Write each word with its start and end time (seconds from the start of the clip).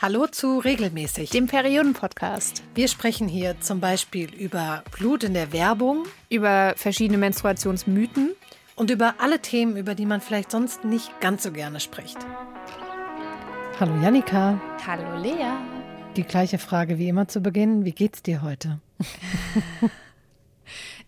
Hallo 0.00 0.28
zu 0.28 0.60
Regelmäßig, 0.60 1.30
dem 1.30 1.48
Perioden-Podcast. 1.48 2.62
Wir 2.72 2.86
sprechen 2.86 3.26
hier 3.26 3.60
zum 3.60 3.80
Beispiel 3.80 4.32
über 4.32 4.84
Blut 4.96 5.24
in 5.24 5.34
der 5.34 5.52
Werbung, 5.52 6.04
über 6.30 6.74
verschiedene 6.76 7.18
Menstruationsmythen 7.18 8.30
und 8.76 8.92
über 8.92 9.16
alle 9.18 9.42
Themen, 9.42 9.76
über 9.76 9.96
die 9.96 10.06
man 10.06 10.20
vielleicht 10.20 10.52
sonst 10.52 10.84
nicht 10.84 11.20
ganz 11.20 11.42
so 11.42 11.50
gerne 11.50 11.80
spricht. 11.80 12.16
Hallo 13.80 14.00
Janika. 14.00 14.60
Hallo 14.86 15.20
Lea. 15.20 15.50
Die 16.14 16.22
gleiche 16.22 16.58
Frage 16.58 16.98
wie 16.98 17.08
immer 17.08 17.26
zu 17.26 17.40
Beginn. 17.40 17.84
Wie 17.84 17.90
geht's 17.90 18.22
dir 18.22 18.42
heute? 18.42 18.78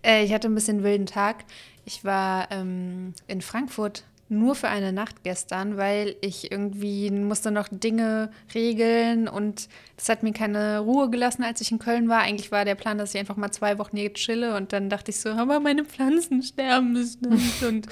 äh, 0.03 0.25
ich 0.25 0.35
hatte 0.35 0.49
ein 0.49 0.55
bisschen 0.57 0.83
wilden 0.83 1.07
Tag. 1.07 1.45
Ich 1.85 2.05
war 2.05 2.51
ähm, 2.51 3.15
in 3.29 3.41
Frankfurt 3.41 4.03
nur 4.31 4.55
für 4.55 4.69
eine 4.69 4.93
Nacht 4.93 5.25
gestern, 5.25 5.77
weil 5.77 6.17
ich 6.21 6.53
irgendwie 6.53 7.11
musste 7.11 7.51
noch 7.51 7.69
Dinge 7.69 8.31
regeln 8.55 9.29
und 9.29 9.69
das 9.97 10.09
hat 10.09 10.23
mir 10.23 10.33
keine 10.33 10.79
Ruhe 10.79 11.11
gelassen, 11.11 11.43
als 11.43 11.61
ich 11.61 11.73
in 11.73 11.79
Köln 11.81 12.09
war. 12.09 12.21
Eigentlich 12.21 12.53
war 12.53 12.65
der 12.65 12.77
Plan, 12.77 12.97
dass 12.97 13.13
ich 13.15 13.21
einfach 13.21 13.37
mal 13.37 13.51
zwei 13.51 13.79
Wochen 13.79 13.97
hier 13.97 14.13
chille 14.15 14.57
und 14.57 14.73
dann 14.73 14.89
dachte 14.89 15.11
ich 15.11 15.21
so, 15.21 15.31
aber 15.31 15.59
meine 15.61 15.85
Pflanzen 15.85 16.43
sterben 16.45 16.93
müssen 16.93 17.27
und 17.67 17.89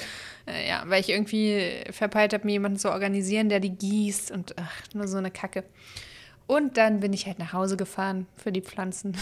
äh, 0.46 0.68
ja, 0.68 0.84
weil 0.86 1.00
ich 1.00 1.10
irgendwie 1.10 1.70
verpeilt 1.90 2.32
habe, 2.32 2.46
mir 2.46 2.52
jemanden 2.52 2.78
zu 2.78 2.90
organisieren, 2.90 3.48
der 3.48 3.60
die 3.60 3.76
gießt 3.76 4.30
und 4.30 4.54
ach, 4.58 4.94
nur 4.94 5.08
so 5.08 5.18
eine 5.18 5.30
Kacke. 5.30 5.64
Und 6.46 6.78
dann 6.78 7.00
bin 7.00 7.12
ich 7.12 7.26
halt 7.26 7.38
nach 7.38 7.52
Hause 7.52 7.76
gefahren 7.76 8.26
für 8.36 8.52
die 8.52 8.62
Pflanzen. 8.62 9.16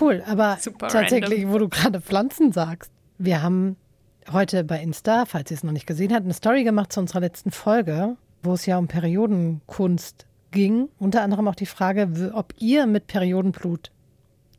Cool, 0.00 0.24
aber 0.26 0.58
tatsächlich, 0.80 1.40
random. 1.40 1.52
wo 1.52 1.58
du 1.58 1.68
gerade 1.68 2.00
Pflanzen 2.00 2.52
sagst, 2.52 2.90
wir 3.18 3.42
haben 3.42 3.76
heute 4.32 4.64
bei 4.64 4.80
Insta, 4.80 5.24
falls 5.26 5.50
ihr 5.50 5.56
es 5.56 5.64
noch 5.64 5.72
nicht 5.72 5.86
gesehen 5.86 6.12
habt, 6.12 6.24
eine 6.24 6.34
Story 6.34 6.64
gemacht 6.64 6.92
zu 6.92 7.00
unserer 7.00 7.20
letzten 7.20 7.50
Folge, 7.50 8.16
wo 8.42 8.54
es 8.54 8.66
ja 8.66 8.78
um 8.78 8.88
Periodenkunst 8.88 10.26
ging. 10.50 10.88
Unter 10.98 11.22
anderem 11.22 11.48
auch 11.48 11.54
die 11.54 11.66
Frage, 11.66 12.32
ob 12.34 12.54
ihr 12.58 12.86
mit 12.86 13.06
Periodenblut 13.06 13.90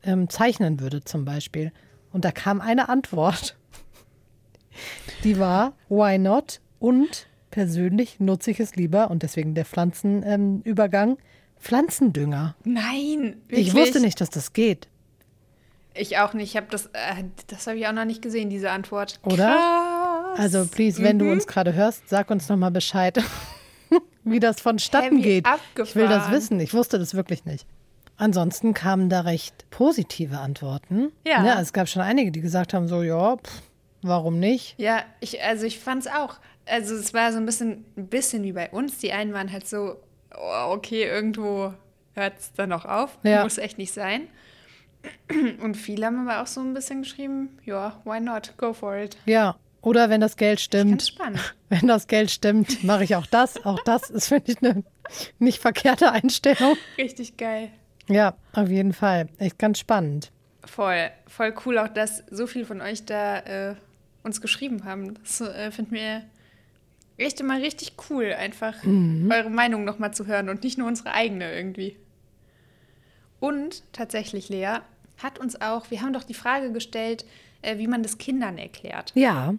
ähm, 0.04 0.30
zeichnen 0.30 0.80
würdet 0.80 1.08
zum 1.08 1.26
Beispiel. 1.26 1.72
Und 2.12 2.26
da 2.26 2.32
kam 2.32 2.62
eine 2.62 2.90
Antwort. 2.90 3.58
Die 5.24 5.40
war, 5.40 5.74
why 5.90 6.18
not? 6.18 6.62
Und 6.80 7.28
persönlich 7.50 8.20
nutze 8.20 8.52
ich 8.52 8.60
es 8.60 8.76
lieber 8.76 9.10
und 9.10 9.24
deswegen 9.24 9.56
der 9.56 9.66
Pflanzenübergang, 9.66 11.12
ähm, 11.12 11.18
Pflanzendünger. 11.58 12.56
Nein, 12.66 13.38
wirklich? 13.48 13.70
Ich 13.70 13.74
wusste 13.74 14.02
nicht, 14.02 14.20
dass 14.20 14.30
das 14.30 14.54
geht. 14.54 14.90
Ich 15.96 16.18
auch 16.18 16.34
nicht. 16.34 16.52
Ich 16.52 16.58
habe 16.58 16.68
das, 16.70 16.88
äh, 16.88 17.24
das 17.48 17.68
habe 17.68 17.78
ich 17.78 17.88
auch 17.88 17.94
noch 17.94 18.06
nicht 18.06 18.22
gesehen, 18.22 18.50
diese 18.50 18.72
Antwort. 18.72 19.20
Oder? 19.24 19.56
Krass. 19.56 20.40
Also, 20.40 20.66
please, 20.66 21.02
wenn 21.02 21.18
mhm. 21.18 21.20
du 21.20 21.32
uns 21.32 21.48
gerade 21.48 21.74
hörst, 21.74 22.10
sag 22.10 22.30
uns 22.30 22.50
nochmal 22.50 22.72
Bescheid, 22.72 23.18
wie 24.24 24.40
das 24.40 24.60
vonstatten 24.60 25.18
Heavy 25.18 25.22
geht. 25.22 25.46
Abgefahren. 25.46 25.88
Ich 25.88 25.96
will 25.96 26.08
das 26.08 26.32
wissen. 26.32 26.60
Ich 26.60 26.74
wusste 26.74 27.00
das 27.00 27.16
wirklich 27.16 27.46
nicht. 27.46 27.66
Ansonsten 28.18 28.74
kamen 28.74 29.10
da 29.10 29.22
recht 29.22 29.70
positive 29.70 30.38
Antworten. 30.38 31.12
Ja. 31.26 31.44
ja 31.46 31.62
es 31.62 31.74
gab 31.74 31.88
schon 31.88 32.02
einige, 32.02 32.32
die 32.32 32.42
gesagt 32.42 32.74
haben: 32.74 32.88
so, 32.88 33.02
ja, 33.02 33.38
pff, 33.38 33.62
warum 34.02 34.40
nicht? 34.40 34.76
Ja, 34.78 35.04
ich, 35.22 35.42
also 35.42 35.66
ich 35.66 35.80
fand 35.80 36.06
es 36.06 36.12
auch. 36.12 36.36
Also, 36.66 36.96
es 36.96 37.14
war 37.14 37.32
so 37.32 37.38
ein 37.38 37.46
bisschen, 37.46 37.86
ein 37.96 38.08
bisschen 38.08 38.44
wie 38.44 38.54
bei 38.54 38.70
uns. 38.70 38.98
Die 38.98 39.14
einen 39.14 39.34
waren 39.34 39.52
halt 39.52 39.68
so, 39.68 39.98
oh, 40.36 40.72
okay, 40.72 41.04
irgendwo 41.04 41.74
hört 42.14 42.40
es 42.40 42.54
dann 42.54 42.72
auch 42.74 42.86
auf. 42.86 43.18
Ja. 43.24 43.44
Muss 43.44 43.58
echt 43.58 43.78
nicht 43.78 43.94
sein. 43.94 44.28
Und 45.62 45.76
viele 45.76 46.06
haben 46.06 46.28
aber 46.28 46.42
auch 46.42 46.48
so 46.48 46.62
ein 46.62 46.74
bisschen 46.74 47.04
geschrieben, 47.04 47.58
ja, 47.66 48.00
why 48.06 48.20
not? 48.20 48.54
Go 48.58 48.74
for 48.74 48.96
it. 48.96 49.18
Ja, 49.26 49.56
oder 49.82 50.10
wenn 50.10 50.20
das 50.20 50.36
Geld 50.36 50.60
stimmt. 50.60 51.04
spannend. 51.04 51.56
Wenn 51.70 51.88
das 51.88 52.08
Geld 52.08 52.32
stimmt, 52.32 52.84
mache 52.84 53.04
ich 53.04 53.16
auch 53.16 53.26
das. 53.26 53.64
Auch 53.66 53.80
das 53.84 54.10
ist, 54.10 54.28
finde 54.30 54.52
ich, 54.52 54.58
eine 54.64 54.84
nicht 55.40 55.60
verkehrte 55.60 56.12
Einstellung. 56.12 56.76
Richtig 56.98 57.38
geil. 57.38 57.70
Ja, 58.08 58.36
auf 58.54 58.70
jeden 58.70 58.94
Fall. 58.94 59.28
Echt 59.38 59.60
ganz 59.60 59.80
spannend. 59.80 60.32
Voll, 60.64 61.12
voll 61.28 61.54
cool 61.66 61.78
auch, 61.78 61.88
dass 61.88 62.24
so 62.32 62.48
viele 62.48 62.66
von 62.66 62.82
euch 62.82 63.06
da 63.06 63.40
äh, 63.40 63.76
uns 64.24 64.42
geschrieben 64.42 64.86
haben. 64.86 65.16
Das 65.16 65.42
äh, 65.42 65.72
finden 65.72 65.94
wir 65.94 66.24
echt 67.18 67.40
immer 67.40 67.60
richtig 67.60 67.94
cool, 68.10 68.34
einfach 68.34 68.84
mhm. 68.84 69.30
eure 69.32 69.50
Meinung 69.50 69.86
nochmal 69.86 70.14
zu 70.14 70.26
hören 70.26 70.50
und 70.50 70.64
nicht 70.64 70.78
nur 70.78 70.88
unsere 70.88 71.12
eigene 71.14 71.54
irgendwie. 71.54 71.98
Und 73.40 73.84
tatsächlich, 73.94 74.50
Lea, 74.50 74.80
hat 75.22 75.40
uns 75.40 75.60
auch, 75.62 75.90
wir 75.92 76.02
haben 76.02 76.14
doch 76.14 76.24
die 76.24 76.34
Frage 76.34 76.72
gestellt, 76.72 77.26
äh, 77.62 77.78
wie 77.78 77.88
man 77.88 78.04
das 78.04 78.18
Kindern 78.18 78.58
erklärt. 78.58 79.12
Ja. 79.16 79.56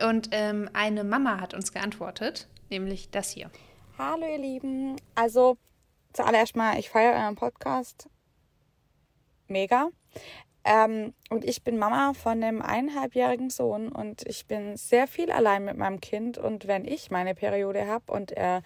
Und 0.00 0.28
ähm, 0.32 0.70
eine 0.72 1.04
Mama 1.04 1.40
hat 1.40 1.54
uns 1.54 1.72
geantwortet, 1.72 2.48
nämlich 2.70 3.10
das 3.10 3.30
hier. 3.30 3.50
Hallo 3.98 4.26
ihr 4.26 4.38
Lieben. 4.38 4.96
Also 5.14 5.56
zuallererst 6.12 6.54
mal, 6.54 6.78
ich 6.78 6.88
feiere 6.88 7.20
euren 7.20 7.34
Podcast. 7.34 8.08
Mega. 9.48 9.88
Ähm, 10.64 11.14
und 11.30 11.44
ich 11.44 11.64
bin 11.64 11.78
Mama 11.78 12.12
von 12.12 12.42
einem 12.42 12.62
eineinhalbjährigen 12.62 13.50
Sohn 13.50 13.88
und 13.88 14.26
ich 14.26 14.46
bin 14.46 14.76
sehr 14.76 15.06
viel 15.06 15.32
allein 15.32 15.64
mit 15.64 15.76
meinem 15.76 16.00
Kind. 16.00 16.38
Und 16.38 16.66
wenn 16.66 16.84
ich 16.84 17.10
meine 17.10 17.34
Periode 17.34 17.86
habe 17.86 18.12
und 18.12 18.32
er 18.32 18.62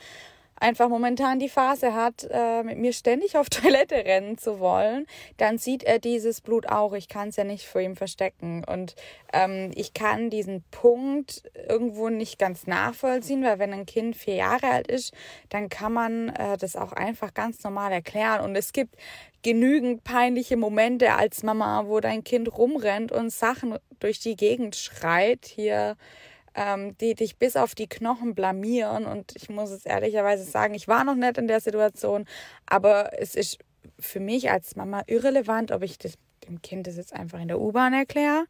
einfach 0.62 0.88
momentan 0.88 1.38
die 1.38 1.48
Phase 1.48 1.94
hat, 1.94 2.26
äh, 2.30 2.62
mit 2.62 2.78
mir 2.78 2.92
ständig 2.92 3.36
auf 3.36 3.48
Toilette 3.50 3.96
rennen 3.96 4.38
zu 4.38 4.60
wollen, 4.60 5.06
dann 5.36 5.58
sieht 5.58 5.82
er 5.82 5.98
dieses 5.98 6.40
Blut 6.40 6.66
auch. 6.68 6.92
Ich 6.94 7.08
kann 7.08 7.28
es 7.28 7.36
ja 7.36 7.44
nicht 7.44 7.66
vor 7.66 7.80
ihm 7.80 7.96
verstecken. 7.96 8.64
Und 8.64 8.94
ähm, 9.32 9.72
ich 9.74 9.92
kann 9.92 10.30
diesen 10.30 10.62
Punkt 10.70 11.42
irgendwo 11.68 12.08
nicht 12.08 12.38
ganz 12.38 12.66
nachvollziehen, 12.66 13.42
weil 13.44 13.58
wenn 13.58 13.72
ein 13.72 13.86
Kind 13.86 14.16
vier 14.16 14.36
Jahre 14.36 14.68
alt 14.68 14.88
ist, 14.88 15.12
dann 15.48 15.68
kann 15.68 15.92
man 15.92 16.28
äh, 16.30 16.56
das 16.56 16.76
auch 16.76 16.92
einfach 16.92 17.34
ganz 17.34 17.62
normal 17.64 17.92
erklären. 17.92 18.42
Und 18.42 18.56
es 18.56 18.72
gibt 18.72 18.96
genügend 19.42 20.04
peinliche 20.04 20.56
Momente 20.56 21.14
als 21.14 21.42
Mama, 21.42 21.84
wo 21.86 21.98
dein 22.00 22.22
Kind 22.22 22.56
rumrennt 22.56 23.10
und 23.10 23.30
Sachen 23.30 23.76
durch 23.98 24.20
die 24.20 24.36
Gegend 24.36 24.76
schreit. 24.76 25.46
Hier 25.46 25.96
ähm, 26.54 26.96
die 26.98 27.14
dich 27.14 27.36
bis 27.36 27.56
auf 27.56 27.74
die 27.74 27.88
Knochen 27.88 28.34
blamieren. 28.34 29.04
Und 29.04 29.34
ich 29.36 29.48
muss 29.48 29.70
es 29.70 29.86
ehrlicherweise 29.86 30.44
sagen, 30.44 30.74
ich 30.74 30.88
war 30.88 31.04
noch 31.04 31.14
nicht 31.14 31.38
in 31.38 31.48
der 31.48 31.60
Situation, 31.60 32.26
aber 32.66 33.10
es 33.18 33.34
ist 33.34 33.58
für 33.98 34.20
mich 34.20 34.50
als 34.50 34.76
Mama 34.76 35.02
irrelevant, 35.06 35.72
ob 35.72 35.82
ich 35.82 35.98
das, 35.98 36.14
dem 36.48 36.62
Kind 36.62 36.86
das 36.86 36.96
jetzt 36.96 37.12
einfach 37.12 37.40
in 37.40 37.48
der 37.48 37.60
U-Bahn 37.60 37.92
erkläre, 37.92 38.44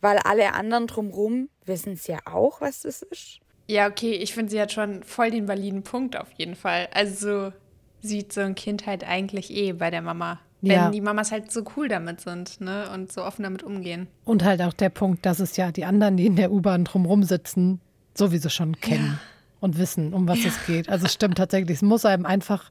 weil 0.00 0.18
alle 0.18 0.54
anderen 0.54 0.86
drumherum 0.86 1.48
wissen 1.64 1.94
es 1.94 2.06
ja 2.06 2.18
auch, 2.24 2.60
was 2.60 2.82
das 2.82 3.02
ist. 3.02 3.40
Ja, 3.70 3.88
okay, 3.88 4.12
ich 4.12 4.32
finde, 4.32 4.50
sie 4.50 4.60
hat 4.60 4.72
schon 4.72 5.02
voll 5.02 5.30
den 5.30 5.46
validen 5.46 5.82
Punkt 5.82 6.16
auf 6.16 6.32
jeden 6.32 6.56
Fall. 6.56 6.88
Also 6.92 7.52
sieht 8.00 8.32
so 8.32 8.40
ein 8.40 8.54
Kind 8.54 8.86
halt 8.86 9.04
eigentlich 9.04 9.50
eh 9.50 9.72
bei 9.72 9.90
der 9.90 10.02
Mama 10.02 10.40
wenn 10.60 10.70
ja. 10.70 10.90
die 10.90 11.00
Mamas 11.00 11.30
halt 11.30 11.52
so 11.52 11.62
cool 11.76 11.88
damit 11.88 12.20
sind 12.20 12.60
ne? 12.60 12.90
und 12.92 13.12
so 13.12 13.24
offen 13.24 13.42
damit 13.42 13.62
umgehen. 13.62 14.08
Und 14.24 14.44
halt 14.44 14.60
auch 14.62 14.72
der 14.72 14.88
Punkt, 14.88 15.24
dass 15.24 15.40
es 15.40 15.56
ja 15.56 15.70
die 15.70 15.84
anderen, 15.84 16.16
die 16.16 16.26
in 16.26 16.36
der 16.36 16.50
U-Bahn 16.50 16.84
drumherum 16.84 17.22
sitzen, 17.22 17.80
sowieso 18.14 18.48
schon 18.48 18.80
kennen 18.80 19.18
ja. 19.18 19.20
und 19.60 19.78
wissen, 19.78 20.12
um 20.12 20.26
was 20.26 20.42
ja. 20.42 20.48
es 20.48 20.66
geht. 20.66 20.88
Also 20.88 21.06
es 21.06 21.12
stimmt 21.12 21.38
tatsächlich, 21.38 21.76
es 21.76 21.82
muss 21.82 22.04
einem 22.04 22.26
einfach 22.26 22.70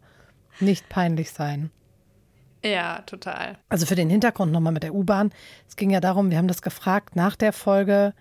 nicht 0.59 0.89
peinlich 0.89 1.31
sein. 1.31 1.71
Ja, 2.63 3.01
total. 3.05 3.57
Also 3.69 3.85
für 3.85 3.95
den 3.95 4.09
Hintergrund 4.09 4.51
nochmal 4.51 4.73
mit 4.73 4.83
der 4.83 4.93
U-Bahn. 4.93 5.31
Es 5.67 5.75
ging 5.75 5.89
ja 5.91 5.99
darum, 5.99 6.31
wir 6.31 6.37
haben 6.37 6.47
das 6.47 6.61
gefragt 6.61 7.15
nach 7.15 7.35
der 7.35 7.53
Folge 7.53 8.13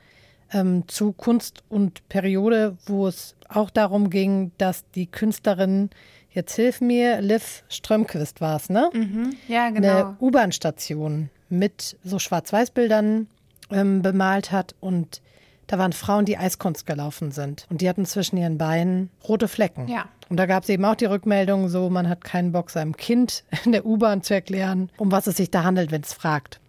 ähm, 0.52 0.86
zu 0.86 1.12
Kunst 1.12 1.64
und 1.68 2.08
Periode, 2.08 2.76
wo 2.86 3.08
es 3.08 3.34
auch 3.48 3.70
darum 3.70 4.10
ging, 4.10 4.52
dass 4.58 4.88
die 4.90 5.06
Künstlerin 5.06 5.90
Jetzt 6.36 6.54
hilf 6.54 6.82
mir, 6.82 7.22
Liv 7.22 7.64
Strömquist 7.70 8.42
war 8.42 8.56
es, 8.56 8.68
ne? 8.68 8.90
Mhm. 8.92 9.34
Ja, 9.48 9.70
genau. 9.70 9.88
Eine 9.88 10.16
U-Bahn-Station 10.20 11.30
mit 11.48 11.96
so 12.04 12.18
Schwarz-Weiß-Bildern 12.18 13.26
ähm, 13.70 14.02
bemalt 14.02 14.52
hat 14.52 14.74
und 14.80 15.22
da 15.66 15.78
waren 15.78 15.94
Frauen, 15.94 16.26
die 16.26 16.36
Eiskunst 16.36 16.84
gelaufen 16.84 17.32
sind 17.32 17.64
und 17.70 17.80
die 17.80 17.88
hatten 17.88 18.04
zwischen 18.04 18.36
ihren 18.36 18.58
Beinen 18.58 19.08
rote 19.26 19.48
Flecken. 19.48 19.88
Ja. 19.88 20.10
Und 20.28 20.36
da 20.36 20.44
gab 20.44 20.64
es 20.64 20.68
eben 20.68 20.84
auch 20.84 20.94
die 20.94 21.06
Rückmeldung, 21.06 21.70
so 21.70 21.88
man 21.88 22.06
hat 22.06 22.22
keinen 22.22 22.52
Bock, 22.52 22.68
seinem 22.68 22.98
Kind 22.98 23.42
in 23.64 23.72
der 23.72 23.86
U-Bahn 23.86 24.20
zu 24.20 24.34
erklären, 24.34 24.90
um 24.98 25.10
was 25.10 25.26
es 25.28 25.38
sich 25.38 25.50
da 25.50 25.64
handelt, 25.64 25.90
wenn 25.90 26.02
es 26.02 26.12
fragt. 26.12 26.60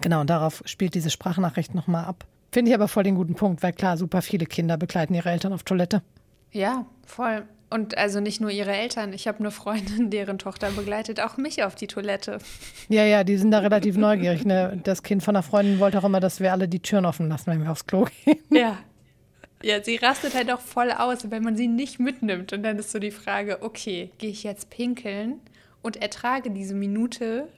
Genau, 0.00 0.22
und 0.22 0.28
darauf 0.28 0.60
spielt 0.64 0.96
diese 0.96 1.10
Sprachnachricht 1.10 1.72
nochmal 1.72 2.06
ab. 2.06 2.26
Finde 2.50 2.72
ich 2.72 2.74
aber 2.74 2.88
voll 2.88 3.04
den 3.04 3.14
guten 3.14 3.36
Punkt, 3.36 3.62
weil 3.62 3.74
klar, 3.74 3.96
super 3.96 4.22
viele 4.22 4.46
Kinder 4.46 4.76
begleiten 4.76 5.14
ihre 5.14 5.30
Eltern 5.30 5.52
auf 5.52 5.62
Toilette. 5.62 6.02
Ja, 6.50 6.84
voll. 7.06 7.44
Und 7.72 7.96
also 7.96 8.20
nicht 8.20 8.40
nur 8.40 8.50
ihre 8.50 8.72
Eltern. 8.72 9.12
Ich 9.12 9.26
habe 9.26 9.38
eine 9.38 9.50
Freundin, 9.50 10.10
deren 10.10 10.38
Tochter 10.38 10.70
begleitet 10.70 11.20
auch 11.20 11.36
mich 11.36 11.62
auf 11.62 11.74
die 11.74 11.86
Toilette. 11.86 12.38
Ja, 12.88 13.04
ja, 13.04 13.24
die 13.24 13.36
sind 13.36 13.50
da 13.50 13.60
relativ 13.60 13.96
neugierig. 13.96 14.44
Ne? 14.44 14.78
Das 14.84 15.02
Kind 15.02 15.22
von 15.22 15.36
einer 15.36 15.42
Freundin 15.42 15.78
wollte 15.80 15.98
auch 15.98 16.04
immer, 16.04 16.20
dass 16.20 16.40
wir 16.40 16.52
alle 16.52 16.68
die 16.68 16.80
Türen 16.80 17.06
offen 17.06 17.28
lassen, 17.28 17.50
wenn 17.50 17.62
wir 17.62 17.70
aufs 17.70 17.86
Klo 17.86 18.06
gehen. 18.24 18.38
Ja. 18.50 18.78
Ja, 19.62 19.82
sie 19.82 19.96
rastet 19.96 20.34
halt 20.34 20.50
auch 20.50 20.60
voll 20.60 20.90
aus, 20.90 21.30
wenn 21.30 21.44
man 21.44 21.56
sie 21.56 21.68
nicht 21.68 22.00
mitnimmt. 22.00 22.52
Und 22.52 22.64
dann 22.64 22.78
ist 22.78 22.90
so 22.90 22.98
die 22.98 23.12
Frage, 23.12 23.62
okay, 23.62 24.10
gehe 24.18 24.30
ich 24.30 24.42
jetzt 24.42 24.70
pinkeln 24.70 25.40
und 25.82 26.02
ertrage 26.02 26.50
diese 26.50 26.74
Minute, 26.74 27.48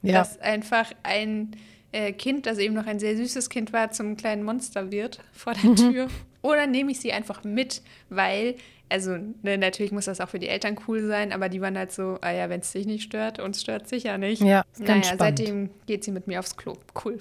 ja. 0.00 0.14
dass 0.14 0.40
einfach 0.40 0.92
ein 1.02 1.54
äh, 1.92 2.12
Kind, 2.12 2.46
das 2.46 2.58
eben 2.58 2.74
noch 2.74 2.86
ein 2.86 2.98
sehr 2.98 3.16
süßes 3.16 3.50
Kind 3.50 3.72
war, 3.72 3.90
zum 3.90 4.16
kleinen 4.16 4.42
Monster 4.42 4.90
wird 4.90 5.20
vor 5.32 5.52
der 5.52 5.70
mhm. 5.70 5.76
Tür. 5.76 6.08
Oder 6.40 6.66
nehme 6.66 6.90
ich 6.90 7.00
sie 7.00 7.12
einfach 7.12 7.44
mit, 7.44 7.82
weil, 8.08 8.56
also 8.92 9.16
ne, 9.42 9.56
natürlich 9.56 9.90
muss 9.90 10.04
das 10.04 10.20
auch 10.20 10.28
für 10.28 10.38
die 10.38 10.48
Eltern 10.48 10.76
cool 10.86 11.06
sein, 11.06 11.32
aber 11.32 11.48
die 11.48 11.60
waren 11.60 11.76
halt 11.78 11.92
so, 11.92 12.18
ah 12.20 12.30
ja, 12.30 12.50
wenn 12.50 12.60
es 12.60 12.72
dich 12.72 12.86
nicht 12.86 13.02
stört, 13.02 13.38
uns 13.38 13.60
stört 13.60 13.84
es 13.84 13.90
sicher 13.90 14.18
nicht. 14.18 14.42
Ja, 14.42 14.64
ganz 14.76 14.88
naja, 14.88 15.02
spannend. 15.04 15.38
seitdem 15.38 15.70
geht 15.86 16.04
sie 16.04 16.12
mit 16.12 16.26
mir 16.26 16.38
aufs 16.38 16.56
Klo. 16.56 16.74
Cool. 17.02 17.18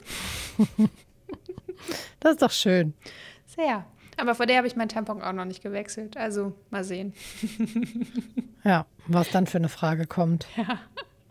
das 2.20 2.34
ist 2.34 2.42
doch 2.42 2.52
schön. 2.52 2.94
Sehr. 3.46 3.86
Aber 4.18 4.36
vor 4.36 4.46
der 4.46 4.58
habe 4.58 4.68
ich 4.68 4.76
meinen 4.76 4.90
Tampon 4.90 5.22
auch 5.22 5.34
noch 5.34 5.46
nicht 5.46 5.64
gewechselt. 5.64 6.18
Also 6.18 6.54
mal 6.70 6.84
sehen. 6.84 7.14
ja, 8.64 8.86
was 9.08 9.32
dann 9.32 9.48
für 9.48 9.58
eine 9.58 9.70
Frage 9.70 10.06
kommt. 10.06 10.48
Ja. 10.58 10.80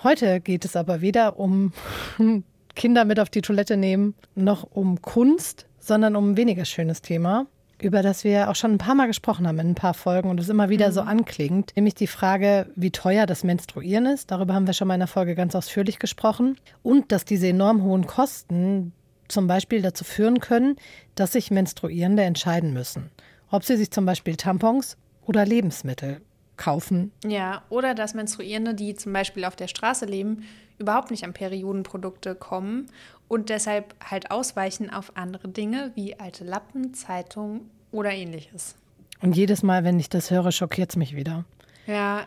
Heute 0.02 0.40
geht 0.40 0.64
es 0.64 0.74
aber 0.74 1.02
weder 1.02 1.38
um 1.38 1.72
Kinder 2.74 3.04
mit 3.04 3.20
auf 3.20 3.28
die 3.28 3.42
Toilette 3.42 3.76
nehmen, 3.76 4.14
noch 4.34 4.64
um 4.64 5.02
Kunst, 5.02 5.66
sondern 5.78 6.16
um 6.16 6.32
ein 6.32 6.36
weniger 6.36 6.64
schönes 6.64 7.02
Thema, 7.02 7.46
über 7.82 8.02
das 8.02 8.24
wir 8.24 8.50
auch 8.50 8.54
schon 8.54 8.72
ein 8.72 8.78
paar 8.78 8.94
Mal 8.94 9.06
gesprochen 9.06 9.46
haben 9.46 9.58
in 9.58 9.70
ein 9.70 9.74
paar 9.74 9.94
Folgen 9.94 10.30
und 10.30 10.40
es 10.40 10.48
immer 10.48 10.68
wieder 10.68 10.88
mhm. 10.88 10.92
so 10.92 11.00
anklingt, 11.02 11.72
nämlich 11.76 11.94
die 11.94 12.06
Frage, 12.06 12.70
wie 12.76 12.90
teuer 12.90 13.26
das 13.26 13.44
Menstruieren 13.44 14.06
ist. 14.06 14.30
Darüber 14.30 14.54
haben 14.54 14.66
wir 14.66 14.74
schon 14.74 14.88
mal 14.88 14.94
in 14.94 15.00
der 15.00 15.08
Folge 15.08 15.34
ganz 15.34 15.54
ausführlich 15.54 15.98
gesprochen. 15.98 16.56
Und 16.82 17.12
dass 17.12 17.24
diese 17.24 17.48
enorm 17.48 17.82
hohen 17.82 18.06
Kosten 18.06 18.92
zum 19.28 19.46
Beispiel 19.46 19.82
dazu 19.82 20.04
führen 20.04 20.40
können, 20.40 20.76
dass 21.14 21.32
sich 21.32 21.50
Menstruierende 21.50 22.22
entscheiden 22.22 22.72
müssen, 22.72 23.10
ob 23.50 23.64
sie 23.64 23.76
sich 23.76 23.90
zum 23.90 24.06
Beispiel 24.06 24.36
Tampons 24.36 24.96
oder 25.26 25.44
Lebensmittel 25.46 26.20
kaufen. 26.56 27.12
Ja, 27.24 27.62
oder 27.70 27.94
dass 27.94 28.14
Menstruierende, 28.14 28.74
die 28.74 28.94
zum 28.94 29.12
Beispiel 29.12 29.44
auf 29.44 29.56
der 29.56 29.68
Straße 29.68 30.04
leben, 30.04 30.44
überhaupt 30.80 31.10
nicht 31.10 31.24
an 31.24 31.32
Periodenprodukte 31.32 32.34
kommen 32.34 32.86
und 33.28 33.48
deshalb 33.48 33.94
halt 34.04 34.30
ausweichen 34.30 34.90
auf 34.90 35.12
andere 35.16 35.48
Dinge 35.48 35.92
wie 35.94 36.18
alte 36.18 36.44
Lappen, 36.44 36.94
Zeitungen 36.94 37.70
oder 37.92 38.10
ähnliches. 38.10 38.74
Und 39.22 39.36
jedes 39.36 39.62
Mal, 39.62 39.84
wenn 39.84 40.00
ich 40.00 40.08
das 40.08 40.30
höre, 40.30 40.50
schockiert 40.50 40.90
es 40.90 40.96
mich 40.96 41.14
wieder. 41.14 41.44
Ja, 41.86 42.26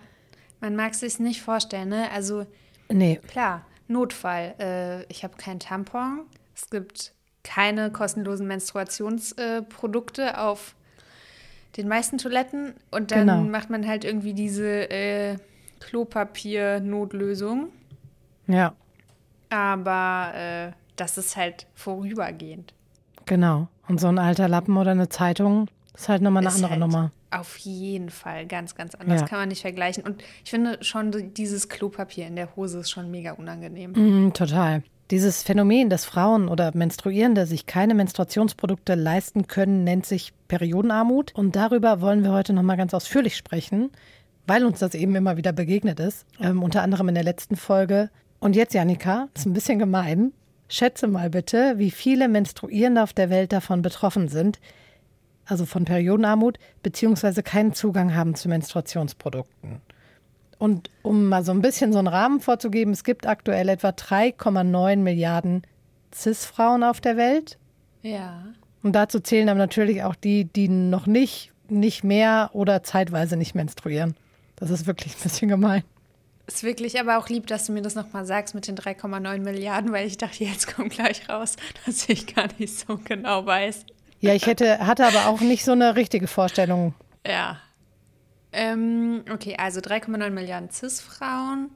man 0.61 0.75
mag 0.75 0.93
es 0.93 1.01
sich 1.01 1.19
nicht 1.19 1.41
vorstellen, 1.41 1.89
ne? 1.89 2.09
Also, 2.11 2.45
nee. 2.89 3.19
klar, 3.27 3.65
Notfall. 3.87 4.55
Äh, 4.59 5.03
ich 5.11 5.23
habe 5.23 5.35
keinen 5.37 5.59
Tampon. 5.59 6.21
Es 6.55 6.69
gibt 6.69 7.13
keine 7.43 7.91
kostenlosen 7.91 8.47
Menstruationsprodukte 8.47 10.21
äh, 10.21 10.35
auf 10.35 10.75
den 11.77 11.87
meisten 11.87 12.17
Toiletten. 12.17 12.75
Und 12.91 13.11
dann 13.11 13.27
genau. 13.27 13.41
macht 13.41 13.69
man 13.69 13.87
halt 13.87 14.05
irgendwie 14.05 14.33
diese 14.33 14.89
äh, 14.89 15.37
Klopapier-Notlösung. 15.79 17.69
Ja. 18.47 18.73
Aber 19.49 20.33
äh, 20.35 20.71
das 20.95 21.17
ist 21.17 21.37
halt 21.37 21.67
vorübergehend. 21.75 22.73
Genau. 23.25 23.67
Und 23.87 23.99
so 23.99 24.07
ein 24.07 24.19
alter 24.19 24.47
Lappen 24.47 24.77
oder 24.77 24.91
eine 24.91 25.09
Zeitung 25.09 25.67
ist 25.93 26.09
halt 26.09 26.21
nochmal 26.21 26.41
eine 26.43 26.49
ist 26.49 26.55
andere 26.55 26.71
halt 26.71 26.79
Nummer. 26.79 27.11
Auf 27.31 27.57
jeden 27.57 28.09
Fall 28.09 28.45
ganz, 28.45 28.75
ganz 28.75 28.95
anders. 28.95 29.21
Ja. 29.21 29.27
Kann 29.27 29.39
man 29.39 29.49
nicht 29.49 29.61
vergleichen. 29.61 30.03
Und 30.03 30.23
ich 30.43 30.51
finde 30.51 30.77
schon, 30.81 31.33
dieses 31.33 31.69
Klopapier 31.69 32.27
in 32.27 32.35
der 32.35 32.55
Hose 32.55 32.79
ist 32.79 32.91
schon 32.91 33.09
mega 33.09 33.31
unangenehm. 33.31 33.91
Mm, 34.27 34.33
total. 34.33 34.83
Dieses 35.11 35.43
Phänomen, 35.43 35.89
dass 35.89 36.05
Frauen 36.05 36.47
oder 36.47 36.71
Menstruierende 36.75 37.45
sich 37.45 37.65
keine 37.65 37.93
Menstruationsprodukte 37.93 38.95
leisten 38.95 39.47
können, 39.47 39.83
nennt 39.83 40.05
sich 40.05 40.33
Periodenarmut. 40.47 41.35
Und 41.35 41.55
darüber 41.55 42.01
wollen 42.01 42.23
wir 42.23 42.31
heute 42.31 42.53
nochmal 42.53 42.77
ganz 42.77 42.93
ausführlich 42.93 43.35
sprechen, 43.35 43.91
weil 44.47 44.65
uns 44.65 44.79
das 44.79 44.95
eben 44.95 45.15
immer 45.15 45.37
wieder 45.37 45.51
begegnet 45.51 45.99
ist. 45.99 46.25
Ähm, 46.39 46.63
unter 46.63 46.81
anderem 46.83 47.09
in 47.09 47.15
der 47.15 47.23
letzten 47.23 47.55
Folge. 47.55 48.09
Und 48.43 48.57
jetzt, 48.57 48.73
Janika, 48.73 49.29
ist 49.33 49.45
ein 49.45 49.53
bisschen 49.53 49.79
gemein. 49.79 50.33
Schätze 50.67 51.07
mal 51.07 51.29
bitte, 51.29 51.75
wie 51.77 51.91
viele 51.91 52.27
Menstruierende 52.27 53.01
auf 53.01 53.13
der 53.13 53.29
Welt 53.29 53.53
davon 53.53 53.81
betroffen 53.81 54.27
sind, 54.27 54.59
also 55.45 55.65
von 55.65 55.85
Periodenarmut, 55.85 56.59
beziehungsweise 56.81 57.41
keinen 57.41 57.71
Zugang 57.71 58.13
haben 58.15 58.35
zu 58.35 58.49
Menstruationsprodukten. 58.49 59.79
Und 60.57 60.89
um 61.03 61.29
mal 61.29 61.45
so 61.45 61.53
ein 61.53 61.61
bisschen 61.61 61.93
so 61.93 61.99
einen 61.99 62.09
Rahmen 62.09 62.41
vorzugeben, 62.41 62.91
es 62.91 63.05
gibt 63.05 63.27
aktuell 63.27 63.69
etwa 63.69 63.91
3,9 63.91 64.97
Milliarden 64.97 65.61
CIS-Frauen 66.13 66.83
auf 66.83 66.99
der 66.99 67.15
Welt. 67.15 67.57
Ja. 68.01 68.43
Und 68.81 68.91
dazu 68.91 69.21
zählen 69.21 69.47
dann 69.47 69.57
natürlich 69.57 70.03
auch 70.03 70.15
die, 70.15 70.43
die 70.43 70.67
noch 70.67 71.07
nicht, 71.07 71.53
nicht 71.69 72.03
mehr 72.03 72.49
oder 72.51 72.83
zeitweise 72.83 73.37
nicht 73.37 73.55
menstruieren. 73.55 74.15
Das 74.57 74.69
ist 74.69 74.85
wirklich 74.85 75.15
ein 75.15 75.23
bisschen 75.23 75.47
gemein. 75.47 75.83
Ist 76.45 76.63
wirklich 76.63 76.99
aber 76.99 77.17
auch 77.17 77.29
lieb, 77.29 77.47
dass 77.47 77.65
du 77.65 77.71
mir 77.71 77.81
das 77.81 77.95
nochmal 77.95 78.25
sagst 78.25 78.53
mit 78.53 78.67
den 78.67 78.75
3,9 78.75 79.39
Milliarden, 79.39 79.91
weil 79.93 80.05
ich 80.07 80.17
dachte, 80.17 80.43
jetzt 80.43 80.73
kommt 80.73 80.91
gleich 80.91 81.29
raus, 81.29 81.55
dass 81.85 82.09
ich 82.09 82.33
gar 82.35 82.47
nicht 82.57 82.77
so 82.77 82.99
genau 83.03 83.45
weiß. 83.45 83.85
Ja, 84.19 84.33
ich 84.33 84.45
hätte, 84.45 84.85
hatte 84.85 85.05
aber 85.05 85.27
auch 85.27 85.41
nicht 85.41 85.65
so 85.65 85.73
eine 85.73 85.95
richtige 85.95 86.27
Vorstellung. 86.27 86.93
Ja, 87.25 87.59
ähm, 88.53 89.25
okay, 89.31 89.55
also 89.57 89.79
3,9 89.79 90.29
Milliarden 90.29 90.69
CIS-Frauen. 90.69 91.71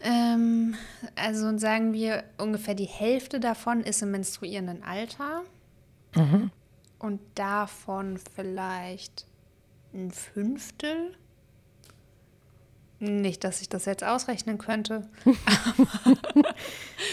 Ähm, 0.00 0.76
also 1.16 1.58
sagen 1.58 1.92
wir, 1.92 2.22
ungefähr 2.38 2.74
die 2.74 2.84
Hälfte 2.84 3.40
davon 3.40 3.82
ist 3.82 4.00
im 4.00 4.12
menstruierenden 4.12 4.84
Alter. 4.84 5.42
Mhm. 6.14 6.52
Und 7.00 7.20
davon 7.34 8.18
vielleicht 8.34 9.26
ein 9.92 10.12
Fünftel. 10.12 11.16
Nicht, 13.00 13.44
dass 13.44 13.60
ich 13.60 13.68
das 13.68 13.84
jetzt 13.84 14.02
ausrechnen 14.02 14.58
könnte. 14.58 15.08
Warte, 15.24 16.16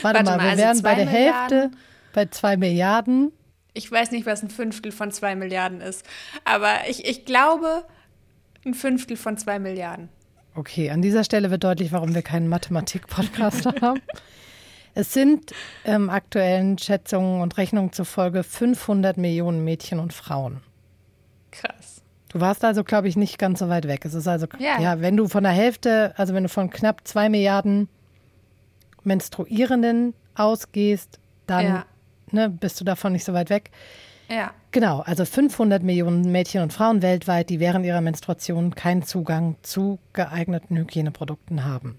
Warte, 0.02 0.24
mal, 0.24 0.40
wir 0.40 0.50
also 0.50 0.64
wären 0.64 0.82
bei 0.82 0.96
der 0.96 1.06
Milliarden. 1.06 1.60
Hälfte 1.60 1.78
bei 2.14 2.26
zwei 2.28 2.58
Milliarden. 2.58 3.32
Ich 3.74 3.92
weiß 3.92 4.12
nicht, 4.12 4.26
was 4.26 4.42
ein 4.42 4.50
Fünftel 4.50 4.92
von 4.92 5.12
zwei 5.12 5.36
Milliarden 5.36 5.82
ist. 5.82 6.04
Aber 6.44 6.88
ich, 6.90 7.06
ich 7.06 7.26
glaube, 7.26 7.84
ein 8.66 8.74
Fünftel 8.74 9.18
von 9.18 9.38
zwei 9.38 9.60
Milliarden. 9.60 10.10
Okay, 10.56 10.90
an 10.90 11.02
dieser 11.02 11.24
Stelle 11.24 11.52
wird 11.52 11.64
deutlich, 11.64 11.92
warum 11.92 12.16
wir 12.16 12.22
keinen 12.22 12.48
Mathematik-Podcast 12.48 13.66
haben. 13.82 14.02
Es 14.94 15.12
sind 15.12 15.52
ähm, 15.84 16.10
aktuellen 16.10 16.78
Schätzungen 16.78 17.42
und 17.42 17.58
Rechnungen 17.58 17.92
zufolge 17.92 18.44
500 18.44 19.18
Millionen 19.18 19.66
Mädchen 19.66 20.00
und 20.00 20.14
Frauen. 20.14 20.62
Krass. 21.52 21.95
Du 22.36 22.42
warst 22.42 22.66
also, 22.66 22.84
glaube 22.84 23.08
ich, 23.08 23.16
nicht 23.16 23.40
ganz 23.40 23.60
so 23.60 23.70
weit 23.70 23.88
weg. 23.88 24.04
Es 24.04 24.14
ist 24.14 24.28
also, 24.28 24.46
ja. 24.60 24.78
ja, 24.82 25.00
wenn 25.00 25.16
du 25.16 25.30
von 25.30 25.46
der 25.46 25.54
Hälfte, 25.54 26.14
also 26.18 26.34
wenn 26.34 26.44
du 26.44 26.50
von 26.50 26.70
knapp 26.70 27.08
zwei 27.08 27.30
Milliarden 27.30 27.88
Menstruierenden 29.06 30.14
ausgehst, 30.36 31.18
dann 31.48 31.66
ja. 31.66 31.86
ne, 32.32 32.50
bist 32.50 32.78
du 32.82 32.84
davon 32.84 33.14
nicht 33.14 33.24
so 33.24 33.32
weit 33.32 33.50
weg. 33.50 33.72
Ja. 34.28 34.54
Genau, 34.72 35.00
also 35.00 35.24
500 35.24 35.82
Millionen 35.82 36.30
Mädchen 36.30 36.62
und 36.62 36.74
Frauen 36.74 37.01
weltweit, 37.01 37.50
die 37.50 37.62
während 37.62 37.86
ihrer 37.86 38.01
Menstruation 38.01 38.75
keinen 38.75 39.04
Zugang 39.04 39.56
zu 39.62 40.00
geeigneten 40.12 40.75
Hygieneprodukten 40.75 41.63
haben. 41.63 41.98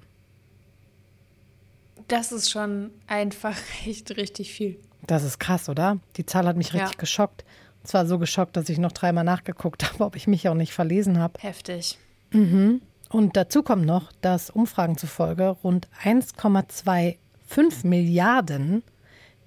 Das 2.09 2.31
ist 2.31 2.51
schon 2.51 2.91
einfach 3.07 3.57
echt 3.87 4.15
richtig 4.19 4.53
viel. 4.53 4.79
Das 5.07 5.23
ist 5.23 5.39
krass, 5.39 5.71
oder? 5.71 5.97
Die 6.19 6.27
Zahl 6.27 6.47
hat 6.47 6.59
mich 6.59 6.75
richtig 6.75 6.93
ja. 6.93 6.99
geschockt. 6.99 7.47
Zwar 7.87 8.07
so 8.07 8.19
geschockt, 8.19 8.57
dass 8.57 8.69
ich 8.69 8.79
noch 8.79 8.93
dreimal 8.93 9.25
nachgeguckt 9.25 9.91
habe, 9.93 10.05
ob 10.05 10.17
ich 10.17 10.27
mich 10.27 10.49
auch 10.49 10.55
nicht 10.55 10.73
verlesen 10.73 11.19
habe. 11.19 11.41
Heftig. 11.41 11.99
Mhm. 12.33 12.83
Und 13.09 13.37
dazu 13.37 13.63
kommt 13.63 13.87
noch, 13.87 14.11
dass 14.21 14.51
Umfragen 14.51 14.99
zufolge 14.99 15.49
rund 15.51 15.89
1,25 16.03 17.87
Milliarden 17.87 18.83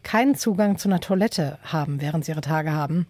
keinen 0.03 0.35
Zugang 0.35 0.77
zu 0.77 0.87
einer 0.87 1.01
Toilette 1.01 1.59
haben, 1.63 1.99
während 1.99 2.23
sie 2.23 2.31
ihre 2.31 2.41
Tage 2.41 2.71
haben. 2.71 3.05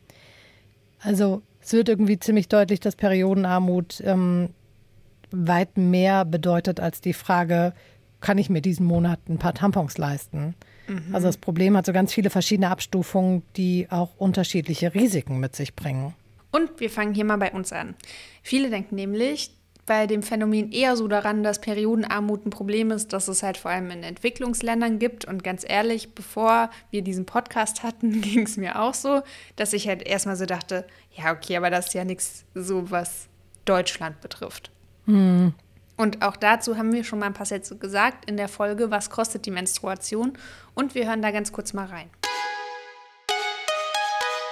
Also 1.00 1.44
es 1.62 1.72
wird 1.74 1.88
irgendwie 1.88 2.20
ziemlich 2.20 2.48
deutlich, 2.48 2.80
dass 2.80 2.96
Periodenarmut 2.96 4.02
ähm, 4.04 4.50
weit 5.30 5.78
mehr 5.78 6.26
bedeutet 6.26 6.80
als 6.80 7.02
die 7.02 7.14
Frage, 7.14 7.74
kann 8.22 8.40
ich 8.40 8.50
mir 8.50 8.62
diesen 8.62 8.86
Monat 8.86 9.20
ein 9.30 9.38
paar 9.38 9.54
Tampons 9.54 9.98
leisten? 9.98 10.56
Mhm. 10.90 11.14
Also 11.16 11.28
das 11.28 11.38
Problem 11.38 11.78
hat 11.78 11.86
so 11.86 11.94
ganz 11.94 12.14
viele 12.14 12.30
verschiedene 12.30 12.70
Abstufungen, 12.70 13.44
die 13.56 13.88
auch 13.90 14.10
unterschiedliche 14.18 14.94
Risiken 14.94 15.40
mit 15.40 15.56
sich 15.56 15.76
bringen. 15.76 16.14
Und 16.52 16.80
wir 16.80 16.90
fangen 16.90 17.14
hier 17.14 17.26
mal 17.26 17.38
bei 17.38 17.52
uns 17.52 17.72
an. 17.72 17.96
Viele 18.42 18.70
denken 18.70 18.96
nämlich, 18.96 19.52
bei 19.90 20.06
dem 20.06 20.22
Phänomen 20.22 20.72
eher 20.72 20.96
so 20.96 21.08
daran, 21.08 21.42
dass 21.42 21.62
Periodenarmut 21.62 22.46
ein 22.46 22.52
Problem 22.52 22.92
ist, 22.92 23.12
dass 23.12 23.28
es 23.28 23.42
halt 23.42 23.58
vor 23.58 23.72
allem 23.72 23.90
in 23.90 24.04
Entwicklungsländern 24.04 25.00
gibt. 25.00 25.26
Und 25.26 25.44
ganz 25.44 25.66
ehrlich, 25.68 26.14
bevor 26.14 26.70
wir 26.92 27.02
diesen 27.02 27.26
Podcast 27.26 27.82
hatten, 27.82 28.22
ging 28.22 28.44
es 28.44 28.56
mir 28.56 28.80
auch 28.80 28.94
so, 28.94 29.24
dass 29.56 29.74
ich 29.74 29.88
halt 29.88 30.04
erstmal 30.04 30.36
so 30.36 30.46
dachte, 30.46 30.86
ja, 31.16 31.32
okay, 31.32 31.58
aber 31.58 31.72
das 31.72 31.88
ist 31.88 31.96
ja 31.96 32.06
nichts 32.06 32.46
so, 32.54 32.92
was 32.92 33.30
Deutschland 33.66 34.22
betrifft. 34.22 34.70
Hm. 35.06 35.54
Und 36.00 36.22
auch 36.22 36.38
dazu 36.38 36.78
haben 36.78 36.94
wir 36.94 37.04
schon 37.04 37.20
mal 37.20 37.26
ein 37.26 37.34
paar 37.34 37.46
Sätze 37.46 37.78
gesagt 37.78 38.24
in 38.24 38.38
der 38.38 38.48
Folge, 38.48 38.90
was 38.90 39.10
kostet 39.10 39.46
die 39.46 39.52
Menstruation? 39.52 40.32
Und 40.74 40.96
wir 40.96 41.06
hören 41.06 41.22
da 41.22 41.32
ganz 41.32 41.52
kurz 41.52 41.74
mal 41.74 41.88
rein. 41.88 42.10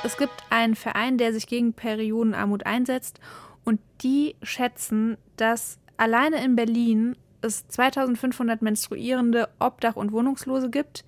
Es 0.03 0.17
gibt 0.17 0.33
einen 0.49 0.75
Verein, 0.75 1.17
der 1.17 1.31
sich 1.31 1.47
gegen 1.47 1.71
Periodenarmut 1.71 2.65
einsetzt 2.65 3.21
und 3.63 3.79
die 4.01 4.35
schätzen, 4.43 5.15
dass 5.37 5.79
alleine 5.95 6.43
in 6.43 6.57
Berlin 6.57 7.15
es 7.41 7.65
2500 7.69 8.61
menstruierende 8.61 9.47
Obdach- 9.59 9.95
und 9.95 10.11
Wohnungslose 10.11 10.69
gibt, 10.69 11.05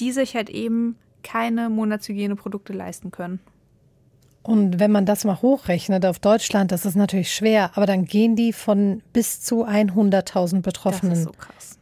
die 0.00 0.10
sich 0.10 0.34
halt 0.34 0.50
eben 0.50 0.98
keine 1.22 1.70
Monatshygieneprodukte 1.70 2.72
leisten 2.72 3.12
können. 3.12 3.38
Und 4.42 4.80
wenn 4.80 4.90
man 4.90 5.06
das 5.06 5.24
mal 5.24 5.40
hochrechnet 5.40 6.04
auf 6.04 6.18
Deutschland, 6.18 6.72
das 6.72 6.84
ist 6.84 6.96
natürlich 6.96 7.32
schwer, 7.32 7.70
aber 7.74 7.86
dann 7.86 8.04
gehen 8.04 8.34
die 8.34 8.52
von 8.52 9.02
bis 9.12 9.40
zu 9.40 9.64
100.000 9.66 10.62
Betroffenen 10.62 11.24
so 11.24 11.32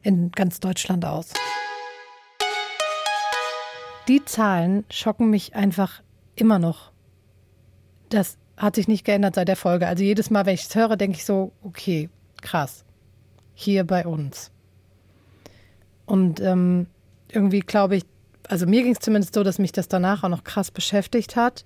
in 0.02 0.30
ganz 0.30 0.60
Deutschland 0.60 1.04
aus. 1.04 1.32
Die 4.08 4.24
Zahlen 4.24 4.84
schocken 4.90 5.30
mich 5.30 5.54
einfach 5.54 6.02
immer 6.34 6.58
noch. 6.58 6.92
Das 8.10 8.36
hat 8.56 8.74
sich 8.74 8.88
nicht 8.88 9.04
geändert 9.04 9.36
seit 9.36 9.48
der 9.48 9.56
Folge. 9.56 9.86
Also 9.86 10.04
jedes 10.04 10.28
Mal, 10.30 10.44
wenn 10.44 10.54
ich 10.54 10.64
es 10.64 10.74
höre, 10.74 10.96
denke 10.96 11.16
ich 11.16 11.24
so, 11.24 11.52
okay, 11.62 12.10
krass. 12.42 12.84
Hier 13.54 13.84
bei 13.84 14.06
uns. 14.06 14.50
Und 16.04 16.40
ähm, 16.40 16.88
irgendwie 17.28 17.60
glaube 17.60 17.96
ich, 17.96 18.04
also 18.48 18.66
mir 18.66 18.82
ging 18.82 18.92
es 18.92 18.98
zumindest 18.98 19.34
so, 19.34 19.44
dass 19.44 19.58
mich 19.58 19.72
das 19.72 19.88
danach 19.88 20.24
auch 20.24 20.28
noch 20.28 20.44
krass 20.44 20.70
beschäftigt 20.70 21.36
hat. 21.36 21.64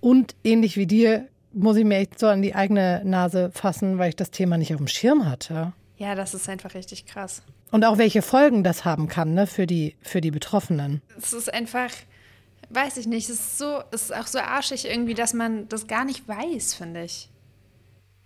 Und 0.00 0.34
ähnlich 0.44 0.76
wie 0.76 0.86
dir 0.86 1.28
muss 1.52 1.76
ich 1.76 1.84
mir 1.84 1.96
echt 1.96 2.18
so 2.18 2.26
an 2.26 2.42
die 2.42 2.54
eigene 2.54 3.02
Nase 3.04 3.50
fassen, 3.52 3.98
weil 3.98 4.10
ich 4.10 4.16
das 4.16 4.30
Thema 4.30 4.58
nicht 4.58 4.72
auf 4.72 4.78
dem 4.78 4.88
Schirm 4.88 5.28
hatte. 5.28 5.72
Ja, 5.96 6.14
das 6.14 6.34
ist 6.34 6.48
einfach 6.48 6.74
richtig 6.74 7.06
krass. 7.06 7.42
Und 7.70 7.84
auch 7.84 7.98
welche 7.98 8.22
Folgen 8.22 8.62
das 8.62 8.84
haben 8.84 9.08
kann, 9.08 9.34
ne, 9.34 9.46
für 9.46 9.66
die, 9.66 9.96
für 10.02 10.20
die 10.20 10.30
Betroffenen. 10.30 11.00
Es 11.16 11.32
ist 11.32 11.52
einfach, 11.52 11.90
weiß 12.68 12.98
ich 12.98 13.06
nicht, 13.06 13.28
es 13.28 13.40
ist 13.40 13.58
so, 13.58 13.80
es 13.90 14.02
ist 14.02 14.14
auch 14.14 14.26
so 14.26 14.38
arschig 14.38 14.86
irgendwie, 14.86 15.14
dass 15.14 15.32
man 15.32 15.68
das 15.68 15.86
gar 15.86 16.04
nicht 16.04 16.28
weiß, 16.28 16.74
finde 16.74 17.04
ich. 17.04 17.30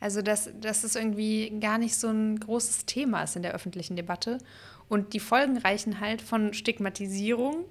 Also, 0.01 0.23
dass, 0.23 0.51
dass 0.61 0.83
es 0.83 0.97
irgendwie 0.97 1.53
gar 1.61 1.79
nicht 1.79 1.95
so 1.95 2.09
ein 2.09 2.41
großes 2.41 2.87
Thema 2.87 3.23
ist 3.23 3.37
in 3.37 3.43
der 3.43 3.53
öffentlichen 3.53 3.97
Debatte. 3.97 4.39
Und 4.89 5.13
die 5.13 5.21
Folgen 5.21 5.59
reichen 5.59 6.01
halt 6.01 6.23
von 6.23 6.53
Stigmatisierung, 6.55 7.65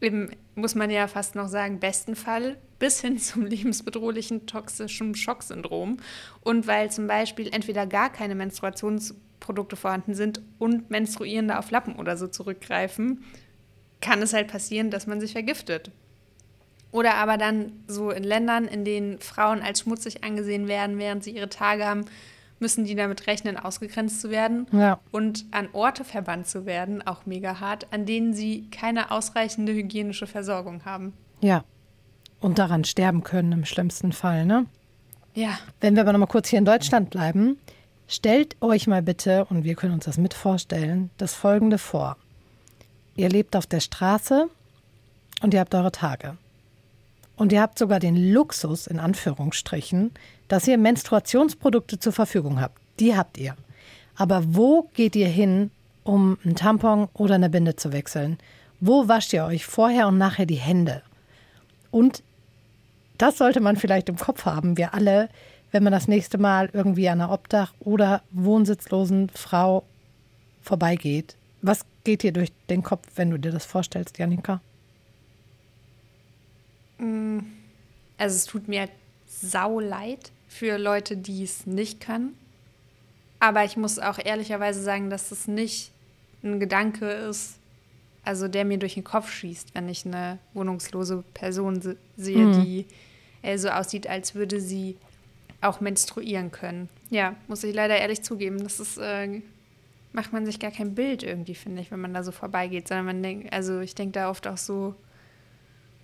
im, 0.00 0.30
muss 0.54 0.74
man 0.74 0.90
ja 0.90 1.08
fast 1.08 1.34
noch 1.34 1.48
sagen, 1.48 1.80
besten 1.80 2.16
Fall, 2.16 2.56
bis 2.78 3.00
hin 3.00 3.18
zum 3.18 3.46
lebensbedrohlichen 3.46 4.46
toxischen 4.46 5.14
Schocksyndrom. 5.14 5.98
Und 6.42 6.66
weil 6.66 6.90
zum 6.90 7.06
Beispiel 7.06 7.48
entweder 7.52 7.86
gar 7.86 8.10
keine 8.10 8.34
Menstruationsprodukte 8.34 9.76
vorhanden 9.76 10.14
sind 10.14 10.40
und 10.58 10.90
Menstruierende 10.90 11.58
auf 11.58 11.70
Lappen 11.70 11.96
oder 11.96 12.16
so 12.16 12.28
zurückgreifen, 12.28 13.24
kann 14.00 14.20
es 14.22 14.32
halt 14.32 14.48
passieren, 14.48 14.90
dass 14.90 15.06
man 15.06 15.20
sich 15.20 15.32
vergiftet. 15.32 15.90
Oder 16.92 17.14
aber 17.14 17.36
dann 17.36 17.72
so 17.88 18.10
in 18.10 18.24
Ländern, 18.24 18.66
in 18.68 18.84
denen 18.84 19.18
Frauen 19.20 19.60
als 19.60 19.80
schmutzig 19.80 20.24
angesehen 20.24 20.68
werden, 20.68 20.98
während 20.98 21.24
sie 21.24 21.30
ihre 21.32 21.48
Tage 21.48 21.84
haben, 21.84 22.06
müssen 22.58 22.84
die 22.84 22.94
damit 22.94 23.26
rechnen, 23.26 23.56
ausgegrenzt 23.56 24.20
zu 24.20 24.30
werden 24.30 24.66
ja. 24.72 24.98
und 25.12 25.44
an 25.50 25.68
Orte 25.72 26.04
verbannt 26.04 26.46
zu 26.46 26.66
werden, 26.66 27.06
auch 27.06 27.26
mega 27.26 27.60
hart, 27.60 27.86
an 27.92 28.06
denen 28.06 28.32
sie 28.32 28.68
keine 28.70 29.10
ausreichende 29.10 29.72
hygienische 29.72 30.26
Versorgung 30.26 30.84
haben. 30.84 31.12
Ja. 31.40 31.64
Und 32.40 32.58
daran 32.58 32.84
sterben 32.84 33.24
können 33.24 33.52
im 33.52 33.64
schlimmsten 33.64 34.12
Fall, 34.12 34.46
ne? 34.46 34.66
Ja. 35.34 35.58
Wenn 35.80 35.94
wir 35.94 36.02
aber 36.02 36.12
noch 36.12 36.18
mal 36.20 36.26
kurz 36.26 36.48
hier 36.48 36.58
in 36.58 36.64
Deutschland 36.64 37.10
bleiben, 37.10 37.58
stellt 38.08 38.56
euch 38.62 38.86
mal 38.86 39.02
bitte, 39.02 39.44
und 39.46 39.64
wir 39.64 39.74
können 39.74 39.94
uns 39.94 40.06
das 40.06 40.16
mit 40.16 40.32
vorstellen, 40.34 41.10
das 41.18 41.34
folgende 41.34 41.78
vor. 41.78 42.16
Ihr 43.16 43.28
lebt 43.28 43.56
auf 43.56 43.66
der 43.66 43.80
Straße 43.80 44.48
und 45.42 45.54
ihr 45.54 45.60
habt 45.60 45.74
eure 45.74 45.92
Tage. 45.92 46.36
Und 47.36 47.52
ihr 47.52 47.60
habt 47.60 47.78
sogar 47.78 48.00
den 48.00 48.32
Luxus, 48.32 48.86
in 48.86 48.98
Anführungsstrichen, 48.98 50.12
dass 50.48 50.66
ihr 50.66 50.78
Menstruationsprodukte 50.78 51.98
zur 51.98 52.12
Verfügung 52.12 52.60
habt. 52.60 52.80
Die 52.98 53.16
habt 53.16 53.38
ihr. 53.38 53.56
Aber 54.16 54.42
wo 54.54 54.88
geht 54.94 55.14
ihr 55.16 55.28
hin, 55.28 55.70
um 56.02 56.38
einen 56.44 56.56
Tampon 56.56 57.08
oder 57.12 57.34
eine 57.34 57.50
Binde 57.50 57.76
zu 57.76 57.92
wechseln? 57.92 58.38
Wo 58.80 59.08
wascht 59.08 59.32
ihr 59.32 59.44
euch 59.44 59.66
vorher 59.66 60.08
und 60.08 60.18
nachher 60.18 60.46
die 60.46 60.54
Hände? 60.54 61.02
Und 61.90 62.22
das 63.18 63.38
sollte 63.38 63.60
man 63.60 63.76
vielleicht 63.76 64.08
im 64.08 64.16
Kopf 64.16 64.44
haben, 64.44 64.76
wir 64.76 64.94
alle, 64.94 65.28
wenn 65.72 65.82
man 65.82 65.92
das 65.92 66.08
nächste 66.08 66.38
Mal 66.38 66.70
irgendwie 66.72 67.08
an 67.08 67.20
einer 67.20 67.32
Obdach- 67.32 67.74
oder 67.80 68.22
wohnsitzlosen 68.30 69.30
Frau 69.30 69.84
vorbeigeht. 70.62 71.36
Was 71.62 71.84
geht 72.04 72.22
dir 72.22 72.32
durch 72.32 72.52
den 72.68 72.82
Kopf, 72.82 73.06
wenn 73.16 73.30
du 73.30 73.38
dir 73.38 73.52
das 73.52 73.64
vorstellst, 73.64 74.18
Janika? 74.18 74.60
Mm, 76.98 77.40
also 78.18 78.36
es 78.36 78.44
tut 78.46 78.68
mir 78.68 78.88
sau 79.26 79.80
leid, 79.80 80.30
für 80.48 80.78
Leute, 80.78 81.16
die 81.16 81.42
es 81.42 81.66
nicht 81.66 82.00
können. 82.00 82.34
Aber 83.40 83.64
ich 83.64 83.76
muss 83.76 83.98
auch 83.98 84.18
ehrlicherweise 84.18 84.82
sagen, 84.82 85.10
dass 85.10 85.30
es 85.30 85.46
nicht 85.46 85.90
ein 86.42 86.60
Gedanke 86.60 87.10
ist, 87.10 87.56
also 88.24 88.48
der 88.48 88.64
mir 88.64 88.78
durch 88.78 88.94
den 88.94 89.04
Kopf 89.04 89.30
schießt, 89.30 89.74
wenn 89.74 89.88
ich 89.88 90.06
eine 90.06 90.38
wohnungslose 90.54 91.22
Person 91.34 91.96
sehe, 92.16 92.38
mhm. 92.38 92.64
die 92.64 92.86
äh, 93.42 93.58
so 93.58 93.68
aussieht, 93.68 94.06
als 94.06 94.34
würde 94.34 94.60
sie 94.60 94.96
auch 95.60 95.80
menstruieren 95.80 96.50
können. 96.50 96.88
Ja, 97.10 97.36
muss 97.48 97.62
ich 97.62 97.74
leider 97.74 97.98
ehrlich 97.98 98.22
zugeben. 98.22 98.62
Das 98.62 98.80
ist, 98.80 98.98
äh, 98.98 99.42
macht 100.12 100.32
man 100.32 100.46
sich 100.46 100.58
gar 100.58 100.70
kein 100.70 100.94
Bild 100.94 101.22
irgendwie, 101.22 101.54
finde 101.54 101.82
ich, 101.82 101.90
wenn 101.90 102.00
man 102.00 102.14
da 102.14 102.22
so 102.22 102.32
vorbeigeht, 102.32 102.88
sondern 102.88 103.06
man 103.06 103.22
denkt, 103.22 103.52
also 103.52 103.80
ich 103.80 103.94
denke 103.94 104.12
da 104.12 104.30
oft 104.30 104.46
auch 104.46 104.56
so, 104.56 104.94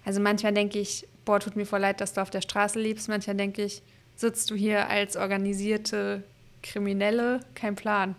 also 0.05 0.21
manchmal 0.21 0.53
denke 0.53 0.79
ich, 0.79 1.07
boah, 1.25 1.41
tut 1.41 1.57
mir 1.57 1.67
voll 1.67 1.81
leid, 1.81 2.01
dass 2.01 2.13
du 2.13 2.21
auf 2.21 2.31
der 2.31 2.41
Straße 2.41 2.79
lebst. 2.79 3.09
Manchmal 3.09 3.37
denke 3.37 3.63
ich, 3.63 3.83
sitzt 4.17 4.51
du 4.51 4.55
hier 4.55 4.89
als 4.89 5.17
organisierte 5.17 6.23
Kriminelle, 6.63 7.41
kein 7.55 7.75
Plan. 7.75 8.15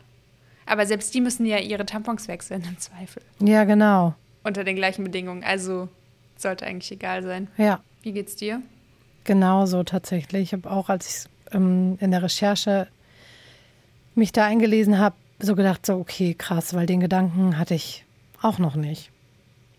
Aber 0.66 0.86
selbst 0.86 1.14
die 1.14 1.22
müssen 1.22 1.46
ja 1.46 1.58
ihre 1.58 1.86
Tampons 1.86 2.28
wechseln 2.28 2.64
im 2.68 2.78
Zweifel. 2.80 3.22
Ja, 3.40 3.66
genau. 3.66 4.16
Unter 4.44 4.64
den 4.64 4.76
gleichen 4.76 5.04
Bedingungen. 5.04 5.44
Also 5.44 5.90
sollte 6.38 6.66
eigentlich 6.66 6.92
egal 6.92 7.24
sein. 7.24 7.48
Ja. 7.58 7.82
Wie 8.02 8.12
geht's 8.12 8.36
dir? 8.36 8.62
Genauso 9.24 9.84
tatsächlich. 9.84 10.44
Ich 10.44 10.54
habe 10.54 10.70
auch, 10.72 10.90
als 10.90 11.08
ich 11.08 11.56
ähm, 11.56 11.98
in 12.00 12.12
der 12.12 12.24
Recherche 12.24 12.88
mich 14.16 14.32
da 14.32 14.46
eingelesen 14.46 15.00
habe, 15.00 15.16
so 15.40 15.56
gedacht, 15.56 15.86
so 15.86 15.96
okay, 15.96 16.34
krass, 16.34 16.74
weil 16.74 16.86
den 16.86 17.00
Gedanken 17.00 17.58
hatte 17.58 17.74
ich 17.74 18.06
auch 18.42 18.60
noch 18.60 18.76
nicht. 18.76 19.10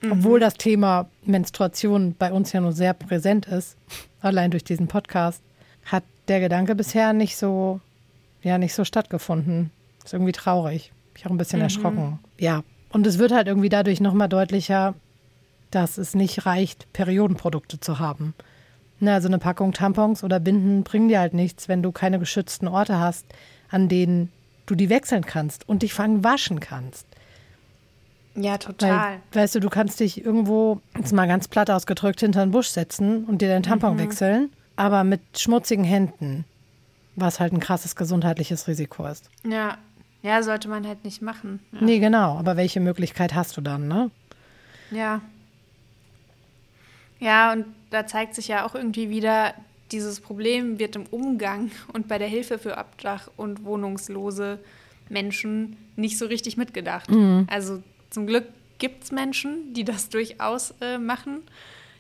Mhm. 0.05 0.13
Obwohl 0.13 0.41
das 0.41 0.55
Thema 0.55 1.09
Menstruation 1.25 2.15
bei 2.19 2.33
uns 2.33 2.53
ja 2.53 2.61
nur 2.61 2.73
sehr 2.73 2.95
präsent 2.95 3.47
ist, 3.47 3.77
allein 4.21 4.51
durch 4.51 4.65
diesen 4.65 4.89
Podcast 4.89 5.43
hat 5.85 6.05
der 6.29 6.41
Gedanke 6.41 6.75
bisher 6.75 7.13
nicht 7.13 7.37
so, 7.37 7.81
ja, 8.43 8.59
nicht 8.59 8.75
so 8.75 8.85
stattgefunden. 8.85 9.71
Ist 10.05 10.13
irgendwie 10.13 10.33
traurig. 10.33 10.93
Ich 11.17 11.27
auch 11.27 11.31
ein 11.31 11.39
bisschen 11.39 11.61
mhm. 11.61 11.65
erschrocken. 11.65 12.19
Ja. 12.39 12.63
Und 12.91 13.07
es 13.07 13.19
wird 13.19 13.33
halt 13.33 13.49
irgendwie 13.49 13.69
dadurch 13.69 14.01
nochmal 14.01 14.29
deutlicher, 14.29 14.95
dass 15.71 15.99
es 15.99 16.15
nicht 16.15 16.47
reicht, 16.47 16.93
Periodenprodukte 16.93 17.81
zu 17.81 17.99
haben. 17.99 18.35
Ne, 19.01 19.13
also 19.13 19.27
eine 19.27 19.39
Packung 19.39 19.73
Tampons 19.73 20.23
oder 20.23 20.39
Binden 20.39 20.85
bringen 20.85 21.09
dir 21.09 21.19
halt 21.19 21.35
nichts, 21.35 21.69
wenn 21.69 21.83
du 21.83 21.91
keine 21.91 22.21
geschützten 22.21 22.69
Orte 22.69 23.01
hast, 23.01 23.27
an 23.69 23.89
denen 23.89 24.31
du 24.67 24.77
die 24.77 24.89
wechseln 24.89 25.27
kannst 25.27 25.69
und 25.69 25.83
dich 25.83 25.93
vor 25.93 26.05
allem 26.05 26.23
waschen 26.23 26.61
kannst. 26.61 27.07
Ja, 28.37 28.59
total. 28.59 29.21
Weil, 29.33 29.43
weißt 29.43 29.55
du, 29.55 29.61
du 29.61 29.69
kannst 29.69 30.01
dich 30.01 30.25
irgendwo, 30.25 30.81
jetzt 30.97 31.13
mal 31.13 31.29
ganz 31.29 31.49
platt 31.49 31.71
ausgedrückt, 31.71 32.21
hinter 32.21 32.43
einen 32.43 32.51
Busch 32.51 32.69
setzen 32.69 33.25
und 33.25 33.43
dir 33.43 33.49
deinen 33.49 33.63
Tampon 33.63 33.95
mhm. 33.95 33.99
wechseln 33.99 34.51
aber 34.77 35.05
mit 35.05 35.21
schmutzigen 35.37 35.85
Händen, 35.85 36.45
was 37.17 37.41
halt 37.41 37.53
ein 37.53 37.61
krasses 37.61 37.97
gesundheitliches 37.97 38.67
Risiko 38.69 39.07
ist. 39.07 39.31
Ja, 39.47 39.79
ja, 40.23 40.43
sollte 40.43 40.69
man 40.69 40.87
halt 40.87 41.05
nicht 41.05 41.23
machen. 41.23 41.61
Ja. 41.73 41.81
Nee, 41.81 41.99
genau, 41.99 42.39
aber 42.39 42.57
welche 42.57 42.81
Möglichkeit 42.81 43.35
hast 43.35 43.57
du 43.57 43.61
dann, 43.61 43.89
ne? 43.89 44.11
Ja. 44.91 45.21
Ja, 47.21 47.53
und 47.53 47.67
da 47.91 48.07
zeigt 48.07 48.35
sich 48.35 48.49
ja 48.49 48.67
auch 48.67 48.75
irgendwie 48.75 49.11
wieder, 49.11 49.55
dieses 49.93 50.21
Problem 50.21 50.79
wird 50.79 50.97
im 50.97 51.07
Umgang 51.07 51.71
und 51.93 52.09
bei 52.09 52.19
der 52.19 52.29
Hilfe 52.29 52.59
für 52.59 52.77
Obdach- 52.79 53.31
und 53.37 53.65
wohnungslose 53.65 54.59
Menschen 55.09 55.77
nicht 55.97 56.19
so 56.19 56.27
richtig 56.27 56.57
mitgedacht. 56.57 57.11
Mhm. 57.11 57.47
Also 57.51 57.83
zum 58.15 58.27
Glück 58.27 58.47
gibt 58.79 59.05
es 59.05 59.13
Menschen, 59.13 59.75
die 59.75 59.85
das 59.85 60.09
durchaus 60.09 60.75
äh, 60.81 60.99
machen 60.99 61.43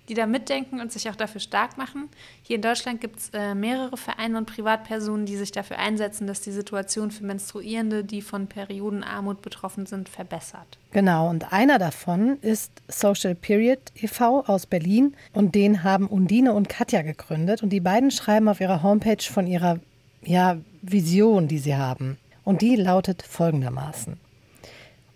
die 0.09 0.15
da 0.15 0.27
mitdenken 0.27 0.81
und 0.81 0.93
sich 0.93 1.09
auch 1.09 1.17
dafür 1.17 1.41
stark 1.41 1.79
machen. 1.79 2.09
Hier 2.43 2.57
in 2.57 2.63
Deutschland 2.63 3.01
gibt 3.01 3.19
es 3.19 3.31
äh, 3.33 3.55
mehrere 3.55 3.97
Vereine 3.97 4.37
und 4.37 4.47
Privatpersonen, 4.47 5.25
die 5.25 5.37
sich 5.37 5.51
dafür 5.51 5.79
einsetzen, 5.79 6.27
dass 6.27 6.41
die 6.43 6.53
Situation 6.53 7.11
für 7.11 7.25
Menstruierende, 7.25 8.05
die 8.05 8.21
von 8.21 8.47
Periodenarmut 8.47 9.41
betroffen 9.41 9.87
sind, 9.87 10.09
verbessert. 10.09 10.79
Genau, 10.93 11.31
und 11.31 11.53
einer 11.53 11.79
davon 11.79 12.39
ist 12.41 12.71
Social 12.89 13.35
Period 13.35 13.79
e.V. 13.97 14.45
aus 14.47 14.67
Berlin 14.67 15.15
und 15.33 15.55
den 15.55 15.83
haben 15.83 16.07
Undine 16.07 16.53
und 16.53 16.69
Katja 16.69 17.03
gegründet 17.03 17.63
und 17.63 17.71
die 17.71 17.81
beiden 17.81 18.11
schreiben 18.11 18.49
auf 18.49 18.61
ihrer 18.61 18.83
Homepage 18.83 19.23
von 19.23 19.47
ihrer 19.47 19.79
ja, 20.23 20.59
Vision, 20.83 21.49
die 21.49 21.59
sie 21.59 21.77
haben. 21.77 22.19
Und 22.45 22.61
die 22.61 22.77
lautet 22.77 23.23
folgendermaßen. 23.23 24.19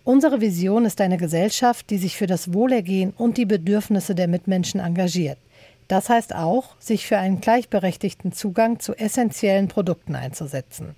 Unsere 0.09 0.41
Vision 0.41 0.85
ist 0.85 1.01
eine 1.01 1.17
Gesellschaft, 1.17 1.91
die 1.91 1.99
sich 1.99 2.17
für 2.17 2.25
das 2.25 2.51
Wohlergehen 2.51 3.13
und 3.15 3.37
die 3.37 3.45
Bedürfnisse 3.45 4.15
der 4.15 4.27
Mitmenschen 4.27 4.79
engagiert. 4.79 5.37
Das 5.87 6.09
heißt 6.09 6.33
auch, 6.33 6.75
sich 6.79 7.05
für 7.05 7.19
einen 7.19 7.41
gleichberechtigten 7.41 8.31
Zugang 8.31 8.79
zu 8.79 8.95
essentiellen 8.95 9.67
Produkten 9.67 10.15
einzusetzen. 10.15 10.95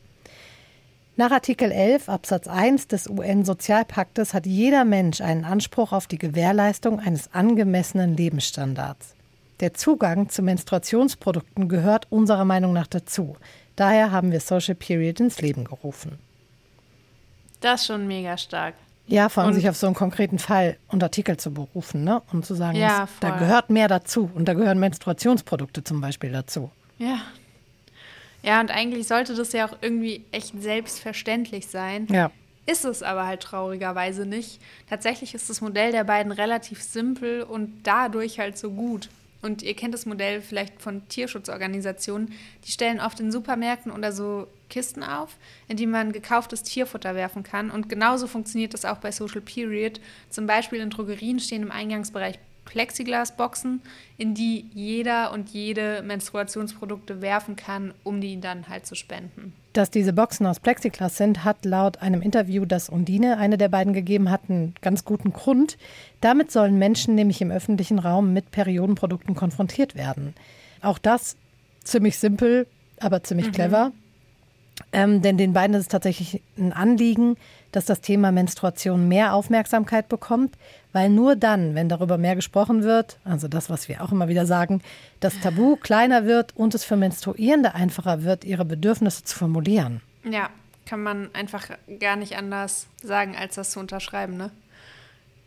Nach 1.17 1.29
Artikel 1.29 1.73
11 1.73 2.07
Absatz 2.07 2.47
1 2.47 2.87
des 2.87 3.09
UN-Sozialpaktes 3.09 4.33
hat 4.33 4.45
jeder 4.45 4.85
Mensch 4.85 5.19
einen 5.19 5.43
Anspruch 5.43 5.91
auf 5.91 6.07
die 6.07 6.17
Gewährleistung 6.17 7.01
eines 7.01 7.33
angemessenen 7.33 8.15
Lebensstandards. 8.15 9.15
Der 9.59 9.73
Zugang 9.73 10.29
zu 10.29 10.41
Menstruationsprodukten 10.41 11.67
gehört 11.67 12.07
unserer 12.09 12.45
Meinung 12.45 12.71
nach 12.71 12.87
dazu. 12.87 13.35
Daher 13.75 14.11
haben 14.11 14.31
wir 14.31 14.39
Social 14.39 14.75
Period 14.75 15.19
ins 15.19 15.41
Leben 15.41 15.65
gerufen. 15.65 16.17
Das 17.59 17.81
ist 17.81 17.87
schon 17.87 18.07
mega 18.07 18.37
stark. 18.37 18.75
Ja, 19.11 19.27
vor 19.27 19.43
allem 19.43 19.49
und 19.49 19.55
sich 19.55 19.67
auf 19.67 19.75
so 19.75 19.87
einen 19.87 19.95
konkreten 19.95 20.39
Fall 20.39 20.77
und 20.87 21.03
Artikel 21.03 21.35
zu 21.35 21.51
berufen, 21.53 22.05
ne? 22.05 22.21
Und 22.31 22.45
zu 22.45 22.55
sagen, 22.55 22.77
ja, 22.77 23.09
da 23.19 23.37
gehört 23.37 23.69
mehr 23.69 23.89
dazu. 23.89 24.31
Und 24.33 24.47
da 24.47 24.53
gehören 24.53 24.79
Menstruationsprodukte 24.79 25.83
zum 25.83 25.99
Beispiel 25.99 26.31
dazu. 26.31 26.71
Ja. 26.97 27.19
Ja, 28.41 28.61
und 28.61 28.71
eigentlich 28.71 29.07
sollte 29.07 29.35
das 29.35 29.51
ja 29.51 29.67
auch 29.67 29.77
irgendwie 29.81 30.23
echt 30.31 30.59
selbstverständlich 30.59 31.67
sein. 31.67 32.07
Ja. 32.09 32.31
Ist 32.65 32.85
es 32.85 33.03
aber 33.03 33.27
halt 33.27 33.41
traurigerweise 33.41 34.25
nicht. 34.25 34.61
Tatsächlich 34.89 35.33
ist 35.33 35.49
das 35.49 35.59
Modell 35.59 35.91
der 35.91 36.05
beiden 36.05 36.31
relativ 36.31 36.81
simpel 36.81 37.43
und 37.43 37.81
dadurch 37.83 38.39
halt 38.39 38.57
so 38.57 38.71
gut. 38.71 39.09
Und 39.41 39.61
ihr 39.61 39.75
kennt 39.75 39.93
das 39.93 40.05
Modell 40.05 40.41
vielleicht 40.41 40.81
von 40.81 41.07
Tierschutzorganisationen. 41.09 42.31
Die 42.65 42.71
stellen 42.71 43.01
oft 43.01 43.19
in 43.19 43.31
Supermärkten 43.31 43.91
oder 43.91 44.11
so 44.13 44.47
Kisten 44.71 45.03
auf, 45.03 45.37
in 45.67 45.77
die 45.77 45.85
man 45.85 46.11
gekauftes 46.11 46.63
Tierfutter 46.63 47.13
werfen 47.13 47.43
kann. 47.43 47.69
Und 47.69 47.89
genauso 47.89 48.25
funktioniert 48.25 48.73
das 48.73 48.85
auch 48.85 48.97
bei 48.97 49.11
Social 49.11 49.41
Period. 49.41 50.01
Zum 50.31 50.47
Beispiel 50.47 50.79
in 50.79 50.89
Drogerien 50.89 51.39
stehen 51.39 51.61
im 51.61 51.71
Eingangsbereich 51.71 52.39
Plexiglasboxen, 52.65 53.81
in 54.17 54.33
die 54.33 54.65
jeder 54.73 55.31
und 55.33 55.49
jede 55.49 56.01
Menstruationsprodukte 56.03 57.21
werfen 57.21 57.55
kann, 57.55 57.93
um 58.03 58.21
die 58.21 58.39
dann 58.39 58.69
halt 58.69 58.85
zu 58.85 58.95
spenden. 58.95 59.53
Dass 59.73 59.89
diese 59.89 60.13
Boxen 60.13 60.45
aus 60.45 60.59
Plexiglas 60.59 61.17
sind, 61.17 61.43
hat 61.43 61.65
laut 61.65 62.01
einem 62.01 62.21
Interview, 62.21 62.65
das 62.65 62.89
Undine, 62.89 63.37
eine 63.37 63.57
der 63.57 63.69
beiden 63.69 63.93
gegeben 63.93 64.29
hat, 64.29 64.41
einen 64.49 64.75
ganz 64.81 65.05
guten 65.05 65.33
Grund. 65.33 65.77
Damit 66.21 66.51
sollen 66.51 66.77
Menschen 66.77 67.15
nämlich 67.15 67.41
im 67.41 67.51
öffentlichen 67.51 67.99
Raum 67.99 68.33
mit 68.33 68.51
Periodenprodukten 68.51 69.35
konfrontiert 69.35 69.95
werden. 69.95 70.33
Auch 70.81 70.97
das 70.97 71.35
ziemlich 71.83 72.17
simpel, 72.17 72.67
aber 72.99 73.23
ziemlich 73.23 73.47
mhm. 73.47 73.51
clever. 73.53 73.91
Ähm, 74.91 75.21
denn 75.21 75.37
den 75.37 75.53
beiden 75.53 75.75
ist 75.75 75.83
es 75.83 75.87
tatsächlich 75.87 76.41
ein 76.57 76.73
Anliegen, 76.73 77.37
dass 77.71 77.85
das 77.85 78.01
Thema 78.01 78.31
Menstruation 78.31 79.07
mehr 79.07 79.33
Aufmerksamkeit 79.33 80.09
bekommt, 80.09 80.55
weil 80.93 81.09
nur 81.09 81.35
dann, 81.35 81.73
wenn 81.75 81.89
darüber 81.89 82.17
mehr 82.17 82.35
gesprochen 82.35 82.83
wird, 82.83 83.17
also 83.23 83.47
das, 83.47 83.69
was 83.69 83.87
wir 83.87 84.03
auch 84.03 84.11
immer 84.11 84.27
wieder 84.27 84.45
sagen, 84.45 84.81
das 85.19 85.39
Tabu 85.39 85.77
kleiner 85.77 86.25
wird 86.25 86.55
und 86.55 86.75
es 86.75 86.83
für 86.83 86.97
Menstruierende 86.97 87.73
einfacher 87.73 88.23
wird, 88.23 88.43
ihre 88.43 88.65
Bedürfnisse 88.65 89.23
zu 89.23 89.37
formulieren. 89.37 90.01
Ja, 90.23 90.49
kann 90.85 91.03
man 91.03 91.29
einfach 91.33 91.69
gar 91.99 92.17
nicht 92.17 92.35
anders 92.35 92.87
sagen, 93.01 93.35
als 93.37 93.55
das 93.55 93.71
zu 93.71 93.79
unterschreiben. 93.79 94.35
Ne? 94.35 94.51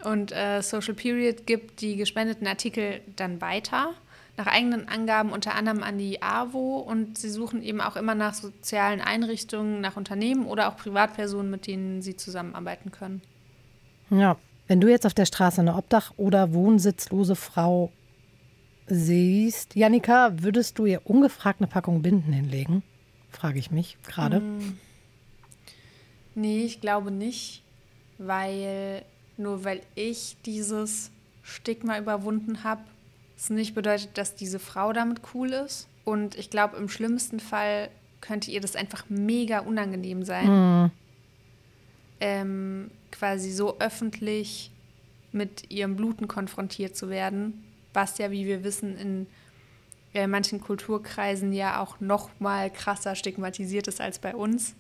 Und 0.02 0.32
äh, 0.32 0.62
Social 0.62 0.94
Period 0.94 1.46
gibt 1.46 1.80
die 1.80 1.96
gespendeten 1.96 2.46
Artikel 2.46 3.00
dann 3.16 3.40
weiter 3.40 3.94
nach 4.36 4.46
eigenen 4.46 4.88
Angaben 4.88 5.30
unter 5.30 5.54
anderem 5.54 5.82
an 5.82 5.98
die 5.98 6.22
AWO 6.22 6.78
und 6.78 7.18
sie 7.18 7.30
suchen 7.30 7.62
eben 7.62 7.80
auch 7.80 7.96
immer 7.96 8.14
nach 8.14 8.34
sozialen 8.34 9.00
Einrichtungen, 9.00 9.80
nach 9.80 9.96
Unternehmen 9.96 10.46
oder 10.46 10.68
auch 10.68 10.76
Privatpersonen, 10.76 11.50
mit 11.50 11.66
denen 11.66 12.02
sie 12.02 12.16
zusammenarbeiten 12.16 12.90
können. 12.90 13.22
Ja, 14.10 14.36
wenn 14.66 14.80
du 14.80 14.88
jetzt 14.88 15.06
auf 15.06 15.14
der 15.14 15.26
Straße 15.26 15.60
eine 15.60 15.76
Obdach- 15.76 16.12
oder 16.16 16.52
wohnsitzlose 16.52 17.36
Frau 17.36 17.92
siehst, 18.86 19.76
Janika, 19.76 20.32
würdest 20.42 20.78
du 20.78 20.86
ihr 20.86 21.02
ungefragt 21.04 21.60
eine 21.60 21.68
Packung 21.68 22.02
Binden 22.02 22.32
hinlegen? 22.32 22.82
Frage 23.30 23.58
ich 23.58 23.70
mich 23.70 23.98
gerade. 24.06 24.36
Hm. 24.38 24.78
Nee, 26.34 26.62
ich 26.64 26.80
glaube 26.80 27.10
nicht, 27.10 27.62
weil 28.18 29.04
nur 29.36 29.64
weil 29.64 29.80
ich 29.94 30.36
dieses 30.44 31.10
Stigma 31.42 31.98
überwunden 31.98 32.64
habe, 32.64 32.82
es 33.36 33.50
nicht 33.50 33.74
bedeutet, 33.74 34.16
dass 34.16 34.34
diese 34.34 34.58
Frau 34.58 34.92
damit 34.92 35.20
cool 35.34 35.52
ist. 35.52 35.88
Und 36.04 36.36
ich 36.36 36.50
glaube, 36.50 36.76
im 36.76 36.88
schlimmsten 36.88 37.40
Fall 37.40 37.88
könnte 38.20 38.50
ihr 38.50 38.60
das 38.60 38.76
einfach 38.76 39.04
mega 39.08 39.60
unangenehm 39.60 40.22
sein. 40.22 40.46
Mhm. 40.46 40.90
Ähm, 42.20 42.90
quasi 43.10 43.50
so 43.50 43.78
öffentlich 43.80 44.70
mit 45.32 45.70
ihrem 45.70 45.96
Bluten 45.96 46.28
konfrontiert 46.28 46.96
zu 46.96 47.10
werden, 47.10 47.64
was 47.92 48.18
ja, 48.18 48.30
wie 48.30 48.46
wir 48.46 48.64
wissen, 48.64 48.96
in 48.96 49.26
äh, 50.14 50.26
manchen 50.26 50.60
Kulturkreisen 50.60 51.52
ja 51.52 51.80
auch 51.80 52.00
noch 52.00 52.30
mal 52.38 52.70
krasser 52.70 53.14
stigmatisiert 53.16 53.88
ist 53.88 54.00
als 54.00 54.18
bei 54.18 54.34
uns. 54.34 54.74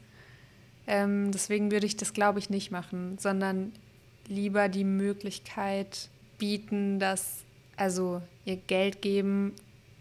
Ähm, 0.86 1.32
deswegen 1.32 1.70
würde 1.70 1.86
ich 1.86 1.96
das, 1.96 2.12
glaube 2.12 2.38
ich, 2.38 2.50
nicht 2.50 2.70
machen, 2.70 3.18
sondern 3.18 3.72
lieber 4.28 4.68
die 4.68 4.84
Möglichkeit 4.84 6.08
bieten, 6.38 6.98
dass 6.98 7.42
also 7.76 8.22
ihr 8.44 8.56
Geld 8.56 9.02
geben, 9.02 9.52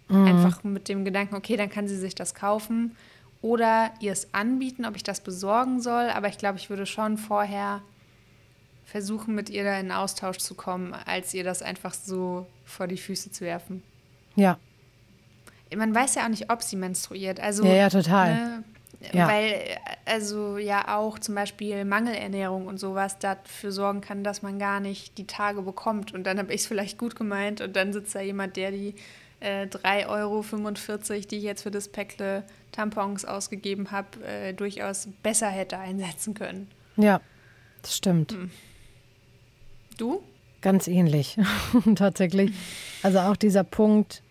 mhm. 0.08 0.26
einfach 0.26 0.64
mit 0.64 0.90
dem 0.90 1.06
Gedanken, 1.06 1.36
okay, 1.36 1.58
dann 1.58 1.70
kann 1.70 1.88
sie 1.88 1.98
sich 1.98 2.16
das 2.16 2.36
kaufen. 2.36 2.96
Oder 3.42 3.92
ihr 4.00 4.14
es 4.14 4.34
anbieten, 4.34 4.86
ob 4.86 4.96
ich 4.96 5.04
das 5.04 5.20
besorgen 5.20 5.82
soll. 5.82 6.10
Aber 6.10 6.30
ich 6.30 6.38
glaube, 6.38 6.58
ich 6.58 6.70
würde 6.70 6.86
schon 6.86 7.18
vorher 7.18 7.82
versuchen, 8.86 9.36
mit 9.36 9.50
ihr 9.50 9.64
da 9.64 9.78
in 9.80 9.92
Austausch 9.92 10.38
zu 10.38 10.56
kommen, 10.56 10.94
als 10.94 11.34
ihr 11.34 11.44
das 11.44 11.62
einfach 11.62 11.94
so 11.94 12.48
vor 12.64 12.88
die 12.88 12.98
Füße 12.98 13.32
zu 13.32 13.44
werfen. 13.44 13.84
Ja. 14.36 14.58
Man 15.76 15.94
weiß 15.94 16.16
ja 16.16 16.26
auch 16.26 16.30
nicht, 16.30 16.52
ob 16.52 16.62
sie 16.62 16.76
menstruiert. 16.76 17.40
Also, 17.40 17.66
ja, 17.66 17.74
ja, 17.74 17.90
total. 17.90 18.34
Ne, 18.34 18.64
ja. 19.12 19.28
Weil, 19.28 19.78
also 20.06 20.58
ja 20.58 20.98
auch 20.98 21.20
zum 21.20 21.36
Beispiel 21.36 21.86
Mangelernährung 21.86 22.68
und 22.68 22.80
sowas 22.80 23.20
dafür 23.20 23.72
sorgen 23.72 24.02
kann, 24.02 24.24
dass 24.24 24.42
man 24.42 24.60
gar 24.60 24.80
nicht 24.80 25.18
die 25.18 25.28
Tage 25.28 25.62
bekommt. 25.62 26.13
Und 26.13 26.24
dann 26.24 26.38
habe 26.38 26.54
ich 26.54 26.62
es 26.62 26.68
vielleicht 26.68 26.98
gut 26.98 27.16
gemeint 27.16 27.62
und 27.62 27.76
dann 27.76 27.94
sitzt 27.94 28.16
da 28.16 28.22
jemand, 28.22 28.56
der 28.56 28.72
die 28.72 28.96
äh, 29.39 29.66
3,45 29.66 30.08
Euro, 30.08 31.22
die 31.30 31.38
ich 31.38 31.44
jetzt 31.44 31.63
für 31.63 31.72
das 31.72 31.89
Päckle 31.89 32.44
Tampons 32.72 33.26
ausgegeben 33.26 33.92
habe, 33.92 34.24
äh, 34.26 34.54
durchaus 34.54 35.08
besser 35.22 35.50
hätte 35.50 35.78
einsetzen 35.78 36.34
können. 36.34 36.70
Ja, 36.96 37.20
das 37.82 37.98
stimmt. 37.98 38.32
Hm. 38.32 38.52
Du? 39.98 40.24
Ganz 40.62 40.88
ähnlich, 40.88 41.38
tatsächlich. 41.96 42.52
Also 43.04 43.20
auch 43.20 43.36
dieser 43.36 43.66
Punkt, 43.66 44.24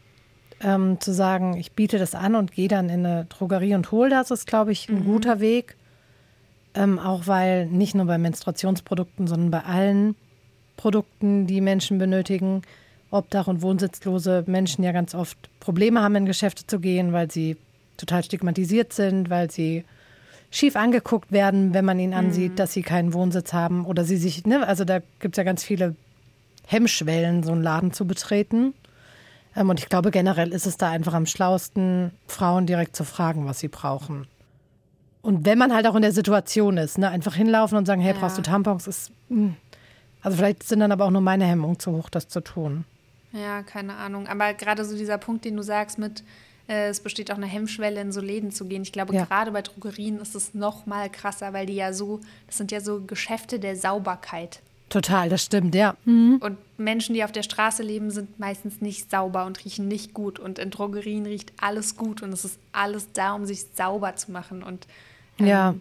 ähm, 0.62 1.00
zu 1.00 1.12
sagen, 1.12 1.56
ich 1.56 1.72
biete 1.72 1.98
das 1.98 2.14
an 2.14 2.34
und 2.34 2.52
gehe 2.52 2.68
dann 2.68 2.88
in 2.88 3.04
eine 3.04 3.24
Drogerie 3.26 3.74
und 3.74 3.90
hole 3.90 4.10
das, 4.10 4.30
ist, 4.30 4.46
glaube 4.46 4.72
ich, 4.72 4.88
ein 4.88 5.00
mhm. 5.00 5.04
guter 5.04 5.40
Weg. 5.40 5.76
Ähm, 6.74 6.98
auch 6.98 7.26
weil 7.26 7.66
nicht 7.66 7.94
nur 7.94 8.06
bei 8.06 8.16
Menstruationsprodukten, 8.16 9.26
sondern 9.26 9.50
bei 9.50 9.64
allen 9.64 10.14
Produkten, 10.76 11.46
die 11.46 11.60
Menschen 11.60 11.98
benötigen, 11.98 12.62
Obdach- 13.10 13.46
und 13.46 13.60
Wohnsitzlose 13.60 14.44
Menschen 14.46 14.82
ja 14.82 14.92
ganz 14.92 15.14
oft 15.14 15.36
Probleme 15.60 16.00
haben, 16.00 16.14
in 16.14 16.26
Geschäfte 16.26 16.66
zu 16.66 16.80
gehen, 16.80 17.12
weil 17.12 17.30
sie 17.30 17.58
total 17.98 18.24
stigmatisiert 18.24 18.94
sind, 18.94 19.28
weil 19.28 19.50
sie 19.50 19.84
schief 20.50 20.76
angeguckt 20.76 21.30
werden, 21.30 21.74
wenn 21.74 21.84
man 21.84 21.98
ihnen 21.98 22.14
ansieht, 22.14 22.52
mhm. 22.52 22.56
dass 22.56 22.72
sie 22.72 22.82
keinen 22.82 23.12
Wohnsitz 23.12 23.52
haben 23.52 23.84
oder 23.84 24.04
sie 24.04 24.16
sich, 24.16 24.46
ne, 24.46 24.66
also 24.66 24.84
da 24.84 25.00
gibt 25.20 25.34
es 25.34 25.36
ja 25.36 25.44
ganz 25.44 25.62
viele 25.62 25.94
Hemmschwellen, 26.66 27.42
so 27.42 27.52
einen 27.52 27.62
Laden 27.62 27.92
zu 27.92 28.06
betreten. 28.06 28.74
Ähm, 29.56 29.70
und 29.70 29.80
ich 29.80 29.88
glaube, 29.88 30.10
generell 30.10 30.52
ist 30.52 30.66
es 30.66 30.76
da 30.76 30.90
einfach 30.90 31.14
am 31.14 31.26
schlausten, 31.26 32.12
Frauen 32.26 32.66
direkt 32.66 32.96
zu 32.96 33.04
fragen, 33.04 33.46
was 33.46 33.60
sie 33.60 33.68
brauchen. 33.68 34.26
Und 35.22 35.44
wenn 35.46 35.58
man 35.58 35.72
halt 35.72 35.86
auch 35.86 35.94
in 35.94 36.02
der 36.02 36.12
Situation 36.12 36.76
ist, 36.78 36.98
ne, 36.98 37.08
einfach 37.08 37.34
hinlaufen 37.34 37.78
und 37.78 37.86
sagen, 37.86 38.00
hey, 38.00 38.12
ja. 38.12 38.18
brauchst 38.18 38.38
du 38.38 38.42
Tampons, 38.42 38.86
ist. 38.86 39.12
Hm. 39.28 39.54
Also 40.20 40.36
vielleicht 40.36 40.62
sind 40.64 40.80
dann 40.80 40.92
aber 40.92 41.04
auch 41.04 41.10
nur 41.10 41.20
meine 41.20 41.44
Hemmungen 41.44 41.78
zu 41.78 41.92
hoch, 41.92 42.08
das 42.08 42.28
zu 42.28 42.40
tun. 42.40 42.84
Ja, 43.32 43.62
keine 43.62 43.96
Ahnung. 43.96 44.26
Aber 44.26 44.52
gerade 44.54 44.84
so 44.84 44.96
dieser 44.96 45.18
Punkt, 45.18 45.44
den 45.44 45.56
du 45.56 45.62
sagst 45.62 45.98
mit, 45.98 46.22
äh, 46.68 46.88
es 46.88 47.00
besteht 47.00 47.30
auch 47.30 47.36
eine 47.36 47.46
Hemmschwelle, 47.46 48.00
in 48.00 48.12
so 48.12 48.20
Läden 48.20 48.50
zu 48.50 48.66
gehen. 48.66 48.82
Ich 48.82 48.92
glaube, 48.92 49.14
ja. 49.14 49.24
gerade 49.24 49.52
bei 49.52 49.62
Drogerien 49.62 50.20
ist 50.20 50.34
es 50.34 50.54
noch 50.54 50.86
mal 50.86 51.10
krasser, 51.10 51.52
weil 51.52 51.66
die 51.66 51.74
ja 51.74 51.92
so, 51.92 52.20
das 52.46 52.58
sind 52.58 52.70
ja 52.70 52.80
so 52.80 53.02
Geschäfte 53.02 53.58
der 53.58 53.76
Sauberkeit. 53.76 54.60
Total, 54.92 55.30
das 55.30 55.42
stimmt, 55.42 55.74
ja. 55.74 55.96
Mhm. 56.04 56.36
Und 56.42 56.58
Menschen, 56.76 57.14
die 57.14 57.24
auf 57.24 57.32
der 57.32 57.42
Straße 57.42 57.82
leben, 57.82 58.10
sind 58.10 58.38
meistens 58.38 58.82
nicht 58.82 59.10
sauber 59.10 59.46
und 59.46 59.64
riechen 59.64 59.88
nicht 59.88 60.12
gut. 60.12 60.38
Und 60.38 60.58
in 60.58 60.68
Drogerien 60.68 61.24
riecht 61.24 61.50
alles 61.58 61.96
gut 61.96 62.22
und 62.22 62.30
es 62.30 62.44
ist 62.44 62.58
alles 62.72 63.10
da, 63.14 63.32
um 63.32 63.46
sich 63.46 63.64
sauber 63.74 64.16
zu 64.16 64.32
machen. 64.32 64.62
Und 64.62 64.86
ähm, 65.38 65.46
ja, 65.46 65.74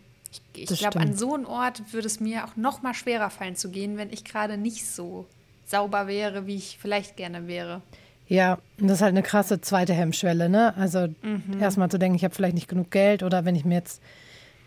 ich, 0.53 0.71
ich 0.71 0.79
glaube, 0.79 1.01
an 1.01 1.13
so 1.13 1.33
einen 1.33 1.45
Ort 1.45 1.91
würde 1.91 2.07
es 2.07 2.21
mir 2.21 2.45
auch 2.45 2.55
noch 2.55 2.83
mal 2.83 2.93
schwerer 2.93 3.29
fallen 3.29 3.57
zu 3.57 3.69
gehen, 3.69 3.97
wenn 3.97 4.13
ich 4.13 4.23
gerade 4.23 4.55
nicht 4.55 4.85
so 4.85 5.25
sauber 5.65 6.07
wäre, 6.07 6.47
wie 6.47 6.55
ich 6.55 6.77
vielleicht 6.81 7.17
gerne 7.17 7.47
wäre. 7.47 7.81
Ja, 8.29 8.59
das 8.77 8.93
ist 8.93 9.01
halt 9.01 9.09
eine 9.09 9.23
krasse 9.23 9.59
zweite 9.59 9.91
Hemmschwelle, 9.91 10.47
ne? 10.47 10.73
Also 10.77 11.09
mhm. 11.21 11.59
erstmal 11.59 11.91
zu 11.91 11.99
denken, 11.99 12.15
ich 12.15 12.23
habe 12.23 12.33
vielleicht 12.33 12.55
nicht 12.55 12.69
genug 12.69 12.91
Geld 12.91 13.23
oder 13.23 13.43
wenn 13.43 13.57
ich 13.57 13.65
mir 13.65 13.75
jetzt 13.75 14.01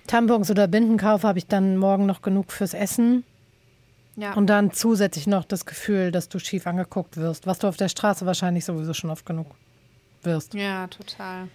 Tampons 0.07 0.51
oder 0.51 0.69
Binden 0.69 0.99
kaufe, 0.99 1.27
habe 1.27 1.39
ich 1.39 1.47
dann 1.47 1.79
morgen 1.79 2.05
noch 2.05 2.21
genug 2.21 2.53
fürs 2.53 2.75
Essen. 2.75 3.25
Ja. 4.17 4.35
Und 4.35 4.47
dann 4.47 4.73
zusätzlich 4.73 5.27
noch 5.27 5.45
das 5.45 5.67
Gefühl, 5.67 6.13
dass 6.13 6.29
du 6.29 6.39
schief 6.39 6.67
angeguckt 6.67 7.17
wirst, 7.17 7.47
was 7.47 7.59
du 7.59 7.67
auf 7.67 7.77
der 7.77 7.89
Straße 7.89 8.27
wahrscheinlich 8.27 8.65
sowieso 8.65 8.95
schon 8.95 9.11
oft 9.11 9.27
genug 9.27 9.47
wirst. 10.23 10.55
Ja, 10.55 10.87
total. 10.87 11.49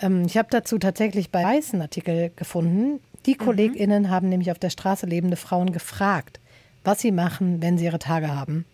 Ähm, 0.00 0.24
ich 0.26 0.36
habe 0.36 0.48
dazu 0.50 0.78
tatsächlich 0.78 1.30
bei 1.30 1.42
Weißen 1.42 1.80
Artikel 1.80 2.30
gefunden. 2.36 3.00
Die 3.26 3.34
mhm. 3.34 3.38
KollegInnen 3.38 4.10
haben 4.10 4.28
nämlich 4.28 4.50
auf 4.50 4.58
der 4.58 4.70
Straße 4.70 5.06
lebende 5.06 5.36
Frauen 5.36 5.72
gefragt, 5.72 6.40
was 6.84 7.00
sie 7.00 7.12
machen, 7.12 7.60
wenn 7.62 7.78
sie 7.78 7.86
ihre 7.86 7.98
Tage 7.98 8.34
haben. 8.34 8.64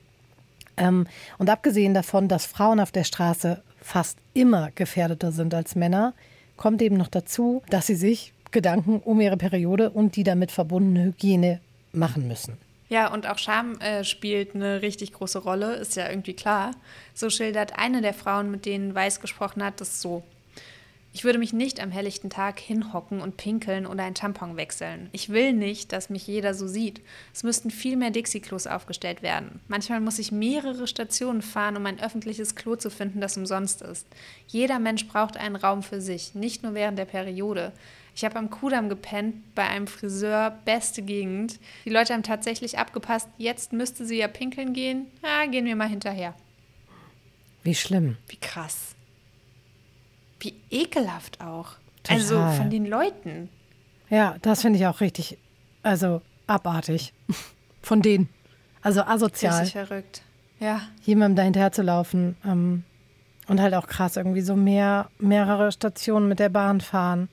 Ähm, 0.76 1.07
und 1.38 1.50
abgesehen 1.50 1.94
davon, 1.94 2.29
dass 2.29 2.46
Frauen 2.46 2.81
auf 2.81 2.92
der 2.92 3.05
Straße 3.05 3.62
fast 3.81 4.18
immer 4.35 4.70
gefährdeter 4.74 5.33
sind 5.33 5.55
als 5.55 5.74
Männer, 5.74 6.14
kommt 6.57 6.83
eben 6.83 6.96
noch 6.96 7.09
dazu, 7.09 7.62
dass 7.70 7.87
sie 7.87 7.94
sich 7.94 8.33
Gedanken 8.50 9.00
um 9.00 9.20
ihre 9.20 9.37
Periode 9.37 9.90
und 9.90 10.16
die 10.16 10.24
damit 10.24 10.50
verbundene 10.50 11.05
Hygiene 11.05 11.61
machen 11.92 12.26
müssen. 12.26 12.59
Ja, 12.90 13.12
und 13.12 13.29
auch 13.29 13.38
Scham 13.38 13.81
äh, 13.81 14.03
spielt 14.03 14.57
eine 14.57 14.83
richtig 14.83 15.12
große 15.12 15.38
Rolle, 15.38 15.76
ist 15.76 15.94
ja 15.94 16.11
irgendwie 16.11 16.35
klar. 16.35 16.72
So 17.14 17.31
schildert 17.31 17.79
eine 17.79 18.03
der 18.03 18.12
Frauen, 18.12 18.50
mit 18.50 18.66
denen 18.66 18.94
Weiß 18.94 19.20
gesprochen 19.20 19.64
hat, 19.64 19.81
das 19.81 20.03
so. 20.03 20.24
Ich 21.12 21.22
würde 21.22 21.38
mich 21.38 21.53
nicht 21.53 21.81
am 21.81 21.92
helllichten 21.92 22.31
Tag 22.31 22.59
hinhocken 22.59 23.20
und 23.20 23.37
pinkeln 23.37 23.87
oder 23.87 24.03
ein 24.03 24.14
Tampon 24.14 24.57
wechseln. 24.57 25.09
Ich 25.12 25.29
will 25.29 25.53
nicht, 25.53 25.92
dass 25.92 26.11
mich 26.11 26.26
jeder 26.26 26.53
so 26.53 26.66
sieht. 26.66 27.00
Es 27.33 27.44
müssten 27.44 27.70
viel 27.70 27.96
mehr 27.96 28.11
Dixie-Klos 28.11 28.66
aufgestellt 28.66 29.22
werden. 29.22 29.61
Manchmal 29.68 30.00
muss 30.00 30.18
ich 30.18 30.33
mehrere 30.33 30.88
Stationen 30.88 31.42
fahren, 31.42 31.76
um 31.76 31.87
ein 31.87 32.00
öffentliches 32.00 32.57
Klo 32.57 32.74
zu 32.74 32.90
finden, 32.90 33.20
das 33.20 33.37
umsonst 33.37 33.83
ist. 33.83 34.07
Jeder 34.48 34.81
Mensch 34.81 35.07
braucht 35.07 35.37
einen 35.37 35.57
Raum 35.57 35.85
für 35.85 36.00
sich, 36.00 36.35
nicht 36.35 36.64
nur 36.64 36.74
während 36.74 36.98
der 36.98 37.07
Periode. 37.07 37.72
Ich 38.14 38.25
habe 38.25 38.37
am 38.37 38.51
Kudamm 38.51 38.88
gepennt, 38.88 39.55
bei 39.55 39.66
einem 39.66 39.87
Friseur, 39.87 40.59
beste 40.64 41.03
Gegend. 41.03 41.59
Die 41.85 41.90
Leute 41.90 42.12
haben 42.12 42.23
tatsächlich 42.23 42.79
abgepasst, 42.79 43.29
jetzt 43.38 43.73
müsste 43.73 44.05
sie 44.05 44.18
ja 44.18 44.29
pinkeln 44.29 44.73
gehen. 44.73 45.07
Ja, 45.23 45.46
gehen 45.46 45.64
wir 45.64 45.77
mal 45.77 45.88
hinterher. 45.88 46.35
Wie 47.62 47.75
schlimm. 47.75 48.16
Wie 48.29 48.37
krass. 48.37 48.94
Wie 50.40 50.55
ekelhaft 50.70 51.40
auch. 51.40 51.73
Total. 52.03 52.16
Also 52.16 52.51
von 52.57 52.70
den 52.70 52.87
Leuten. 52.87 53.51
Ja, 54.09 54.37
das 54.42 54.62
finde 54.62 54.79
ich 54.79 54.87
auch 54.87 55.01
richtig, 55.01 55.38
also 55.83 56.23
abartig. 56.46 57.12
Von 57.83 58.03
denen. 58.03 58.29
Also 58.83 59.03
asozial. 59.03 59.61
Richtig 59.61 59.73
verrückt. 59.73 60.23
Ja. 60.59 60.83
Jemandem 61.03 61.37
dahinter 61.37 61.73
zu 61.73 61.83
laufen. 61.83 62.37
Ähm, 62.44 62.85
und 63.49 63.61
halt 63.61 63.75
auch 63.75 63.87
krass, 63.87 64.16
irgendwie 64.16 64.42
so 64.42 64.55
mehr, 64.55 65.11
mehrere 65.18 65.73
Stationen 65.73 66.29
mit 66.29 66.38
der 66.38 66.51
Bahn 66.51 66.81
fahren. 66.81 67.29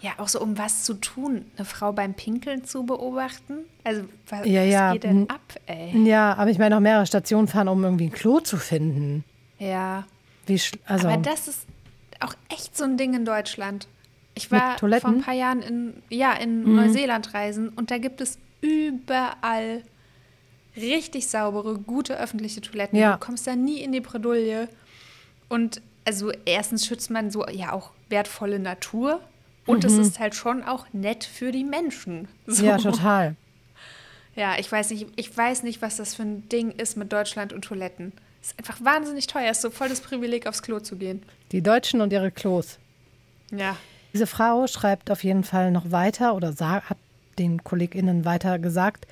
Ja, 0.00 0.12
auch 0.18 0.28
so 0.28 0.40
um 0.40 0.56
was 0.56 0.84
zu 0.84 0.94
tun, 0.94 1.44
eine 1.56 1.66
Frau 1.66 1.92
beim 1.92 2.14
Pinkeln 2.14 2.64
zu 2.64 2.84
beobachten. 2.84 3.58
Also 3.84 4.04
was, 4.28 4.46
ja, 4.46 4.62
ja. 4.62 4.88
was 4.88 4.92
geht 4.94 5.04
denn 5.04 5.28
ab, 5.28 5.40
ey? 5.66 6.06
Ja, 6.06 6.34
aber 6.34 6.50
ich 6.50 6.58
meine 6.58 6.76
auch 6.76 6.80
mehrere 6.80 7.06
Stationen 7.06 7.48
fahren, 7.48 7.68
um 7.68 7.84
irgendwie 7.84 8.06
ein 8.06 8.12
Klo 8.12 8.40
zu 8.40 8.56
finden. 8.56 9.24
Ja. 9.58 10.06
Wie, 10.46 10.60
also, 10.86 11.08
aber 11.08 11.18
das 11.18 11.48
ist, 11.48 11.66
auch 12.20 12.34
echt 12.48 12.76
so 12.76 12.84
ein 12.84 12.96
Ding 12.96 13.14
in 13.14 13.24
Deutschland. 13.24 13.88
Ich 14.34 14.50
war 14.50 14.78
vor 14.78 14.88
ein 14.88 15.22
paar 15.22 15.34
Jahren 15.34 15.60
in, 15.60 16.02
ja, 16.08 16.32
in 16.32 16.64
mhm. 16.64 16.76
Neuseeland 16.76 17.34
reisen 17.34 17.68
und 17.70 17.90
da 17.90 17.98
gibt 17.98 18.20
es 18.20 18.38
überall 18.60 19.82
richtig 20.76 21.28
saubere, 21.28 21.78
gute 21.78 22.18
öffentliche 22.18 22.60
Toiletten. 22.60 22.98
Ja. 22.98 23.14
Du 23.14 23.18
kommst 23.18 23.46
da 23.46 23.56
nie 23.56 23.82
in 23.82 23.92
die 23.92 24.00
Bredouille. 24.00 24.68
Und 25.48 25.82
also 26.04 26.30
erstens 26.44 26.86
schützt 26.86 27.10
man 27.10 27.30
so 27.30 27.46
ja 27.48 27.72
auch 27.72 27.90
wertvolle 28.08 28.58
Natur 28.58 29.20
und 29.70 29.84
mhm. 29.84 29.90
es 29.90 30.08
ist 30.08 30.18
halt 30.18 30.34
schon 30.34 30.62
auch 30.62 30.86
nett 30.92 31.24
für 31.24 31.52
die 31.52 31.64
Menschen. 31.64 32.28
So. 32.46 32.64
Ja, 32.64 32.78
total. 32.78 33.36
Ja, 34.34 34.58
ich 34.58 34.70
weiß 34.70 34.90
nicht, 34.90 35.06
ich 35.16 35.36
weiß 35.36 35.62
nicht, 35.62 35.82
was 35.82 35.96
das 35.96 36.14
für 36.14 36.22
ein 36.22 36.48
Ding 36.48 36.72
ist 36.72 36.96
mit 36.96 37.12
Deutschland 37.12 37.52
und 37.52 37.62
Toiletten. 37.62 38.12
Ist 38.42 38.58
einfach 38.58 38.82
wahnsinnig 38.82 39.26
teuer. 39.26 39.50
Ist 39.50 39.60
so 39.60 39.70
voll 39.70 39.88
das 39.88 40.00
Privileg, 40.00 40.46
aufs 40.46 40.62
Klo 40.62 40.80
zu 40.80 40.96
gehen. 40.96 41.22
Die 41.52 41.62
Deutschen 41.62 42.00
und 42.00 42.12
ihre 42.12 42.30
Klos. 42.30 42.78
Ja. 43.50 43.76
Diese 44.12 44.26
Frau 44.26 44.66
schreibt 44.66 45.10
auf 45.10 45.22
jeden 45.24 45.44
Fall 45.44 45.70
noch 45.70 45.90
weiter 45.90 46.34
oder 46.34 46.54
hat 46.58 46.96
den 47.38 47.62
KollegInnen 47.62 48.24
weiter 48.24 48.58
gesagt: 48.58 49.06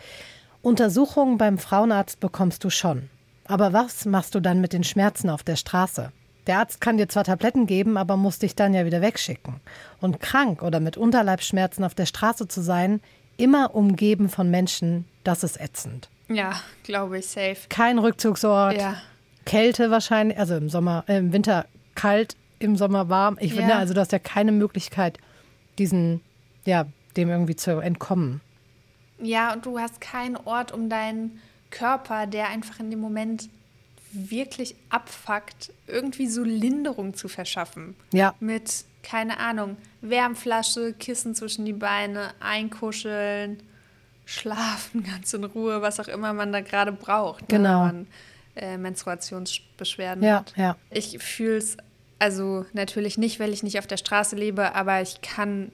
Untersuchungen 0.63 1.39
beim 1.39 1.59
Frauenarzt 1.59 2.21
bekommst 2.21 2.65
du 2.65 2.71
schon. 2.71 3.11
Aber 3.45 3.73
was 3.73 4.05
machst 4.05 4.35
du 4.35 4.41
dann 4.41 4.61
mit 4.61 4.73
den 4.73 4.85
Schmerzen 4.85 5.31
auf 5.31 5.43
der 5.43 5.57
Straße? 5.57 6.13
Der 6.49 6.59
Arzt 6.59 6.81
kann 6.81 6.97
dir 6.97 7.09
zwar 7.09 7.25
Tabletten 7.25 7.67
geben, 7.67 7.99
aber 7.99 8.17
muss 8.17 8.39
dich 8.39 8.57
dann 8.57 8.73
ja 8.73 8.87
wieder 8.87 9.03
wegschicken. 9.03 9.61
Und 10.01 10.19
krank 10.19 10.63
oder 10.63 10.81
mit 10.81 10.97
Unterleibsschmerzen 10.97 11.85
auf 11.85 11.95
der 11.95 12.07
Straße 12.07 12.49
zu 12.49 12.63
sein, 12.63 13.01
immer 13.37 13.75
umgeben 13.75 14.31
von 14.31 14.51
Menschen, 14.51 15.05
das 15.25 15.45
ist 15.45 15.61
ätzend. 15.61 16.09
Ja, 16.29 16.61
glaube 16.85 17.19
ich, 17.19 17.27
safe. 17.27 17.59
Kein 17.69 17.99
Rückzugsort. 17.99 18.79
Ja. 18.79 18.97
Kälte 19.45 19.91
wahrscheinlich, 19.91 20.39
also 20.39 20.57
im 20.57 20.71
Sommer, 20.71 21.05
äh, 21.07 21.19
im 21.19 21.33
Winter 21.35 21.67
kalt, 21.95 22.35
im 22.59 22.77
Sommer 22.77 23.11
warm. 23.11 23.37
Ich 23.41 23.53
ja. 23.53 23.59
finde, 23.59 23.77
also 23.77 23.93
du 23.93 24.01
hast 24.01 24.13
ja 24.13 24.19
keine 24.19 24.53
Möglichkeit, 24.53 25.19
diesen, 25.79 26.23
ja, 26.65 26.87
dem 27.17 27.29
irgendwie 27.29 27.57
zu 27.57 27.79
entkommen. 27.79 28.41
Ja, 29.21 29.53
und 29.53 29.67
du 29.67 29.79
hast 29.79 30.01
keinen 30.01 30.37
Ort 30.37 30.73
um 30.73 30.89
deinen 30.89 31.43
Körper, 31.71 32.27
der 32.27 32.49
einfach 32.49 32.81
in 32.81 32.91
dem 32.91 33.01
Moment 33.01 33.51
wirklich 34.13 34.75
abfuckt, 34.91 35.73
irgendwie 35.87 36.27
so 36.27 36.43
Linderung 36.43 37.15
zu 37.15 37.29
verschaffen. 37.29 37.95
Ja. 38.13 38.35
Mit, 38.41 38.85
keine 39.03 39.39
Ahnung, 39.39 39.77
Wärmflasche, 40.01 40.95
Kissen 40.95 41.35
zwischen 41.35 41.65
die 41.65 41.73
Beine, 41.73 42.31
einkuscheln, 42.41 43.63
schlafen 44.25 45.03
ganz 45.13 45.33
in 45.35 45.45
Ruhe, 45.45 45.83
was 45.83 46.01
auch 46.01 46.09
immer 46.09 46.33
man 46.33 46.53
da 46.53 46.61
gerade 46.61 46.93
braucht. 46.93 47.43
Ne, 47.43 47.59
genau. 47.59 47.87
Ne, 47.87 48.07
äh, 48.57 48.77
Menstruationsbeschwerden 48.77 50.23
ja, 50.23 50.39
hat. 50.39 50.55
Ja. 50.57 50.77
Ich 50.91 51.19
fühle 51.19 51.59
es 51.59 51.77
also 52.19 52.67
natürlich 52.73 53.17
nicht, 53.17 53.39
weil 53.39 53.53
ich 53.53 53.63
nicht 53.63 53.79
auf 53.79 53.87
der 53.87 53.97
Straße 53.97 54.35
lebe, 54.35 54.75
aber 54.75 55.01
ich 55.01 55.21
kann 55.23 55.71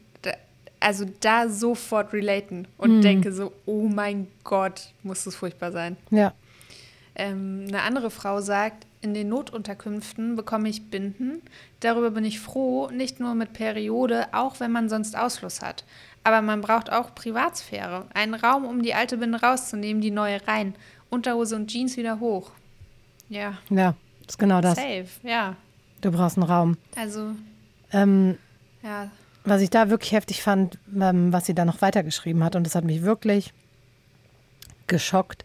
also 0.84 1.06
da 1.20 1.48
sofort 1.48 2.12
relaten 2.12 2.68
und 2.76 2.98
mhm. 2.98 3.00
denke 3.00 3.32
so, 3.32 3.52
oh 3.64 3.88
mein 3.88 4.28
Gott, 4.44 4.90
muss 5.02 5.24
das 5.24 5.34
furchtbar 5.34 5.72
sein. 5.72 5.96
Ja. 6.10 6.34
Ähm, 7.16 7.66
eine 7.68 7.82
andere 7.82 8.10
Frau 8.10 8.40
sagt, 8.40 8.86
in 9.00 9.14
den 9.14 9.28
Notunterkünften 9.28 10.34
bekomme 10.34 10.68
ich 10.68 10.90
Binden. 10.90 11.42
Darüber 11.80 12.10
bin 12.10 12.24
ich 12.24 12.40
froh, 12.40 12.88
nicht 12.90 13.20
nur 13.20 13.34
mit 13.34 13.52
Periode, 13.52 14.28
auch 14.32 14.60
wenn 14.60 14.72
man 14.72 14.88
sonst 14.88 15.16
Ausfluss 15.16 15.62
hat. 15.62 15.84
Aber 16.24 16.40
man 16.40 16.62
braucht 16.62 16.90
auch 16.90 17.14
Privatsphäre. 17.14 18.06
Einen 18.14 18.34
Raum, 18.34 18.64
um 18.64 18.82
die 18.82 18.94
alte 18.94 19.18
Binde 19.18 19.40
rauszunehmen, 19.40 20.00
die 20.00 20.10
neue 20.10 20.46
rein. 20.48 20.74
Unterhose 21.10 21.54
und 21.54 21.68
Jeans 21.68 21.96
wieder 21.96 22.18
hoch. 22.18 22.50
Ja. 23.28 23.58
Ja, 23.68 23.94
ist 24.26 24.38
genau 24.38 24.60
das. 24.60 24.76
Safe, 24.76 25.06
ja. 25.22 25.56
Du 26.00 26.10
brauchst 26.10 26.38
einen 26.38 26.46
Raum. 26.46 26.76
Also. 26.96 27.32
Ähm, 27.92 28.38
ja. 28.82 29.10
Was 29.44 29.60
ich 29.60 29.70
da 29.70 29.90
wirklich 29.90 30.12
heftig 30.12 30.42
fand, 30.42 30.78
ähm, 30.98 31.32
was 31.32 31.46
sie 31.46 31.54
da 31.54 31.66
noch 31.66 31.82
weitergeschrieben 31.82 32.42
hat, 32.42 32.56
und 32.56 32.64
das 32.64 32.74
hat 32.74 32.84
mich 32.84 33.02
wirklich 33.02 33.52
geschockt. 34.86 35.44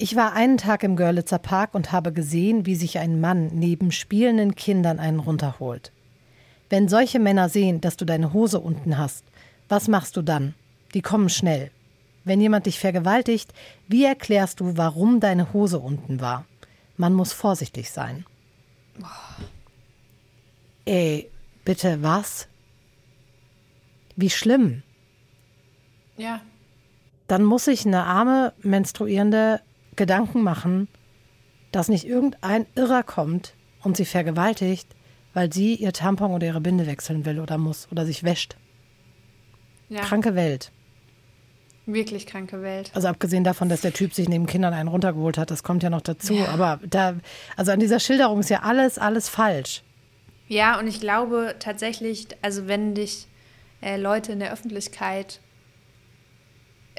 Ich 0.00 0.14
war 0.14 0.32
einen 0.32 0.58
Tag 0.58 0.84
im 0.84 0.94
Görlitzer 0.94 1.40
Park 1.40 1.74
und 1.74 1.90
habe 1.90 2.12
gesehen, 2.12 2.66
wie 2.66 2.76
sich 2.76 3.00
ein 3.00 3.20
Mann 3.20 3.48
neben 3.52 3.90
spielenden 3.90 4.54
Kindern 4.54 5.00
einen 5.00 5.18
runterholt. 5.18 5.90
Wenn 6.70 6.88
solche 6.88 7.18
Männer 7.18 7.48
sehen, 7.48 7.80
dass 7.80 7.96
du 7.96 8.04
deine 8.04 8.32
Hose 8.32 8.60
unten 8.60 8.96
hast, 8.96 9.24
was 9.68 9.88
machst 9.88 10.16
du 10.16 10.22
dann? 10.22 10.54
Die 10.94 11.02
kommen 11.02 11.28
schnell. 11.28 11.72
Wenn 12.22 12.40
jemand 12.40 12.66
dich 12.66 12.78
vergewaltigt, 12.78 13.52
wie 13.88 14.04
erklärst 14.04 14.60
du, 14.60 14.76
warum 14.76 15.18
deine 15.18 15.52
Hose 15.52 15.80
unten 15.80 16.20
war? 16.20 16.44
Man 16.96 17.12
muss 17.12 17.32
vorsichtig 17.32 17.90
sein. 17.90 18.24
Oh. 19.02 19.42
Ey, 20.84 21.28
bitte 21.64 22.04
was? 22.04 22.46
Wie 24.14 24.30
schlimm. 24.30 24.84
Ja. 26.16 26.40
Dann 27.26 27.42
muss 27.42 27.64
sich 27.64 27.84
eine 27.84 28.04
arme 28.04 28.52
Menstruierende 28.62 29.60
Gedanken 29.98 30.42
machen, 30.42 30.88
dass 31.72 31.88
nicht 31.88 32.06
irgendein 32.06 32.66
Irrer 32.74 33.02
kommt 33.02 33.54
und 33.82 33.96
sie 33.96 34.06
vergewaltigt, 34.06 34.88
weil 35.34 35.52
sie 35.52 35.74
ihr 35.74 35.92
Tampon 35.92 36.30
oder 36.32 36.46
ihre 36.46 36.60
Binde 36.60 36.86
wechseln 36.86 37.26
will 37.26 37.38
oder 37.38 37.58
muss 37.58 37.88
oder 37.92 38.06
sich 38.06 38.24
wäscht. 38.24 38.56
Ja. 39.90 40.00
Kranke 40.00 40.34
Welt. 40.34 40.72
Wirklich 41.86 42.26
kranke 42.26 42.60
Welt. 42.62 42.90
Also 42.94 43.08
abgesehen 43.08 43.44
davon, 43.44 43.68
dass 43.70 43.80
der 43.80 43.94
Typ 43.94 44.12
sich 44.12 44.28
neben 44.28 44.46
Kindern 44.46 44.74
einen 44.74 44.88
runtergeholt 44.88 45.38
hat, 45.38 45.50
das 45.50 45.62
kommt 45.62 45.82
ja 45.82 45.90
noch 45.90 46.02
dazu. 46.02 46.34
Ja. 46.34 46.48
Aber 46.48 46.80
da, 46.86 47.14
also 47.56 47.72
an 47.72 47.80
dieser 47.80 48.00
Schilderung 48.00 48.40
ist 48.40 48.50
ja 48.50 48.62
alles, 48.62 48.98
alles 48.98 49.28
falsch. 49.28 49.82
Ja, 50.48 50.78
und 50.78 50.86
ich 50.86 51.00
glaube 51.00 51.56
tatsächlich, 51.58 52.28
also 52.42 52.66
wenn 52.68 52.94
dich 52.94 53.26
äh, 53.80 53.96
Leute 53.96 54.32
in 54.32 54.40
der 54.40 54.52
Öffentlichkeit 54.52 55.40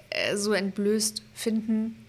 äh, 0.10 0.36
so 0.36 0.54
entblößt 0.54 1.24
finden, 1.34 2.06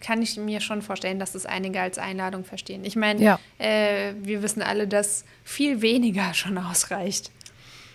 kann 0.00 0.22
ich 0.22 0.36
mir 0.36 0.60
schon 0.60 0.82
vorstellen, 0.82 1.18
dass 1.18 1.32
das 1.32 1.46
einige 1.46 1.80
als 1.80 1.98
Einladung 1.98 2.44
verstehen. 2.44 2.84
Ich 2.84 2.96
meine, 2.96 3.22
ja. 3.22 3.40
äh, 3.58 4.14
wir 4.22 4.42
wissen 4.42 4.62
alle, 4.62 4.86
dass 4.86 5.24
viel 5.44 5.82
weniger 5.82 6.34
schon 6.34 6.58
ausreicht. 6.58 7.30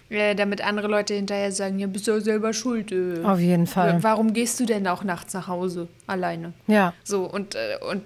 Äh, 0.09 0.35
damit 0.35 0.61
andere 0.61 0.87
Leute 0.87 1.15
hinterher 1.15 1.51
sagen, 1.51 1.79
ja, 1.79 1.87
bist 1.87 2.07
du 2.07 2.11
ja 2.11 2.21
selber 2.21 2.53
schuld. 2.53 2.91
Äh, 2.91 3.23
Auf 3.23 3.39
jeden 3.39 3.65
Fall. 3.65 4.03
Warum 4.03 4.33
gehst 4.33 4.59
du 4.59 4.65
denn 4.65 4.85
auch 4.87 5.03
nachts 5.03 5.33
nach 5.33 5.47
Hause 5.47 5.87
alleine? 6.05 6.53
Ja. 6.67 6.93
So, 7.03 7.25
und, 7.25 7.55
äh, 7.55 7.77
und 7.89 8.03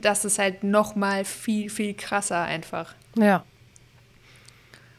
das 0.00 0.24
ist 0.24 0.38
halt 0.38 0.64
noch 0.64 0.96
mal 0.96 1.24
viel, 1.24 1.68
viel 1.68 1.92
krasser 1.92 2.42
einfach. 2.42 2.94
Ja. 3.16 3.44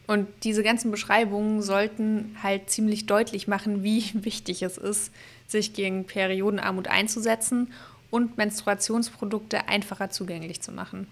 Und 0.06 0.28
diese 0.44 0.62
ganzen 0.62 0.92
Beschreibungen 0.92 1.62
sollten 1.62 2.36
halt 2.40 2.70
ziemlich 2.70 3.06
deutlich 3.06 3.48
machen, 3.48 3.82
wie 3.82 4.04
wichtig 4.24 4.62
es 4.62 4.78
ist, 4.78 5.12
sich 5.48 5.74
gegen 5.74 6.04
Periodenarmut 6.04 6.88
einzusetzen 6.88 7.72
und 8.10 8.36
Menstruationsprodukte 8.38 9.68
einfacher 9.68 10.10
zugänglich 10.10 10.60
zu 10.60 10.72
machen. 10.72 11.06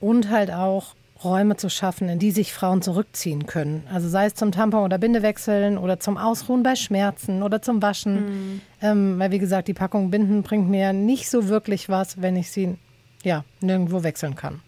und 0.00 0.30
halt 0.30 0.50
auch 0.50 0.94
Räume 1.22 1.56
zu 1.56 1.70
schaffen, 1.70 2.08
in 2.08 2.18
die 2.18 2.32
sich 2.32 2.52
Frauen 2.52 2.82
zurückziehen 2.82 3.46
können. 3.46 3.86
Also 3.92 4.08
sei 4.08 4.26
es 4.26 4.34
zum 4.34 4.50
Tampon- 4.50 4.84
oder 4.84 4.98
Bindewechseln 4.98 5.78
oder 5.78 6.00
zum 6.00 6.18
Ausruhen 6.18 6.64
bei 6.64 6.74
Schmerzen 6.74 7.44
oder 7.44 7.62
zum 7.62 7.80
Waschen. 7.80 8.14
Mhm. 8.14 8.60
Ähm, 8.80 9.18
weil 9.20 9.30
wie 9.30 9.38
gesagt, 9.38 9.68
die 9.68 9.74
Packung 9.74 10.10
Binden 10.10 10.42
bringt 10.42 10.68
mir 10.68 10.92
nicht 10.92 11.30
so 11.30 11.46
wirklich 11.48 11.88
was, 11.88 12.20
wenn 12.20 12.34
ich 12.34 12.50
sie 12.50 12.76
ja 13.22 13.44
nirgendwo 13.60 14.02
wechseln 14.02 14.34
kann. 14.34 14.60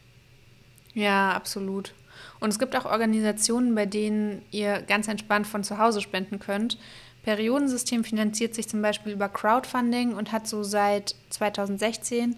Ja, 0.94 1.32
absolut. 1.32 1.92
Und 2.38 2.50
es 2.50 2.60
gibt 2.60 2.76
auch 2.76 2.84
Organisationen, 2.84 3.74
bei 3.74 3.86
denen 3.86 4.42
ihr 4.52 4.82
ganz 4.82 5.08
entspannt 5.08 5.48
von 5.48 5.64
zu 5.64 5.78
Hause 5.78 6.00
spenden 6.00 6.38
könnt. 6.38 6.78
Periodensystem 7.24 8.04
finanziert 8.04 8.54
sich 8.54 8.68
zum 8.68 8.82
Beispiel 8.82 9.12
über 9.12 9.28
Crowdfunding 9.28 10.14
und 10.14 10.30
hat 10.30 10.46
so 10.46 10.62
seit 10.62 11.16
2016 11.30 12.36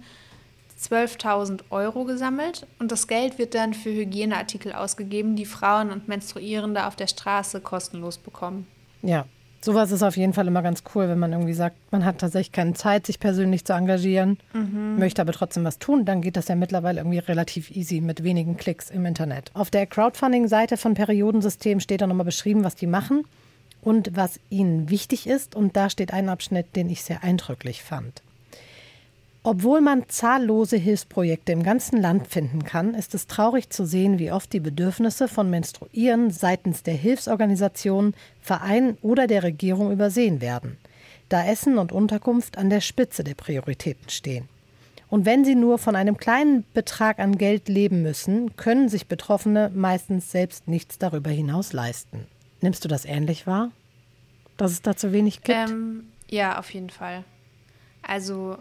12.000 0.80 1.60
Euro 1.70 2.04
gesammelt 2.04 2.66
und 2.78 2.92
das 2.92 3.08
Geld 3.08 3.38
wird 3.38 3.54
dann 3.54 3.72
für 3.72 3.90
Hygieneartikel 3.90 4.72
ausgegeben, 4.72 5.34
die 5.34 5.46
Frauen 5.46 5.90
und 5.90 6.06
Menstruierende 6.06 6.86
auf 6.86 6.96
der 6.96 7.06
Straße 7.06 7.62
kostenlos 7.62 8.18
bekommen. 8.18 8.66
Ja, 9.00 9.24
sowas 9.62 9.90
ist 9.90 10.02
auf 10.02 10.18
jeden 10.18 10.34
Fall 10.34 10.46
immer 10.46 10.60
ganz 10.60 10.82
cool, 10.94 11.08
wenn 11.08 11.18
man 11.18 11.32
irgendwie 11.32 11.54
sagt, 11.54 11.76
man 11.90 12.04
hat 12.04 12.18
tatsächlich 12.18 12.52
keine 12.52 12.74
Zeit, 12.74 13.06
sich 13.06 13.18
persönlich 13.18 13.64
zu 13.64 13.72
engagieren, 13.72 14.38
mhm. 14.52 14.98
möchte 14.98 15.22
aber 15.22 15.32
trotzdem 15.32 15.64
was 15.64 15.78
tun, 15.78 16.04
dann 16.04 16.20
geht 16.20 16.36
das 16.36 16.48
ja 16.48 16.56
mittlerweile 16.56 17.00
irgendwie 17.00 17.18
relativ 17.20 17.70
easy 17.70 18.02
mit 18.02 18.22
wenigen 18.22 18.58
Klicks 18.58 18.90
im 18.90 19.06
Internet. 19.06 19.50
Auf 19.54 19.70
der 19.70 19.86
Crowdfunding-Seite 19.86 20.76
von 20.76 20.92
Periodensystem 20.92 21.80
steht 21.80 22.02
auch 22.02 22.06
nochmal 22.06 22.26
beschrieben, 22.26 22.64
was 22.64 22.74
die 22.74 22.86
machen 22.86 23.24
und 23.86 24.16
was 24.16 24.40
ihnen 24.50 24.90
wichtig 24.90 25.28
ist 25.28 25.54
und 25.54 25.76
da 25.76 25.88
steht 25.88 26.12
ein 26.12 26.28
Abschnitt, 26.28 26.74
den 26.74 26.90
ich 26.90 27.04
sehr 27.04 27.22
eindrücklich 27.22 27.84
fand. 27.84 28.20
Obwohl 29.44 29.80
man 29.80 30.08
zahllose 30.08 30.76
Hilfsprojekte 30.76 31.52
im 31.52 31.62
ganzen 31.62 32.02
Land 32.02 32.26
finden 32.26 32.64
kann, 32.64 32.94
ist 32.94 33.14
es 33.14 33.28
traurig 33.28 33.70
zu 33.70 33.86
sehen, 33.86 34.18
wie 34.18 34.32
oft 34.32 34.52
die 34.52 34.58
Bedürfnisse 34.58 35.28
von 35.28 35.48
Menstruieren 35.48 36.32
seitens 36.32 36.82
der 36.82 36.94
Hilfsorganisationen, 36.94 38.14
Vereinen 38.40 38.98
oder 39.02 39.28
der 39.28 39.44
Regierung 39.44 39.92
übersehen 39.92 40.40
werden, 40.40 40.78
da 41.28 41.46
Essen 41.46 41.78
und 41.78 41.92
Unterkunft 41.92 42.58
an 42.58 42.70
der 42.70 42.80
Spitze 42.80 43.22
der 43.22 43.36
Prioritäten 43.36 44.08
stehen. 44.08 44.48
Und 45.08 45.26
wenn 45.26 45.44
sie 45.44 45.54
nur 45.54 45.78
von 45.78 45.94
einem 45.94 46.16
kleinen 46.16 46.64
Betrag 46.74 47.20
an 47.20 47.38
Geld 47.38 47.68
leben 47.68 48.02
müssen, 48.02 48.56
können 48.56 48.88
sich 48.88 49.06
Betroffene 49.06 49.70
meistens 49.72 50.32
selbst 50.32 50.66
nichts 50.66 50.98
darüber 50.98 51.30
hinaus 51.30 51.72
leisten. 51.72 52.26
Nimmst 52.60 52.84
du 52.84 52.88
das 52.88 53.04
ähnlich 53.04 53.46
wahr? 53.46 53.70
Dass 54.56 54.72
es 54.72 54.82
da 54.82 54.96
zu 54.96 55.12
wenig 55.12 55.42
gibt? 55.42 55.70
Ähm, 55.70 56.08
ja, 56.28 56.58
auf 56.58 56.72
jeden 56.72 56.90
Fall. 56.90 57.24
Also 58.02 58.58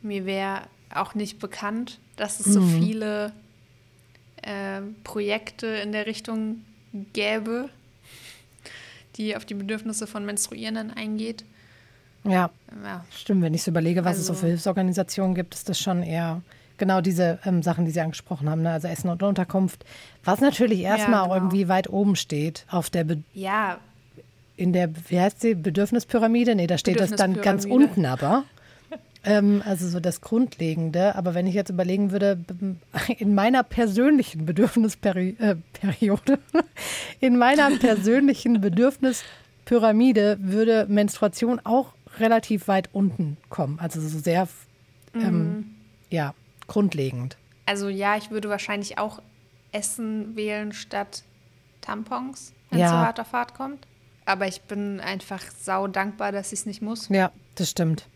mir 0.00 0.24
wäre 0.24 0.62
auch 0.94 1.14
nicht 1.14 1.38
bekannt, 1.38 1.98
dass 2.16 2.40
es 2.40 2.46
mhm. 2.46 2.52
so 2.52 2.60
viele 2.62 3.32
äh, 4.42 4.80
Projekte 5.04 5.66
in 5.66 5.92
der 5.92 6.06
Richtung 6.06 6.64
gäbe, 7.12 7.68
die 9.16 9.36
auf 9.36 9.44
die 9.44 9.54
Bedürfnisse 9.54 10.06
von 10.06 10.24
Menstruierenden 10.24 10.90
eingeht. 10.90 11.44
Ja, 12.24 12.50
ja. 12.84 13.04
stimmt. 13.10 13.42
Wenn 13.42 13.54
ich 13.54 13.62
so 13.62 13.70
überlege, 13.70 14.04
was 14.04 14.18
also, 14.18 14.20
es 14.20 14.26
so 14.26 14.32
für 14.34 14.38
also 14.38 14.46
Hilfsorganisationen 14.48 15.34
gibt, 15.34 15.54
ist 15.54 15.68
das 15.68 15.78
schon 15.78 16.02
eher 16.02 16.42
genau 16.82 17.00
diese 17.00 17.38
ähm, 17.46 17.62
Sachen, 17.62 17.84
die 17.84 17.92
Sie 17.92 18.00
angesprochen 18.00 18.50
haben, 18.50 18.62
ne? 18.62 18.72
also 18.72 18.88
Essen 18.88 19.08
und 19.08 19.22
Unterkunft, 19.22 19.84
was 20.24 20.40
natürlich 20.40 20.80
erstmal 20.80 21.20
ja, 21.20 21.22
genau. 21.22 21.34
irgendwie 21.36 21.68
weit 21.68 21.88
oben 21.88 22.16
steht 22.16 22.66
auf 22.68 22.90
der 22.90 23.04
Be 23.04 23.22
ja 23.34 23.78
in 24.56 24.72
der 24.72 24.90
wie 25.08 25.20
heißt 25.20 25.40
sie 25.40 25.54
Bedürfnispyramide? 25.54 26.56
Nee, 26.56 26.66
da 26.66 26.78
steht 26.78 26.98
das 26.98 27.12
dann 27.12 27.40
ganz 27.40 27.64
unten 27.64 28.04
aber. 28.04 28.44
Ähm, 29.24 29.62
also 29.64 29.88
so 29.88 30.00
das 30.00 30.20
Grundlegende. 30.20 31.14
Aber 31.14 31.34
wenn 31.34 31.46
ich 31.46 31.54
jetzt 31.54 31.70
überlegen 31.70 32.10
würde, 32.10 32.40
in 33.18 33.34
meiner 33.36 33.62
persönlichen 33.62 34.44
Bedürfnisperiode, 34.44 35.36
äh, 35.38 36.36
in 37.20 37.38
meiner 37.38 37.70
persönlichen 37.78 38.60
Bedürfnispyramide 38.60 40.38
würde 40.40 40.86
Menstruation 40.88 41.60
auch 41.62 41.92
relativ 42.18 42.66
weit 42.66 42.88
unten 42.92 43.36
kommen. 43.48 43.78
Also 43.78 44.00
so 44.00 44.18
sehr, 44.18 44.48
ähm, 45.14 45.38
mhm. 45.38 45.64
ja, 46.10 46.34
grundlegend. 46.66 47.36
Also 47.66 47.88
ja, 47.88 48.16
ich 48.16 48.30
würde 48.30 48.48
wahrscheinlich 48.48 48.98
auch 48.98 49.20
Essen 49.72 50.36
wählen 50.36 50.72
statt 50.72 51.24
Tampons, 51.80 52.52
wenn 52.70 52.80
es 52.80 52.84
ja. 52.84 52.88
zu 52.88 52.98
harter 52.98 53.24
Fahrt 53.24 53.54
kommt. 53.54 53.86
Aber 54.24 54.46
ich 54.46 54.62
bin 54.62 55.00
einfach 55.00 55.42
sau 55.58 55.88
dankbar, 55.88 56.32
dass 56.32 56.52
ich 56.52 56.60
es 56.60 56.66
nicht 56.66 56.82
muss. 56.82 57.08
Ja, 57.08 57.32
das 57.56 57.70
stimmt. 57.70 58.06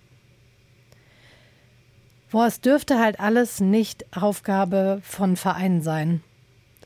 Boah, 2.30 2.46
es 2.46 2.60
dürfte 2.60 2.98
halt 2.98 3.20
alles 3.20 3.60
nicht 3.60 4.04
Aufgabe 4.16 5.00
von 5.02 5.36
Vereinen 5.36 5.80
sein, 5.82 6.22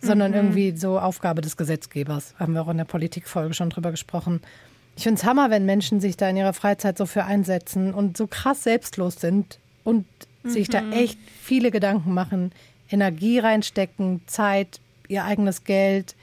sondern 0.00 0.30
mhm. 0.30 0.36
irgendwie 0.36 0.76
so 0.76 0.98
Aufgabe 0.98 1.40
des 1.40 1.56
Gesetzgebers. 1.56 2.34
Haben 2.38 2.54
wir 2.54 2.62
auch 2.62 2.68
in 2.68 2.78
der 2.78 2.84
Politikfolge 2.84 3.54
schon 3.54 3.70
drüber 3.70 3.90
gesprochen. 3.90 4.40
Ich 4.96 5.04
finde 5.04 5.18
es 5.20 5.26
Hammer, 5.26 5.50
wenn 5.50 5.64
Menschen 5.64 6.00
sich 6.00 6.16
da 6.16 6.28
in 6.28 6.36
ihrer 6.36 6.52
Freizeit 6.52 6.98
so 6.98 7.06
für 7.06 7.24
einsetzen 7.24 7.94
und 7.94 8.16
so 8.16 8.26
krass 8.26 8.62
selbstlos 8.62 9.16
sind 9.16 9.58
und 9.82 10.06
mhm. 10.42 10.50
sich 10.50 10.68
da 10.68 10.80
mhm. 10.80 10.92
echt 10.92 11.18
viele 11.42 11.70
Gedanken 11.70 12.14
machen, 12.14 12.52
Energie 12.90 13.38
reinstecken, 13.38 14.22
Zeit, 14.26 14.80
ihr 15.08 15.24
eigenes 15.24 15.64
Geld. 15.64 16.14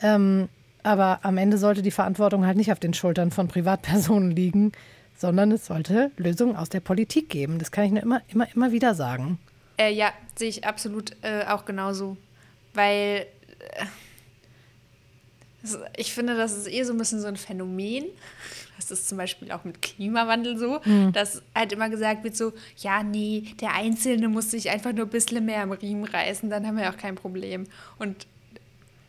Ähm, 0.00 0.48
aber 0.82 1.20
am 1.22 1.38
Ende 1.38 1.58
sollte 1.58 1.82
die 1.82 1.90
Verantwortung 1.90 2.44
halt 2.44 2.56
nicht 2.56 2.72
auf 2.72 2.80
den 2.80 2.94
Schultern 2.94 3.30
von 3.30 3.48
Privatpersonen 3.48 4.30
liegen, 4.36 4.72
sondern 5.16 5.52
es 5.52 5.66
sollte 5.66 6.10
Lösungen 6.16 6.56
aus 6.56 6.68
der 6.68 6.80
Politik 6.80 7.28
geben. 7.28 7.58
Das 7.58 7.70
kann 7.70 7.84
ich 7.84 7.92
nur 7.92 8.02
immer, 8.02 8.22
immer, 8.28 8.48
immer 8.54 8.72
wieder 8.72 8.94
sagen. 8.94 9.38
Äh, 9.78 9.92
ja, 9.92 10.12
sehe 10.36 10.48
ich 10.48 10.64
absolut 10.66 11.16
äh, 11.22 11.44
auch 11.46 11.64
genauso. 11.64 12.16
Weil 12.74 13.26
äh, 13.76 13.84
ich 15.96 16.12
finde, 16.12 16.36
das 16.36 16.56
ist 16.56 16.68
eh 16.68 16.82
so 16.82 16.92
ein 16.92 16.98
bisschen 16.98 17.20
so 17.20 17.28
ein 17.28 17.36
Phänomen. 17.36 18.06
Das 18.90 19.00
ist 19.00 19.08
zum 19.08 19.18
Beispiel 19.18 19.52
auch 19.52 19.64
mit 19.64 19.82
Klimawandel 19.82 20.58
so, 20.58 20.80
mhm. 20.84 21.12
dass 21.12 21.42
halt 21.54 21.72
immer 21.72 21.88
gesagt 21.88 22.24
wird 22.24 22.36
so, 22.36 22.52
ja, 22.76 23.02
nee, 23.02 23.44
der 23.60 23.74
Einzelne 23.74 24.28
muss 24.28 24.50
sich 24.50 24.70
einfach 24.70 24.92
nur 24.92 25.06
ein 25.06 25.10
bisschen 25.10 25.44
mehr 25.44 25.62
am 25.62 25.72
Riemen 25.72 26.04
reißen, 26.04 26.50
dann 26.50 26.66
haben 26.66 26.76
wir 26.76 26.90
auch 26.90 26.96
kein 26.96 27.14
Problem. 27.14 27.66
Und 27.98 28.26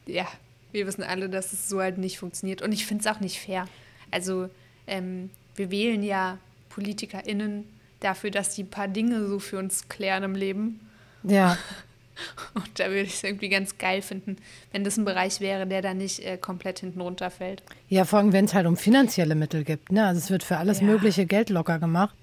ja, 0.05 0.27
wir 0.71 0.87
wissen 0.87 1.03
alle, 1.03 1.29
dass 1.29 1.53
es 1.53 1.69
so 1.69 1.79
halt 1.79 1.97
nicht 1.97 2.19
funktioniert. 2.19 2.61
Und 2.61 2.71
ich 2.71 2.85
finde 2.85 3.01
es 3.01 3.07
auch 3.07 3.19
nicht 3.19 3.39
fair. 3.39 3.67
Also 4.11 4.49
ähm, 4.87 5.29
wir 5.55 5.71
wählen 5.71 6.03
ja 6.03 6.37
PolitikerInnen 6.69 7.65
dafür, 7.99 8.31
dass 8.31 8.55
die 8.55 8.63
ein 8.63 8.69
paar 8.69 8.87
Dinge 8.87 9.25
so 9.27 9.39
für 9.39 9.57
uns 9.57 9.87
klären 9.87 10.23
im 10.23 10.35
Leben. 10.35 10.79
Ja. 11.23 11.57
Und 12.53 12.79
da 12.79 12.85
würde 12.85 13.01
ich 13.01 13.15
es 13.15 13.23
irgendwie 13.23 13.49
ganz 13.49 13.77
geil 13.77 14.01
finden, 14.01 14.37
wenn 14.71 14.83
das 14.83 14.97
ein 14.97 15.05
Bereich 15.05 15.39
wäre, 15.39 15.67
der 15.67 15.81
da 15.81 15.93
nicht 15.93 16.19
äh, 16.19 16.37
komplett 16.37 16.79
hinten 16.79 17.01
runterfällt. 17.01 17.63
Ja, 17.89 18.05
vor 18.05 18.19
allem, 18.19 18.33
wenn 18.33 18.45
es 18.45 18.53
halt 18.53 18.67
um 18.67 18.77
finanzielle 18.77 19.35
Mittel 19.35 19.63
gibt. 19.63 19.91
Ne? 19.91 20.05
Also 20.05 20.19
es 20.19 20.29
wird 20.29 20.43
für 20.43 20.57
alles 20.57 20.79
ja. 20.79 20.85
mögliche 20.85 21.25
Geld 21.25 21.49
locker 21.49 21.79
gemacht. 21.79 22.15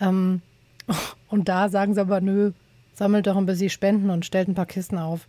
Ähm, 0.00 0.42
und 1.28 1.48
da 1.48 1.68
sagen 1.68 1.94
sie 1.94 2.00
aber, 2.00 2.20
nö, 2.20 2.52
sammelt 2.94 3.26
doch 3.26 3.36
ein 3.36 3.46
bisschen 3.46 3.70
Spenden 3.70 4.10
und 4.10 4.26
stellt 4.26 4.48
ein 4.48 4.54
paar 4.54 4.66
Kisten 4.66 4.98
auf. 4.98 5.26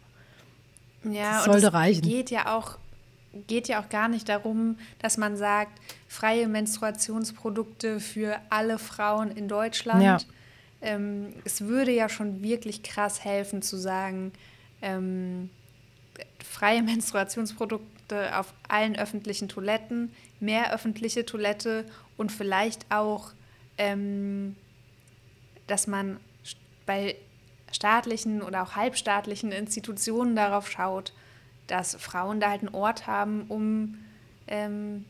Ja, 1.04 1.36
das 1.36 1.46
sollte 1.46 1.60
und 1.60 1.68
es 1.68 1.74
reichen. 1.74 2.02
geht 2.02 2.30
ja 2.30 2.56
auch 2.58 2.78
geht 3.48 3.68
ja 3.68 3.82
auch 3.82 3.90
gar 3.90 4.10
nicht 4.10 4.28
darum, 4.28 4.78
dass 5.00 5.18
man 5.18 5.38
sagt, 5.38 5.80
freie 6.08 6.48
Menstruationsprodukte 6.48 8.00
für 8.00 8.38
alle 8.50 8.78
Frauen 8.78 9.32
in 9.32 9.48
Deutschland. 9.48 10.04
Ja. 10.04 10.18
Ähm, 10.82 11.34
es 11.46 11.62
würde 11.62 11.92
ja 11.92 12.10
schon 12.10 12.42
wirklich 12.42 12.84
krass 12.84 13.24
helfen 13.24 13.62
zu 13.62 13.78
sagen, 13.78 14.32
ähm, 14.82 15.50
freie 16.44 16.82
Menstruationsprodukte 16.84 18.38
auf 18.38 18.54
allen 18.68 18.98
öffentlichen 18.98 19.48
Toiletten, 19.48 20.12
mehr 20.40 20.74
öffentliche 20.74 21.26
Toilette 21.26 21.86
und 22.18 22.32
vielleicht 22.32 22.86
auch, 22.92 23.32
ähm, 23.78 24.56
dass 25.68 25.88
man 25.88 26.18
bei 26.86 27.16
staatlichen 27.72 28.42
oder 28.42 28.64
auch 28.64 28.76
halbstaatlichen 28.76 29.52
Institutionen 29.52 30.36
darauf 30.36 30.70
schaut, 30.70 31.14
dass 31.68 31.96
Frauen 31.96 32.40
da 32.40 32.50
halt 32.50 32.62
einen 32.62 32.76
Ort 32.76 33.08
haben, 33.08 33.46
um 33.48 33.98
ähm, 34.48 35.06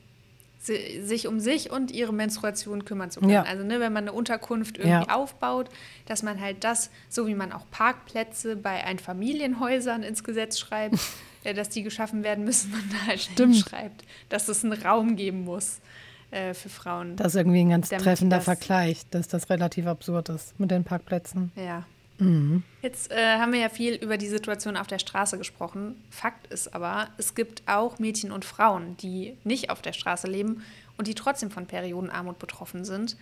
sich 0.62 1.28
um 1.28 1.40
sich 1.40 1.72
und 1.72 1.92
ihre 1.92 2.14
Menstruation 2.14 2.86
kümmern 2.86 3.10
zu 3.10 3.20
können. 3.20 3.32
Ja. 3.32 3.44
Also 3.44 3.64
ne, 3.64 3.80
wenn 3.80 3.92
man 3.92 4.04
eine 4.04 4.14
Unterkunft 4.14 4.78
irgendwie 4.78 5.08
ja. 5.08 5.16
aufbaut, 5.16 5.70
dass 6.06 6.22
man 6.22 6.40
halt 6.40 6.64
das, 6.64 6.92
so 7.10 7.28
wie 7.28 7.34
man 7.34 7.52
auch 7.52 7.66
Parkplätze 7.72 8.56
bei 8.56 8.84
Einfamilienhäusern 8.84 10.04
ins 10.04 10.24
Gesetz 10.24 10.60
schreibt, 10.60 11.00
äh, 11.44 11.56
dass 11.56 11.70
die 11.70 11.82
geschaffen 11.82 12.24
werden 12.24 12.46
müssen, 12.46 12.72
man 12.72 12.84
da 12.92 13.08
halt 13.08 13.56
schreibt, 13.56 14.04
dass 14.30 14.48
es 14.48 14.64
einen 14.64 14.74
Raum 14.74 15.16
geben 15.16 15.44
muss 15.46 15.80
äh, 16.30 16.54
für 16.54 16.70
Frauen. 16.70 17.16
Das 17.16 17.34
ist 17.34 17.36
irgendwie 17.36 17.62
ein 17.62 17.70
ganz 17.70 17.90
treffender 17.90 18.42
Vergleich, 18.42 19.02
dass 19.10 19.28
das 19.28 19.50
relativ 19.50 19.88
absurd 19.88 20.30
ist 20.30 20.60
mit 20.60 20.70
den 20.70 20.84
Parkplätzen. 20.84 21.52
Ja. 21.56 21.86
Mhm. 22.22 22.62
Jetzt 22.84 23.12
äh, 23.12 23.38
haben 23.40 23.52
wir 23.52 23.60
ja 23.60 23.70
viel 23.70 23.96
über 23.96 24.18
die 24.18 24.28
Situation 24.28 24.78
auf 24.78 24.86
der 24.86 25.00
Straße 25.00 25.40
gesprochen. 25.40 25.96
Fakt 26.12 26.48
ist 26.54 26.74
aber, 26.76 27.08
es 27.18 27.34
gibt 27.34 27.64
auch 27.66 27.98
Mädchen 27.98 28.32
und 28.32 28.46
Frauen, 28.46 28.96
die 28.98 29.36
nicht 29.44 29.72
auf 29.72 29.82
der 29.82 29.94
Straße 29.94 30.28
leben 30.28 30.64
und 30.98 31.08
die 31.08 31.16
trotzdem 31.16 31.50
von 31.50 31.66
Periodenarmut 31.66 32.38
betroffen 32.38 32.86
sind. 32.86 33.18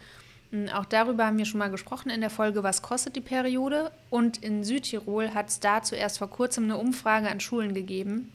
Hm, 0.51 0.67
auch 0.69 0.83
darüber 0.83 1.25
haben 1.25 1.37
wir 1.37 1.45
schon 1.45 1.59
mal 1.59 1.71
gesprochen 1.71 2.09
in 2.09 2.19
der 2.19 2.29
Folge, 2.29 2.61
was 2.61 2.81
kostet 2.81 3.15
die 3.15 3.21
Periode. 3.21 3.91
Und 4.09 4.37
in 4.43 4.65
Südtirol 4.65 5.33
hat 5.33 5.47
es 5.47 5.61
dazu 5.61 5.95
erst 5.95 6.17
vor 6.17 6.29
kurzem 6.29 6.65
eine 6.65 6.77
Umfrage 6.77 7.29
an 7.29 7.39
Schulen 7.39 7.73
gegeben. 7.73 8.33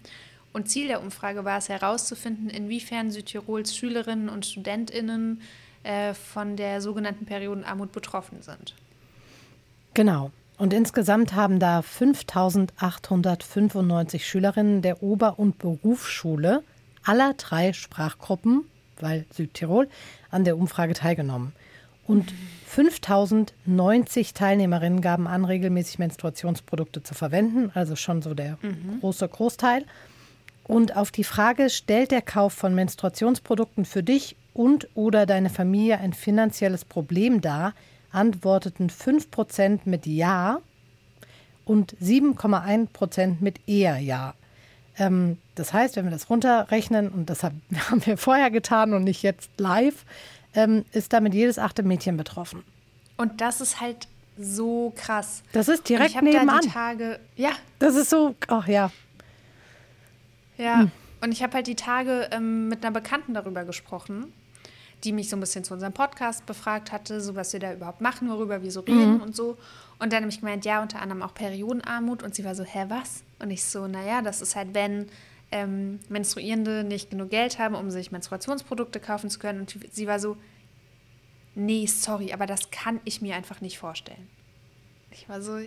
Und 0.55 0.71
Ziel 0.71 0.89
der 0.89 1.03
Umfrage 1.03 1.45
war 1.45 1.59
es 1.59 1.69
herauszufinden, 1.69 2.49
inwiefern 2.49 3.11
Südtirols 3.11 3.77
Schülerinnen 3.77 4.31
und 4.31 4.47
Studentinnen 4.47 5.43
äh, 5.83 6.15
von 6.15 6.57
der 6.57 6.81
sogenannten 6.81 7.27
Periodenarmut 7.27 7.93
betroffen 7.93 8.41
sind. 8.41 8.75
Genau. 9.93 10.31
Und 10.57 10.73
insgesamt 10.73 11.35
haben 11.35 11.59
da 11.59 11.83
5895 11.83 14.27
Schülerinnen 14.27 14.81
der 14.83 15.03
Ober- 15.03 15.39
und 15.39 15.59
Berufsschule 15.59 16.63
aller 17.05 17.35
drei 17.35 17.73
Sprachgruppen, 17.73 18.65
weil 19.01 19.27
Südtirol, 19.33 19.89
an 20.31 20.45
der 20.45 20.57
Umfrage 20.57 20.95
teilgenommen. 20.95 21.53
Und 22.07 22.33
5090 22.67 24.35
Teilnehmerinnen 24.35 25.01
gaben 25.01 25.27
an, 25.27 25.45
regelmäßig 25.45 25.99
Menstruationsprodukte 25.99 27.03
zu 27.03 27.15
verwenden, 27.15 27.71
also 27.75 27.97
schon 27.97 28.23
so 28.23 28.35
der 28.35 28.59
mhm. 28.63 29.01
große 29.01 29.29
Großteil. 29.29 29.85
Und 30.65 30.97
auf 30.97 31.11
die 31.11 31.25
Frage, 31.25 31.71
stellt 31.71 32.11
der 32.11 32.23
Kauf 32.23 32.53
von 32.53 32.75
Menstruationsprodukten 32.75 33.85
für 33.85 34.03
dich 34.03 34.37
und 34.53 34.89
oder 34.95 35.27
deine 35.27 35.51
Familie 35.51 35.99
ein 35.99 36.13
finanzielles 36.13 36.85
Problem 36.85 37.41
dar, 37.41 37.75
antworteten 38.15 38.91
5% 38.91 39.81
mit 39.85 40.07
Ja 40.07 40.61
und 41.65 41.97
7,1% 41.97 43.37
mit 43.41 43.69
eher 43.69 43.99
Ja. 43.99 44.35
Ähm, 44.97 45.39
das 45.57 45.73
heißt, 45.73 45.97
wenn 45.97 46.05
wir 46.05 46.13
das 46.13 46.31
runterrechnen, 46.31 47.09
und 47.09 47.31
das 47.31 47.43
haben 47.43 47.61
wir 48.05 48.17
vorher 48.17 48.51
getan 48.51 48.93
und 48.93 49.05
nicht 49.05 49.23
jetzt 49.23 49.51
live, 49.59 50.05
ähm, 50.55 50.85
ist 50.93 51.13
damit 51.13 51.35
jedes 51.35 51.59
achte 51.59 51.83
Mädchen 51.83 52.17
betroffen. 52.17 52.63
Und 53.17 53.41
das 53.41 53.61
ist 53.61 53.81
halt 53.81 54.09
so 54.39 54.93
krass. 54.97 55.43
Das 55.53 55.69
ist 55.69 55.89
direkt 55.89 56.21
nebenan. 56.21 56.61
Da 56.63 56.69
Tage, 56.69 57.21
ja. 57.37 57.51
Das 57.79 57.95
ist 57.95 58.11
so, 58.11 58.35
ach 58.49 58.67
ja. 58.67 58.91
Ja, 60.57 60.81
hm. 60.81 60.91
und 61.23 61.33
ich 61.33 61.43
habe 61.43 61.55
halt 61.55 61.67
die 61.67 61.75
Tage 61.75 62.29
ähm, 62.31 62.69
mit 62.69 62.85
einer 62.85 62.93
Bekannten 62.93 63.35
darüber 63.35 63.65
gesprochen, 63.65 64.33
die 65.05 65.13
mich 65.13 65.29
so 65.29 65.37
ein 65.37 65.41
bisschen 65.41 65.65
zu 65.65 65.75
unserem 65.75 65.93
Podcast 65.93 66.47
befragt 66.47 66.93
hatte, 66.93 67.21
so 67.21 67.35
was 67.35 67.53
wir 67.53 67.61
da 67.61 67.73
überhaupt 67.73 68.01
machen, 68.01 68.29
worüber 68.31 68.63
wir 68.63 68.71
so 68.71 68.81
reden 68.81 69.15
mhm. 69.15 69.23
und 69.23 69.37
so. 69.37 69.57
Und 69.99 70.13
dann 70.13 70.23
habe 70.23 70.33
ich 70.33 70.41
gemeint, 70.41 70.65
ja, 70.65 70.83
unter 70.83 71.01
anderem 71.01 71.23
auch 71.23 71.35
Periodenarmut. 71.35 72.23
Und 72.23 72.35
sie 72.35 72.45
war 72.45 72.55
so, 72.55 72.65
hä, 72.65 72.87
was? 72.89 73.23
Und 73.39 73.51
ich 73.51 73.65
so, 73.65 73.87
naja, 73.87 74.23
das 74.23 74.41
ist 74.43 74.57
halt, 74.57 74.75
wenn 74.75 75.09
ähm, 75.53 76.01
Menstruierende 76.09 76.85
nicht 76.85 77.11
genug 77.11 77.31
Geld 77.31 77.59
haben, 77.59 77.75
um 77.75 77.91
sich 77.91 78.11
Menstruationsprodukte 78.11 78.99
kaufen 79.01 79.31
zu 79.31 79.39
können. 79.39 79.61
Und 79.61 79.77
sie 79.93 80.07
war 80.07 80.19
so, 80.19 80.37
nee, 81.55 81.87
sorry, 81.87 82.33
aber 82.33 82.47
das 82.47 82.71
kann 82.71 83.01
ich 83.05 83.23
mir 83.23 83.37
einfach 83.37 83.61
nicht 83.61 83.79
vorstellen. 83.79 84.29
Ich 85.11 85.29
war 85.29 85.41
so, 85.41 85.59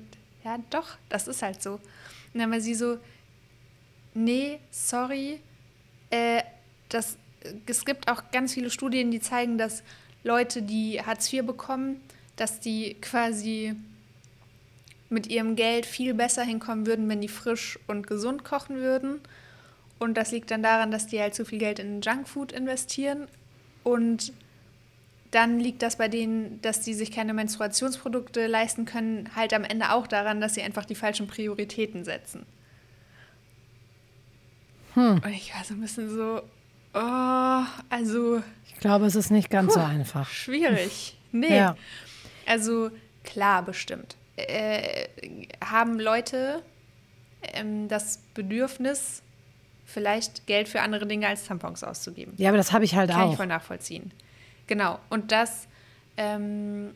ja, 0.43 0.57
doch, 0.69 0.97
das 1.09 1.27
ist 1.27 1.41
halt 1.41 1.61
so. 1.61 1.73
Und 2.33 2.41
dann 2.41 2.51
war 2.51 2.59
sie 2.59 2.75
so, 2.75 2.97
nee, 4.13 4.59
sorry, 4.71 5.39
äh, 6.09 6.41
das, 6.89 7.17
es 7.65 7.85
gibt 7.85 8.09
auch 8.09 8.23
ganz 8.31 8.53
viele 8.53 8.69
Studien, 8.69 9.11
die 9.11 9.19
zeigen, 9.19 9.57
dass 9.57 9.83
Leute, 10.23 10.61
die 10.61 11.01
Hartz 11.01 11.31
IV 11.31 11.45
bekommen, 11.45 12.01
dass 12.35 12.59
die 12.59 12.95
quasi 13.01 13.75
mit 15.09 15.27
ihrem 15.27 15.55
Geld 15.55 15.85
viel 15.85 16.13
besser 16.13 16.43
hinkommen 16.43 16.85
würden, 16.85 17.07
wenn 17.09 17.21
die 17.21 17.27
frisch 17.27 17.79
und 17.87 18.07
gesund 18.07 18.43
kochen 18.43 18.77
würden. 18.77 19.21
Und 19.99 20.15
das 20.15 20.31
liegt 20.31 20.51
dann 20.51 20.61
daran, 20.61 20.91
dass 20.91 21.07
die 21.07 21.19
halt 21.19 21.33
zu 21.33 21.45
viel 21.45 21.59
Geld 21.59 21.79
in 21.79 22.01
Junkfood 22.01 22.51
investieren. 22.51 23.27
Und 23.83 24.33
dann 25.31 25.59
liegt 25.59 25.81
das 25.81 25.97
bei 25.97 26.07
denen, 26.07 26.61
dass 26.61 26.81
die 26.81 26.93
sich 26.93 27.11
keine 27.11 27.33
Menstruationsprodukte 27.33 28.47
leisten 28.47 28.85
können, 28.85 29.29
halt 29.35 29.53
am 29.53 29.63
Ende 29.63 29.91
auch 29.91 30.07
daran, 30.07 30.41
dass 30.41 30.53
sie 30.53 30.61
einfach 30.61 30.85
die 30.85 30.95
falschen 30.95 31.27
Prioritäten 31.27 32.03
setzen. 32.03 32.45
Hm. 34.93 35.21
Und 35.23 35.31
ich 35.31 35.53
war 35.53 35.63
so 35.63 35.73
ein 35.73 35.81
bisschen 35.81 36.09
so, 36.09 36.41
oh, 36.97 37.63
also. 37.89 38.41
Ich 38.67 38.79
glaube, 38.79 39.05
es 39.05 39.15
ist 39.15 39.31
nicht 39.31 39.49
ganz 39.49 39.73
puh, 39.73 39.79
so 39.79 39.85
einfach. 39.85 40.29
Schwierig. 40.29 41.17
Nee. 41.31 41.55
Ja. 41.55 41.75
Also 42.45 42.91
klar, 43.23 43.63
bestimmt. 43.63 44.15
Äh, 44.35 45.07
haben 45.63 45.99
Leute 45.99 46.61
ähm, 47.53 47.87
das 47.87 48.19
Bedürfnis, 48.33 49.21
vielleicht 49.85 50.47
Geld 50.47 50.67
für 50.69 50.81
andere 50.81 51.05
Dinge 51.07 51.27
als 51.27 51.45
Tampons 51.45 51.83
auszugeben. 51.83 52.33
Ja, 52.37 52.49
aber 52.49 52.57
das 52.57 52.71
habe 52.71 52.85
ich 52.85 52.95
halt 52.95 53.09
Kann 53.09 53.19
auch. 53.19 53.23
Kann 53.23 53.31
ich 53.31 53.37
voll 53.37 53.47
nachvollziehen. 53.47 54.11
Genau. 54.67 54.99
Und 55.09 55.31
das 55.31 55.67
ähm, 56.17 56.91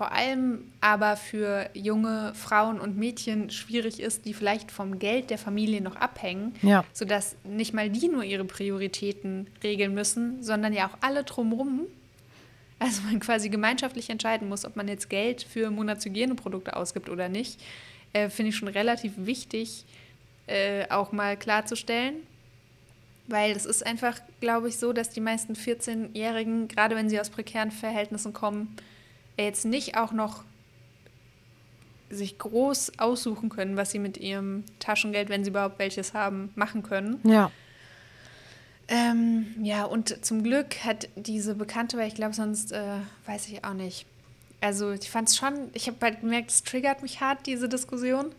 vor 0.00 0.12
allem 0.12 0.72
aber 0.80 1.14
für 1.14 1.68
junge 1.74 2.32
Frauen 2.34 2.80
und 2.80 2.96
Mädchen 2.96 3.50
schwierig 3.50 4.00
ist, 4.00 4.24
die 4.24 4.32
vielleicht 4.32 4.70
vom 4.70 4.98
Geld 4.98 5.28
der 5.28 5.36
Familie 5.36 5.82
noch 5.82 5.94
abhängen, 5.96 6.54
ja. 6.62 6.86
sodass 6.94 7.36
nicht 7.44 7.74
mal 7.74 7.90
die 7.90 8.08
nur 8.08 8.24
ihre 8.24 8.46
Prioritäten 8.46 9.46
regeln 9.62 9.92
müssen, 9.92 10.42
sondern 10.42 10.72
ja 10.72 10.88
auch 10.88 10.96
alle 11.02 11.22
drumherum. 11.22 11.80
Also 12.78 13.02
man 13.02 13.20
quasi 13.20 13.50
gemeinschaftlich 13.50 14.08
entscheiden 14.08 14.48
muss, 14.48 14.64
ob 14.64 14.74
man 14.74 14.88
jetzt 14.88 15.10
Geld 15.10 15.42
für 15.42 15.70
Monatshygieneprodukte 15.70 16.76
ausgibt 16.76 17.10
oder 17.10 17.28
nicht, 17.28 17.60
äh, 18.14 18.30
finde 18.30 18.48
ich 18.48 18.56
schon 18.56 18.68
relativ 18.68 19.12
wichtig, 19.16 19.84
äh, 20.46 20.88
auch 20.88 21.12
mal 21.12 21.36
klarzustellen. 21.36 22.14
Weil 23.26 23.52
es 23.52 23.66
ist 23.66 23.84
einfach, 23.84 24.18
glaube 24.40 24.70
ich, 24.70 24.78
so, 24.78 24.94
dass 24.94 25.10
die 25.10 25.20
meisten 25.20 25.52
14-Jährigen, 25.52 26.68
gerade 26.68 26.96
wenn 26.96 27.10
sie 27.10 27.20
aus 27.20 27.28
prekären 27.28 27.70
Verhältnissen 27.70 28.32
kommen, 28.32 28.74
jetzt 29.44 29.64
nicht 29.64 29.96
auch 29.96 30.12
noch 30.12 30.44
sich 32.10 32.38
groß 32.38 32.98
aussuchen 32.98 33.48
können, 33.48 33.76
was 33.76 33.92
sie 33.92 33.98
mit 33.98 34.18
ihrem 34.18 34.64
Taschengeld, 34.80 35.28
wenn 35.28 35.44
sie 35.44 35.50
überhaupt 35.50 35.78
welches 35.78 36.12
haben, 36.12 36.50
machen 36.56 36.82
können. 36.82 37.20
Ja. 37.22 37.50
Ähm, 38.88 39.46
ja, 39.62 39.84
und 39.84 40.24
zum 40.24 40.42
Glück 40.42 40.84
hat 40.84 41.08
diese 41.14 41.54
Bekannte, 41.54 41.96
weil 41.96 42.08
ich 42.08 42.16
glaube, 42.16 42.34
sonst 42.34 42.72
äh, 42.72 42.96
weiß 43.26 43.48
ich 43.48 43.64
auch 43.64 43.74
nicht. 43.74 44.04
Also 44.60 44.90
ich 44.90 45.08
fand 45.08 45.28
es 45.28 45.36
schon, 45.36 45.70
ich 45.72 45.86
habe 45.86 45.96
halt 46.02 46.20
gemerkt, 46.20 46.50
es 46.50 46.64
triggert 46.64 47.00
mich 47.02 47.20
hart, 47.20 47.46
diese 47.46 47.68
Diskussion. 47.68 48.34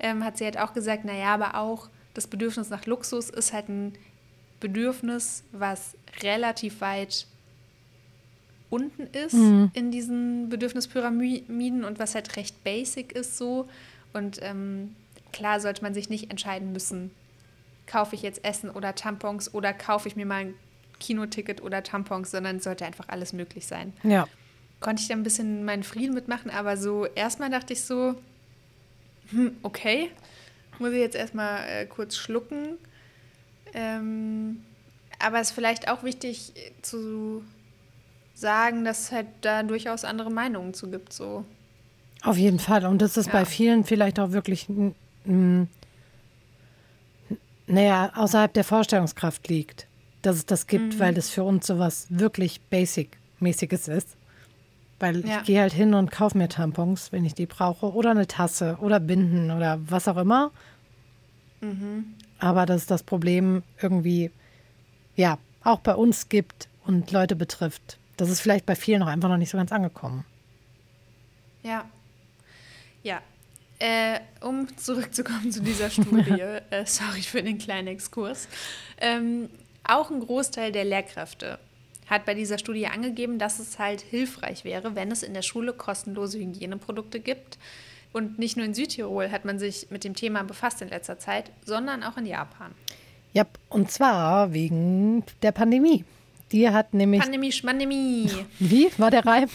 Ähm, 0.00 0.24
hat 0.24 0.38
sie 0.38 0.44
halt 0.44 0.58
auch 0.58 0.74
gesagt, 0.74 1.04
naja, 1.04 1.32
aber 1.34 1.54
auch 1.54 1.88
das 2.14 2.26
Bedürfnis 2.26 2.68
nach 2.68 2.86
Luxus 2.86 3.30
ist 3.30 3.52
halt 3.52 3.68
ein 3.68 3.94
Bedürfnis, 4.58 5.44
was 5.52 5.94
relativ 6.22 6.80
weit 6.80 7.26
unten 8.72 9.02
ist 9.14 9.34
mhm. 9.34 9.70
in 9.74 9.90
diesen 9.90 10.48
Bedürfnispyramiden 10.48 11.84
und 11.84 11.98
was 11.98 12.14
halt 12.14 12.36
recht 12.36 12.64
basic 12.64 13.12
ist 13.12 13.36
so. 13.36 13.68
Und 14.14 14.38
ähm, 14.40 14.96
klar 15.30 15.60
sollte 15.60 15.82
man 15.82 15.92
sich 15.92 16.08
nicht 16.08 16.30
entscheiden 16.30 16.72
müssen, 16.72 17.10
kaufe 17.86 18.14
ich 18.14 18.22
jetzt 18.22 18.44
Essen 18.44 18.70
oder 18.70 18.94
Tampons 18.94 19.52
oder 19.52 19.74
kaufe 19.74 20.08
ich 20.08 20.16
mir 20.16 20.24
mal 20.24 20.46
ein 20.46 20.54
Kinoticket 21.00 21.62
oder 21.62 21.82
Tampons, 21.82 22.30
sondern 22.30 22.56
es 22.56 22.64
sollte 22.64 22.86
einfach 22.86 23.08
alles 23.08 23.34
möglich 23.34 23.66
sein. 23.66 23.92
Ja. 24.04 24.26
Konnte 24.80 25.02
ich 25.02 25.08
da 25.08 25.14
ein 25.14 25.22
bisschen 25.22 25.64
meinen 25.64 25.82
Frieden 25.82 26.14
mitmachen, 26.14 26.50
aber 26.50 26.78
so 26.78 27.04
erstmal 27.04 27.50
dachte 27.50 27.74
ich 27.74 27.82
so, 27.82 28.14
hm, 29.30 29.56
okay, 29.62 30.10
muss 30.78 30.92
ich 30.92 30.98
jetzt 30.98 31.16
erstmal 31.16 31.68
äh, 31.68 31.86
kurz 31.86 32.16
schlucken. 32.16 32.78
Ähm, 33.74 34.62
aber 35.18 35.40
es 35.40 35.48
ist 35.50 35.54
vielleicht 35.54 35.88
auch 35.88 36.02
wichtig 36.02 36.52
zu 36.80 37.44
sagen, 38.34 38.84
dass 38.84 39.00
es 39.00 39.12
halt 39.12 39.26
da 39.40 39.62
durchaus 39.62 40.04
andere 40.04 40.30
Meinungen 40.30 40.74
zu 40.74 40.90
gibt. 40.90 41.12
So. 41.12 41.44
Auf 42.22 42.36
jeden 42.36 42.58
Fall. 42.58 42.86
Und 42.86 43.02
dass 43.02 43.16
es 43.16 43.26
ja. 43.26 43.32
bei 43.32 43.44
vielen 43.44 43.84
vielleicht 43.84 44.18
auch 44.18 44.32
wirklich, 44.32 44.68
naja, 47.66 48.12
außerhalb 48.14 48.52
der 48.52 48.64
Vorstellungskraft 48.64 49.48
liegt, 49.48 49.86
dass 50.22 50.36
es 50.36 50.46
das 50.46 50.66
gibt, 50.66 50.94
mhm. 50.94 50.98
weil 50.98 51.14
das 51.14 51.30
für 51.30 51.44
uns 51.44 51.66
sowas 51.66 52.06
wirklich 52.10 52.60
Basic-mäßiges 52.70 53.88
ist. 53.88 54.16
Weil 55.00 55.26
ja. 55.26 55.38
ich 55.38 55.44
gehe 55.44 55.60
halt 55.60 55.72
hin 55.72 55.94
und 55.94 56.12
kaufe 56.12 56.38
mir 56.38 56.48
Tampons, 56.48 57.10
wenn 57.10 57.24
ich 57.24 57.34
die 57.34 57.46
brauche, 57.46 57.92
oder 57.92 58.12
eine 58.12 58.28
Tasse 58.28 58.78
oder 58.80 59.00
Binden 59.00 59.50
oder 59.50 59.80
was 59.88 60.06
auch 60.06 60.16
immer. 60.16 60.52
Mhm. 61.60 62.14
Aber 62.38 62.66
dass 62.66 62.82
es 62.82 62.86
das 62.86 63.02
Problem 63.02 63.64
irgendwie, 63.80 64.30
ja, 65.16 65.38
auch 65.64 65.80
bei 65.80 65.94
uns 65.94 66.28
gibt 66.28 66.68
und 66.84 67.10
Leute 67.10 67.34
betrifft, 67.34 67.98
das 68.16 68.30
ist 68.30 68.40
vielleicht 68.40 68.66
bei 68.66 68.76
vielen 68.76 69.02
auch 69.02 69.08
einfach 69.08 69.28
noch 69.28 69.36
nicht 69.36 69.50
so 69.50 69.58
ganz 69.58 69.72
angekommen. 69.72 70.24
Ja. 71.62 71.84
Ja. 73.02 73.20
Äh, 73.78 74.20
um 74.40 74.76
zurückzukommen 74.76 75.50
zu 75.50 75.60
dieser 75.60 75.90
Studie, 75.90 76.40
äh, 76.40 76.84
sorry 76.86 77.22
für 77.22 77.42
den 77.42 77.58
kleinen 77.58 77.88
Exkurs. 77.88 78.48
Ähm, 79.00 79.48
auch 79.84 80.10
ein 80.10 80.20
Großteil 80.20 80.70
der 80.70 80.84
Lehrkräfte 80.84 81.58
hat 82.06 82.24
bei 82.24 82.34
dieser 82.34 82.58
Studie 82.58 82.86
angegeben, 82.86 83.38
dass 83.38 83.58
es 83.58 83.78
halt 83.78 84.00
hilfreich 84.00 84.64
wäre, 84.64 84.94
wenn 84.94 85.10
es 85.10 85.22
in 85.22 85.34
der 85.34 85.42
Schule 85.42 85.72
kostenlose 85.72 86.38
Hygieneprodukte 86.38 87.20
gibt. 87.20 87.58
Und 88.12 88.38
nicht 88.38 88.56
nur 88.56 88.66
in 88.66 88.74
Südtirol 88.74 89.30
hat 89.30 89.44
man 89.44 89.58
sich 89.58 89.88
mit 89.90 90.04
dem 90.04 90.14
Thema 90.14 90.42
befasst 90.42 90.82
in 90.82 90.88
letzter 90.88 91.18
Zeit, 91.18 91.50
sondern 91.64 92.02
auch 92.02 92.16
in 92.18 92.26
Japan. 92.26 92.72
Ja, 93.32 93.46
und 93.70 93.90
zwar 93.90 94.52
wegen 94.52 95.24
der 95.40 95.52
Pandemie 95.52 96.04
Die 96.52 96.68
hat 96.68 96.94
nämlich. 96.94 97.22
Pandemie, 97.22 97.52
Schmandemie. 97.52 98.30
Wie 98.58 98.88
war 98.98 99.10
der 99.10 99.24
Reim? 99.24 99.48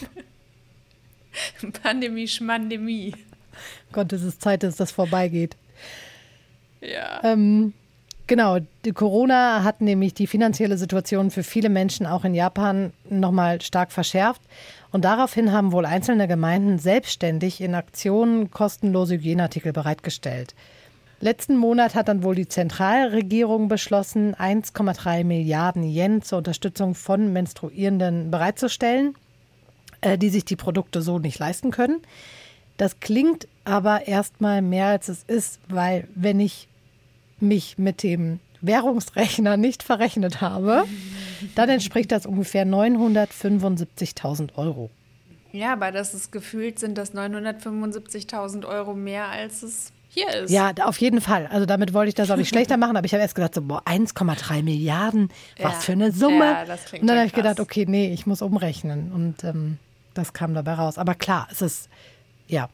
Pandemie, 1.82 2.26
Schmandemie. 2.26 3.14
Gott, 3.92 4.12
es 4.12 4.22
ist 4.22 4.42
Zeit, 4.42 4.62
dass 4.62 4.76
das 4.76 4.90
vorbeigeht. 4.90 5.56
Ja. 6.80 7.22
Ähm, 7.24 7.72
genau, 8.26 8.58
die 8.84 8.92
Corona 8.92 9.62
hat 9.64 9.80
nämlich 9.80 10.14
die 10.14 10.26
finanzielle 10.26 10.78
Situation 10.78 11.30
für 11.30 11.42
viele 11.42 11.68
Menschen 11.68 12.06
auch 12.06 12.24
in 12.24 12.34
Japan 12.34 12.92
nochmal 13.08 13.60
stark 13.60 13.92
verschärft. 13.92 14.42
Und 14.90 15.04
daraufhin 15.04 15.52
haben 15.52 15.72
wohl 15.72 15.86
einzelne 15.86 16.28
Gemeinden 16.28 16.78
selbstständig 16.78 17.60
in 17.60 17.74
Aktionen 17.74 18.50
kostenlose 18.50 19.14
Hygieneartikel 19.14 19.72
bereitgestellt. 19.72 20.54
Letzten 21.20 21.56
Monat 21.56 21.96
hat 21.96 22.06
dann 22.06 22.22
wohl 22.22 22.36
die 22.36 22.46
Zentralregierung 22.46 23.66
beschlossen, 23.68 24.36
1,3 24.36 25.24
Milliarden 25.24 25.82
Yen 25.82 26.22
zur 26.22 26.38
Unterstützung 26.38 26.94
von 26.94 27.32
Menstruierenden 27.32 28.30
bereitzustellen, 28.30 29.16
äh, 30.00 30.16
die 30.16 30.28
sich 30.28 30.44
die 30.44 30.54
Produkte 30.54 31.02
so 31.02 31.18
nicht 31.18 31.40
leisten 31.40 31.72
können. 31.72 32.02
Das 32.76 33.00
klingt 33.00 33.48
aber 33.64 34.06
erstmal 34.06 34.62
mehr 34.62 34.86
als 34.86 35.08
es 35.08 35.24
ist, 35.24 35.58
weil 35.68 36.06
wenn 36.14 36.38
ich 36.38 36.68
mich 37.40 37.78
mit 37.78 38.04
dem 38.04 38.38
Währungsrechner 38.60 39.56
nicht 39.56 39.82
verrechnet 39.82 40.40
habe, 40.40 40.84
dann 41.56 41.68
entspricht 41.68 42.12
das 42.12 42.26
ungefähr 42.26 42.64
975.000 42.64 44.54
Euro. 44.56 44.90
Ja, 45.50 45.72
aber 45.72 45.90
das 45.90 46.14
ist 46.14 46.30
gefühlt, 46.30 46.78
sind 46.78 46.96
das 46.96 47.14
975.000 47.14 48.66
Euro 48.66 48.94
mehr, 48.94 49.28
als 49.28 49.62
es 49.62 49.92
hier 50.08 50.28
ist. 50.30 50.50
Ja, 50.50 50.72
auf 50.84 50.98
jeden 50.98 51.20
Fall. 51.20 51.46
Also 51.48 51.66
damit 51.66 51.94
wollte 51.94 52.08
ich 52.08 52.14
das 52.14 52.30
auch 52.30 52.36
nicht 52.36 52.48
schlechter 52.48 52.76
machen, 52.76 52.96
aber 52.96 53.04
ich 53.04 53.12
habe 53.12 53.22
erst 53.22 53.34
gedacht, 53.34 53.54
so, 53.54 53.62
boah, 53.62 53.82
1,3 53.84 54.62
Milliarden, 54.62 55.30
was 55.60 55.74
ja. 55.74 55.80
für 55.80 55.92
eine 55.92 56.12
Summe. 56.12 56.44
Ja, 56.44 56.64
das 56.64 56.86
klingt 56.86 57.02
Und 57.02 57.08
dann 57.08 57.18
habe 57.18 57.26
ich 57.26 57.32
gedacht, 57.32 57.60
okay, 57.60 57.84
nee, 57.86 58.12
ich 58.12 58.26
muss 58.26 58.42
umrechnen. 58.42 59.12
Und 59.12 59.44
ähm, 59.44 59.78
das 60.14 60.32
kam 60.32 60.54
dabei 60.54 60.74
raus. 60.74 60.98
Aber 60.98 61.14
klar, 61.14 61.48
es 61.50 61.62
ist, 61.62 61.88
ja, 62.46 62.68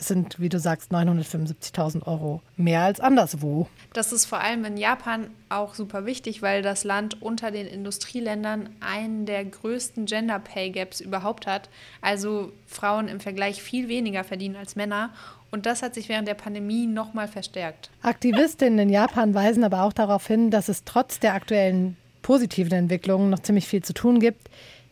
sind, 0.00 0.40
wie 0.40 0.48
du 0.48 0.58
sagst, 0.58 0.92
975.000 0.92 2.06
Euro 2.06 2.42
mehr 2.56 2.82
als 2.82 3.00
anderswo. 3.00 3.68
Das 3.92 4.12
ist 4.12 4.26
vor 4.26 4.40
allem 4.40 4.64
in 4.64 4.76
Japan 4.76 5.28
auch 5.48 5.74
super 5.74 6.06
wichtig, 6.06 6.42
weil 6.42 6.62
das 6.62 6.84
Land 6.84 7.22
unter 7.22 7.50
den 7.50 7.66
Industrieländern 7.66 8.70
einen 8.80 9.26
der 9.26 9.44
größten 9.44 10.06
Gender 10.06 10.38
Pay 10.38 10.70
Gaps 10.70 11.00
überhaupt 11.00 11.46
hat. 11.46 11.68
Also 12.00 12.52
Frauen 12.66 13.08
im 13.08 13.20
Vergleich 13.20 13.62
viel 13.62 13.88
weniger 13.88 14.24
verdienen 14.24 14.56
als 14.56 14.76
Männer. 14.76 15.10
Und 15.50 15.66
das 15.66 15.82
hat 15.82 15.94
sich 15.94 16.08
während 16.08 16.28
der 16.28 16.34
Pandemie 16.34 16.86
nochmal 16.86 17.28
verstärkt. 17.28 17.90
Aktivistinnen 18.02 18.78
in 18.78 18.88
Japan 18.88 19.34
weisen 19.34 19.64
aber 19.64 19.82
auch 19.82 19.92
darauf 19.92 20.26
hin, 20.26 20.50
dass 20.50 20.68
es 20.68 20.84
trotz 20.84 21.18
der 21.18 21.34
aktuellen 21.34 21.96
positiven 22.22 22.72
Entwicklungen 22.72 23.30
noch 23.30 23.40
ziemlich 23.40 23.66
viel 23.66 23.82
zu 23.82 23.92
tun 23.92 24.20
gibt. 24.20 24.48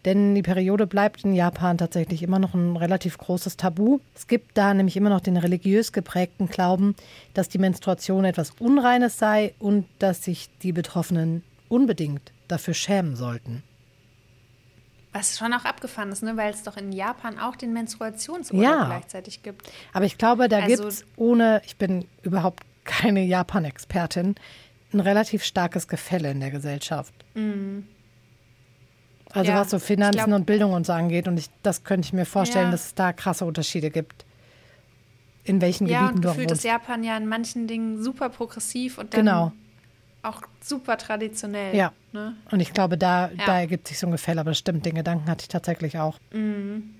Denn 0.09 0.35
die 0.35 0.41
Periode 0.41 0.87
bleibt 0.87 1.23
in 1.25 1.35
Japan 1.35 1.77
tatsächlich 1.77 2.23
immer 2.23 2.39
noch 2.39 2.55
ein 2.55 2.79
relativ 2.79 3.19
großes 3.19 3.59
Tabu. 3.59 4.01
Es 4.15 4.27
gibt 4.27 4.57
da 4.57 4.73
nämlich 4.73 4.97
immer 4.97 5.11
noch 5.11 5.21
den 5.21 5.37
religiös 5.37 5.93
geprägten 5.93 6.49
Glauben, 6.49 6.97
dass 7.35 7.51
die 7.51 7.59
Menstruation 7.59 8.25
etwas 8.25 8.53
Unreines 8.59 9.19
sei 9.19 9.53
und 9.59 9.87
dass 9.99 10.25
sich 10.25 10.49
die 10.63 10.73
Betroffenen 10.73 11.45
unbedingt 11.69 12.33
dafür 12.49 12.73
schämen 12.73 13.17
sollten. 13.17 13.63
Was 15.13 15.37
schon 15.37 15.53
auch 15.53 15.67
abgefahren 15.67 16.11
ist, 16.11 16.23
ne? 16.23 16.39
weil 16.39 16.55
es 16.55 16.63
doch 16.63 16.79
in 16.79 16.91
Japan 16.91 17.39
auch 17.39 17.57
den 17.57 17.75
Menstruationsurlaub 17.75 18.65
ja. 18.65 18.87
gleichzeitig 18.87 19.43
gibt. 19.43 19.71
Aber 19.93 20.07
ich 20.07 20.17
glaube, 20.17 20.49
da 20.49 20.61
also, 20.61 20.69
gibt 20.69 20.89
es 20.89 21.05
ohne, 21.17 21.61
ich 21.67 21.77
bin 21.77 22.07
überhaupt 22.23 22.65
keine 22.87 23.27
Japan-Expertin, 23.27 24.37
ein 24.95 25.01
relativ 25.01 25.45
starkes 25.45 25.87
Gefälle 25.87 26.31
in 26.31 26.41
der 26.41 26.51
Gesellschaft. 26.51 27.13
Mhm. 27.35 27.87
Also 29.33 29.51
ja, 29.51 29.61
was 29.61 29.71
so 29.71 29.79
Finanzen 29.79 30.25
glaub, 30.25 30.33
und 30.33 30.47
Bildung 30.47 30.73
und 30.73 30.87
so 30.87 30.93
angeht. 30.93 31.29
Und 31.29 31.39
ich, 31.39 31.51
das 31.63 31.85
könnte 31.85 32.07
ich 32.07 32.13
mir 32.13 32.25
vorstellen, 32.25 32.67
ja. 32.67 32.71
dass 32.73 32.87
es 32.87 32.95
da 32.95 33.13
krasse 33.13 33.45
Unterschiede 33.45 33.91
gibt. 33.91 34.25
In 35.45 35.61
welchen 35.61 35.87
ja, 35.87 36.03
Gebieten 36.03 36.23
du 36.23 36.29
auch 36.31 36.37
wohnst. 36.37 36.51
Ja, 36.51 36.55
ist 36.55 36.65
Japan 36.65 37.05
ja 37.05 37.17
in 37.17 37.27
manchen 37.27 37.67
Dingen 37.67 38.03
super 38.03 38.29
progressiv 38.29 38.99
und 38.99 39.15
dann 39.15 39.21
genau 39.21 39.53
auch 40.23 40.43
super 40.61 40.97
traditionell. 40.97 41.75
Ja. 41.75 41.93
Ne? 42.13 42.37
Und 42.51 42.61
ich 42.61 42.73
glaube, 42.73 42.99
da, 42.99 43.31
ja. 43.31 43.47
da 43.47 43.61
ergibt 43.61 43.89
sich 43.89 43.99
so 43.99 44.07
ein 44.07 44.13
Gefälle, 44.13 44.41
aber 44.41 44.55
stimmt, 44.55 44.87
den 44.87 44.95
Gedanken 44.95 45.29
hatte 45.29 45.43
ich 45.43 45.49
tatsächlich 45.49 45.99
auch. 45.99 46.19
Mhm. 46.33 46.95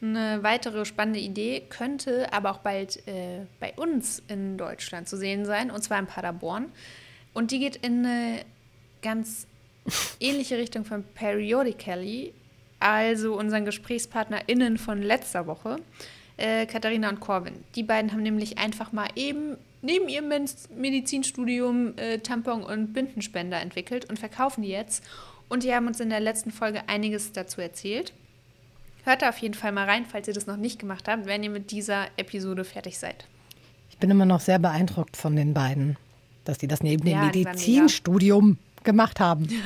Eine 0.00 0.42
weitere 0.44 0.84
spannende 0.84 1.18
Idee 1.18 1.62
könnte 1.68 2.32
aber 2.32 2.52
auch 2.52 2.58
bald 2.58 3.04
äh, 3.08 3.46
bei 3.58 3.72
uns 3.74 4.22
in 4.28 4.56
Deutschland 4.56 5.08
zu 5.08 5.16
sehen 5.16 5.44
sein, 5.44 5.72
und 5.72 5.82
zwar 5.82 5.98
in 5.98 6.06
Paderborn. 6.06 6.66
Und 7.34 7.50
die 7.50 7.58
geht 7.58 7.76
in 7.76 8.06
eine 8.06 8.44
ganz 9.02 9.47
ähnliche 10.20 10.58
Richtung 10.58 10.84
von 10.84 11.04
Periodically, 11.14 12.32
also 12.80 13.36
unseren 13.36 13.64
GesprächspartnerInnen 13.64 14.78
von 14.78 15.02
letzter 15.02 15.46
Woche, 15.46 15.76
äh, 16.36 16.66
Katharina 16.66 17.08
und 17.08 17.20
Corvin. 17.20 17.54
Die 17.74 17.82
beiden 17.82 18.12
haben 18.12 18.22
nämlich 18.22 18.58
einfach 18.58 18.92
mal 18.92 19.08
eben 19.16 19.56
neben 19.82 20.08
ihrem 20.08 20.32
Medizinstudium 20.76 21.94
äh, 21.96 22.18
Tampon- 22.18 22.62
und 22.62 22.92
Bindenspender 22.92 23.60
entwickelt 23.60 24.08
und 24.08 24.18
verkaufen 24.18 24.62
die 24.62 24.68
jetzt. 24.68 25.04
Und 25.48 25.62
die 25.62 25.74
haben 25.74 25.86
uns 25.86 26.00
in 26.00 26.10
der 26.10 26.20
letzten 26.20 26.50
Folge 26.50 26.88
einiges 26.88 27.32
dazu 27.32 27.60
erzählt. 27.60 28.12
Hört 29.04 29.22
da 29.22 29.30
auf 29.30 29.38
jeden 29.38 29.54
Fall 29.54 29.72
mal 29.72 29.86
rein, 29.86 30.04
falls 30.04 30.28
ihr 30.28 30.34
das 30.34 30.46
noch 30.46 30.56
nicht 30.56 30.78
gemacht 30.78 31.08
habt, 31.08 31.26
wenn 31.26 31.42
ihr 31.42 31.50
mit 31.50 31.70
dieser 31.70 32.06
Episode 32.16 32.64
fertig 32.64 32.98
seid. 32.98 33.26
Ich 33.90 33.98
bin 33.98 34.10
immer 34.10 34.26
noch 34.26 34.40
sehr 34.40 34.58
beeindruckt 34.58 35.16
von 35.16 35.34
den 35.34 35.54
beiden, 35.54 35.96
dass 36.44 36.58
die 36.58 36.68
das 36.68 36.82
neben 36.82 37.04
dem 37.04 37.18
Medizinstudium 37.20 38.58
gemacht 38.88 39.20
haben. 39.20 39.46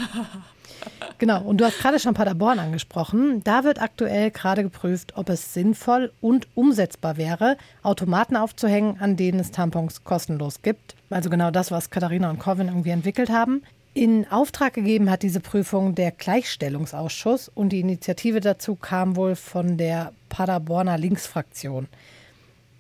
Genau, 1.18 1.41
und 1.43 1.61
du 1.61 1.64
hast 1.64 1.79
gerade 1.79 2.01
schon 2.01 2.14
Paderborn 2.14 2.59
angesprochen. 2.59 3.45
Da 3.45 3.62
wird 3.62 3.81
aktuell 3.81 4.33
gerade 4.33 4.64
geprüft, 4.64 5.12
ob 5.16 5.29
es 5.29 5.55
sinnvoll 5.55 6.11
und 6.20 6.49
umsetzbar 6.57 7.16
wäre, 7.16 7.57
Automaten 7.85 8.35
aufzuhängen, 8.35 8.97
an 8.99 9.16
denen 9.16 9.39
es 9.39 9.53
Tampons 9.53 10.03
kostenlos 10.03 10.62
gibt. 10.62 10.97
Also 11.11 11.31
genau 11.31 11.53
das, 11.53 11.70
was 11.70 11.91
Katharina 11.91 12.29
und 12.29 12.41
Corvin 12.41 12.66
irgendwie 12.66 12.91
entwickelt 12.91 13.31
haben. 13.31 13.62
In 13.95 14.29
Auftrag 14.33 14.75
gegeben 14.75 15.09
hat 15.09 15.23
diese 15.23 15.39
Prüfung 15.39 15.95
der 15.95 16.11
Gleichstellungsausschuss 16.11 17.49
und 17.55 17.68
die 17.68 17.79
Initiative 17.79 18.41
dazu 18.41 18.75
kam 18.75 19.14
wohl 19.14 19.37
von 19.37 19.77
der 19.77 20.12
Paderborner 20.31 20.99
Linksfraktion. 20.99 21.87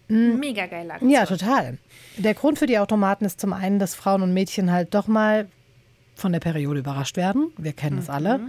Hm. 0.08 0.40
Mega 0.40 0.66
geil. 0.66 0.90
Ja, 1.06 1.26
total. 1.26 1.78
Der 2.16 2.34
Grund 2.34 2.58
für 2.58 2.66
die 2.66 2.80
Automaten 2.80 3.24
ist 3.24 3.40
zum 3.40 3.52
einen, 3.52 3.78
dass 3.78 3.94
Frauen 3.94 4.22
und 4.22 4.34
Mädchen 4.34 4.72
halt 4.72 4.94
doch 4.94 5.06
mal 5.06 5.46
von 6.14 6.32
der 6.32 6.40
Periode 6.40 6.80
überrascht 6.80 7.16
werden. 7.16 7.52
Wir 7.56 7.72
kennen 7.72 7.98
es 7.98 8.08
mhm. 8.08 8.14
alle. 8.14 8.40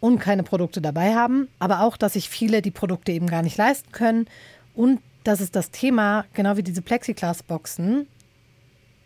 Und 0.00 0.18
keine 0.18 0.42
Produkte 0.42 0.80
dabei 0.80 1.14
haben. 1.14 1.48
Aber 1.58 1.80
auch, 1.80 1.96
dass 1.96 2.14
sich 2.14 2.28
viele 2.28 2.62
die 2.62 2.70
Produkte 2.70 3.12
eben 3.12 3.26
gar 3.26 3.42
nicht 3.42 3.56
leisten 3.58 3.92
können. 3.92 4.26
Und 4.74 5.00
dass 5.24 5.40
es 5.40 5.50
das 5.50 5.70
Thema, 5.70 6.24
genau 6.32 6.56
wie 6.56 6.62
diese 6.62 6.82
Plexiglas-Boxen, 6.82 8.06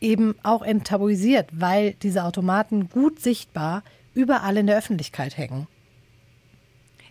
eben 0.01 0.37
auch 0.43 0.63
enttabuisiert, 0.63 1.49
weil 1.53 1.95
diese 1.95 2.25
Automaten 2.25 2.89
gut 2.91 3.21
sichtbar 3.21 3.83
überall 4.13 4.57
in 4.57 4.67
der 4.67 4.77
Öffentlichkeit 4.77 5.37
hängen. 5.37 5.67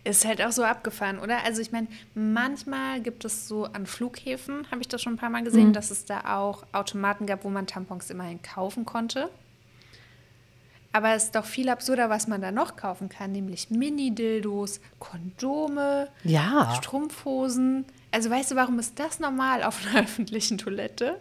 Ist 0.04 0.26
halt 0.26 0.42
auch 0.42 0.52
so 0.52 0.64
abgefahren, 0.64 1.18
oder? 1.18 1.44
Also 1.44 1.62
ich 1.62 1.72
meine, 1.72 1.88
manchmal 2.14 3.00
gibt 3.00 3.24
es 3.24 3.48
so 3.48 3.64
an 3.64 3.86
Flughäfen, 3.86 4.70
habe 4.70 4.82
ich 4.82 4.88
das 4.88 5.00
schon 5.00 5.14
ein 5.14 5.18
paar 5.18 5.30
Mal 5.30 5.42
gesehen, 5.42 5.68
mhm. 5.68 5.72
dass 5.72 5.90
es 5.90 6.04
da 6.04 6.36
auch 6.36 6.64
Automaten 6.72 7.26
gab, 7.26 7.44
wo 7.44 7.48
man 7.48 7.66
Tampons 7.66 8.10
immerhin 8.10 8.42
kaufen 8.42 8.84
konnte. 8.84 9.30
Aber 10.94 11.12
es 11.12 11.24
ist 11.24 11.34
doch 11.34 11.44
viel 11.44 11.68
absurder, 11.70 12.08
was 12.08 12.28
man 12.28 12.40
da 12.40 12.52
noch 12.52 12.76
kaufen 12.76 13.08
kann, 13.08 13.32
nämlich 13.32 13.68
Mini-Dildos, 13.68 14.80
Kondome, 15.00 16.06
ja. 16.22 16.72
Strumpfhosen. 16.76 17.84
Also 18.12 18.30
weißt 18.30 18.52
du, 18.52 18.54
warum 18.54 18.78
ist 18.78 18.96
das 19.00 19.18
normal 19.18 19.64
auf 19.64 19.84
einer 19.84 20.00
öffentlichen 20.04 20.56
Toilette? 20.56 21.16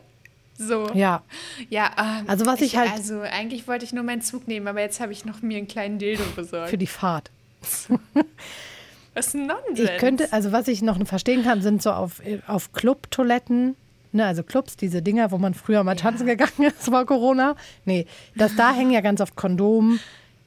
So. 0.56 0.92
Ja. 0.94 1.24
Ja, 1.72 1.90
ähm, 1.98 2.30
also 2.30 2.46
was 2.46 2.62
ich, 2.62 2.74
ich, 2.74 2.78
halt. 2.78 2.92
Also 2.92 3.22
eigentlich 3.22 3.68
wollte 3.68 3.84
ich 3.84 3.94
nur 3.94 4.04
meinen 4.04 4.22
Zug 4.22 4.48
nehmen, 4.48 4.68
aber 4.68 4.80
jetzt 4.80 5.00
habe 5.00 5.12
ich 5.12 5.26
noch 5.26 5.42
mir 5.42 5.58
einen 5.58 5.68
kleinen 5.68 5.98
Dildo 5.98 6.24
besorgt. 6.36 6.70
Für 6.70 6.78
die 6.78 6.86
Fahrt. 6.86 7.32
was 9.16 9.28
ist 9.30 9.34
Nonsens? 9.34 9.80
Ich 9.80 9.98
könnte, 9.98 10.32
also 10.32 10.52
was 10.52 10.68
ich 10.68 10.84
noch 10.84 11.04
verstehen 11.08 11.42
kann, 11.42 11.64
sind 11.64 11.82
so 11.82 11.94
auf, 11.94 12.22
auf 12.46 12.74
Clubtoiletten 12.74 13.76
ne, 14.14 14.26
also 14.26 14.44
Clubs, 14.44 14.78
diese 14.78 15.02
Dinger, 15.02 15.32
wo 15.32 15.38
man 15.38 15.54
früher 15.54 15.84
mal 15.84 15.96
tanzen 15.96 16.28
ja. 16.28 16.36
gegangen 16.36 16.72
ist 16.78 16.86
vor 16.86 17.06
Corona. 17.06 17.56
Nee, 17.86 18.06
das, 18.36 18.56
da 18.56 18.74
hängen 18.74 18.92
ja 18.92 19.02
ganz 19.02 19.22
oft 19.22 19.36
Kondom, 19.36 20.00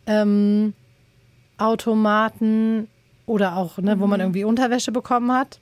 ähm, 0.06 0.74
Automaten 1.58 2.88
oder 3.26 3.56
auch, 3.56 3.78
ne, 3.78 3.96
mhm. 3.96 4.00
wo 4.00 4.06
man 4.06 4.20
mhm. 4.20 4.26
irgendwie 4.26 4.44
Unterwäsche 4.44 4.92
bekommen 4.92 5.32
hat. 5.32 5.60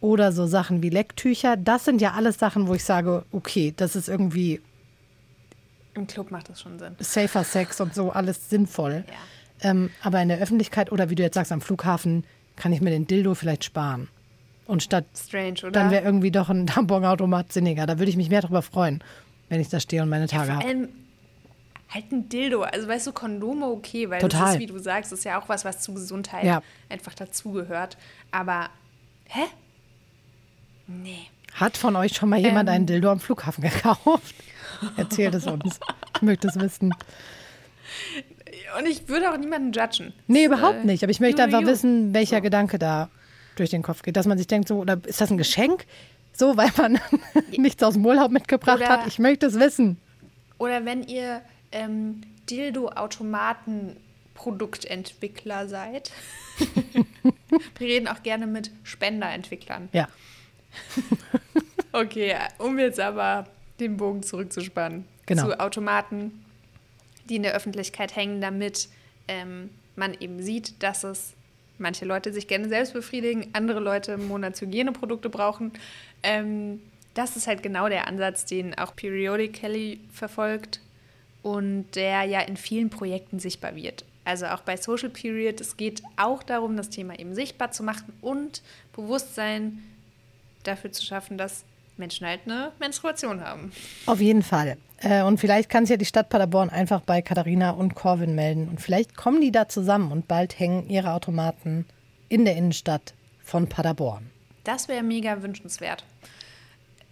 Oder 0.00 0.32
so 0.32 0.46
Sachen 0.46 0.82
wie 0.82 0.90
Lecktücher. 0.90 1.56
Das 1.56 1.86
sind 1.86 2.02
ja 2.02 2.12
alles 2.12 2.38
Sachen, 2.38 2.68
wo 2.68 2.74
ich 2.74 2.84
sage, 2.84 3.24
okay, 3.32 3.72
das 3.74 3.96
ist 3.96 4.08
irgendwie. 4.08 4.60
Im 5.94 6.06
Club 6.06 6.30
macht 6.30 6.50
das 6.50 6.60
schon 6.60 6.78
Sinn. 6.78 6.94
Safer 6.98 7.42
Sex 7.42 7.80
und 7.80 7.94
so, 7.94 8.10
alles 8.10 8.50
sinnvoll. 8.50 9.04
Ja. 9.06 9.70
Ähm, 9.70 9.90
aber 10.02 10.20
in 10.20 10.28
der 10.28 10.40
Öffentlichkeit 10.40 10.92
oder 10.92 11.08
wie 11.08 11.14
du 11.14 11.22
jetzt 11.22 11.34
sagst, 11.34 11.52
am 11.52 11.62
Flughafen 11.62 12.24
kann 12.56 12.72
ich 12.72 12.82
mir 12.82 12.90
den 12.90 13.06
Dildo 13.06 13.34
vielleicht 13.34 13.64
sparen. 13.64 14.08
Und 14.66 14.82
statt 14.82 15.04
Strange, 15.14 15.60
oder? 15.62 15.72
dann 15.72 15.90
wäre 15.90 16.04
irgendwie 16.04 16.30
doch 16.30 16.48
ein 16.48 16.66
Tamponautomat 16.68 17.52
sinniger. 17.52 17.86
Da 17.86 17.98
würde 17.98 18.10
ich 18.10 18.16
mich 18.16 18.30
mehr 18.30 18.40
darüber 18.42 18.62
freuen, 18.62 19.02
wenn 19.48 19.60
ich 19.60 19.68
da 19.68 19.78
stehe 19.80 20.02
und 20.02 20.08
meine 20.08 20.26
Tage 20.26 20.48
ja, 20.48 20.54
habe. 20.56 20.88
halt 21.90 22.12
ein 22.12 22.28
Dildo. 22.28 22.62
Also 22.62 22.88
weißt 22.88 23.06
du, 23.06 23.12
Kondome 23.12 23.66
okay, 23.66 24.08
weil 24.08 24.20
Total. 24.20 24.40
das 24.40 24.54
ist, 24.54 24.60
wie 24.60 24.66
du 24.66 24.78
sagst, 24.78 25.12
ist 25.12 25.24
ja 25.24 25.40
auch 25.40 25.48
was, 25.48 25.64
was 25.64 25.80
zu 25.80 25.92
Gesundheit 25.94 26.44
Ja. 26.44 26.62
einfach 26.88 27.14
dazugehört. 27.14 27.98
Aber, 28.30 28.68
hä? 29.28 29.42
Nee. 30.86 31.26
Hat 31.54 31.76
von 31.76 31.94
euch 31.96 32.14
schon 32.16 32.28
mal 32.30 32.38
jemand 32.40 32.68
Ähm. 32.68 32.74
einen 32.74 32.86
Dildo 32.86 33.10
am 33.10 33.20
Flughafen 33.20 33.62
gekauft? 33.70 34.34
Erzählt 34.96 35.34
es 35.34 35.46
uns. 35.46 35.78
Ich 36.16 36.22
möchte 36.22 36.48
es 36.48 36.56
wissen. 36.58 36.94
Und 38.78 38.86
ich 38.88 39.08
würde 39.08 39.30
auch 39.30 39.36
niemanden 39.36 39.72
judgen. 39.72 40.12
Nee, 40.26 40.46
überhaupt 40.46 40.82
äh, 40.82 40.86
nicht. 40.86 41.02
Aber 41.04 41.10
ich 41.10 41.20
möchte 41.20 41.42
einfach 41.42 41.64
wissen, 41.64 42.12
welcher 42.12 42.40
Gedanke 42.40 42.78
da 42.78 43.08
durch 43.56 43.70
den 43.70 43.82
Kopf 43.82 44.02
geht. 44.02 44.16
Dass 44.16 44.26
man 44.26 44.38
sich 44.38 44.46
denkt, 44.46 44.68
so, 44.68 44.78
oder 44.78 45.00
ist 45.06 45.20
das 45.20 45.30
ein 45.30 45.38
Geschenk? 45.38 45.86
So, 46.32 46.56
weil 46.56 46.70
man 46.76 46.98
nichts 47.56 47.82
aus 47.82 47.94
dem 47.94 48.04
Urlaub 48.06 48.30
mitgebracht 48.30 48.78
Oder- 48.78 48.88
hat. 48.88 49.06
Ich 49.06 49.18
möchte 49.18 49.46
es 49.46 49.58
wissen. 49.58 49.98
Oder 50.58 50.84
wenn 50.84 51.02
ihr 51.04 51.42
ähm, 51.72 52.20
Dildo-Automaten-Produktentwickler 54.34 55.68
seid. 55.68 56.10
Wir 57.78 57.86
reden 57.88 58.08
auch 58.08 58.22
gerne 58.22 58.46
mit 58.46 58.70
Spenderentwicklern. 58.82 59.88
Ja. 59.92 60.08
Okay, 61.92 62.34
um 62.58 62.76
jetzt 62.80 62.98
aber 62.98 63.46
den 63.78 63.96
Bogen 63.96 64.24
zurückzuspannen 64.24 65.04
Genau. 65.26 65.44
zu 65.46 65.60
Automaten, 65.60 66.44
die 67.28 67.36
in 67.36 67.44
der 67.44 67.52
Öffentlichkeit 67.54 68.16
hängen, 68.16 68.40
damit 68.40 68.88
ähm, 69.28 69.70
man 69.94 70.12
eben 70.18 70.42
sieht, 70.42 70.82
dass 70.82 71.04
es 71.04 71.34
manche 71.78 72.04
Leute 72.04 72.32
sich 72.32 72.48
gerne 72.48 72.68
selbst 72.68 72.92
befriedigen, 72.92 73.50
andere 73.52 73.80
Leute 73.80 74.16
Monatshygieneprodukte 74.16 75.28
brauchen. 75.28 75.72
Ähm, 76.22 76.80
das 77.14 77.36
ist 77.36 77.46
halt 77.46 77.62
genau 77.62 77.88
der 77.88 78.08
Ansatz, 78.08 78.44
den 78.44 78.76
auch 78.76 78.94
Periodically 78.96 80.00
verfolgt 80.12 80.80
und 81.42 81.86
der 81.94 82.24
ja 82.24 82.40
in 82.40 82.56
vielen 82.56 82.90
Projekten 82.90 83.38
sichtbar 83.38 83.76
wird. 83.76 84.04
Also 84.24 84.46
auch 84.46 84.60
bei 84.60 84.76
Social 84.76 85.10
Period, 85.10 85.60
es 85.60 85.76
geht 85.76 86.02
auch 86.16 86.42
darum, 86.42 86.76
das 86.76 86.90
Thema 86.90 87.18
eben 87.18 87.34
sichtbar 87.34 87.70
zu 87.70 87.82
machen 87.82 88.12
und 88.22 88.62
Bewusstsein 88.94 89.82
dafür 90.62 90.92
zu 90.92 91.04
schaffen, 91.04 91.36
dass 91.36 91.64
Menschen 91.96 92.26
halt 92.26 92.40
eine 92.46 92.72
Menstruation 92.78 93.40
haben. 93.40 93.72
Auf 94.06 94.20
jeden 94.20 94.42
Fall. 94.42 94.76
Äh, 94.98 95.22
Und 95.22 95.38
vielleicht 95.38 95.68
kann 95.68 95.84
sich 95.84 95.90
ja 95.90 95.96
die 95.96 96.04
Stadt 96.04 96.28
Paderborn 96.28 96.70
einfach 96.70 97.00
bei 97.00 97.22
Katharina 97.22 97.70
und 97.70 97.94
Corvin 97.94 98.34
melden. 98.34 98.68
Und 98.68 98.80
vielleicht 98.80 99.16
kommen 99.16 99.40
die 99.40 99.52
da 99.52 99.68
zusammen 99.68 100.12
und 100.12 100.28
bald 100.28 100.58
hängen 100.58 100.88
ihre 100.88 101.12
Automaten 101.12 101.86
in 102.28 102.44
der 102.44 102.56
Innenstadt 102.56 103.14
von 103.42 103.68
Paderborn. 103.68 104.30
Das 104.64 104.88
wäre 104.88 105.02
mega 105.02 105.42
wünschenswert. 105.42 106.04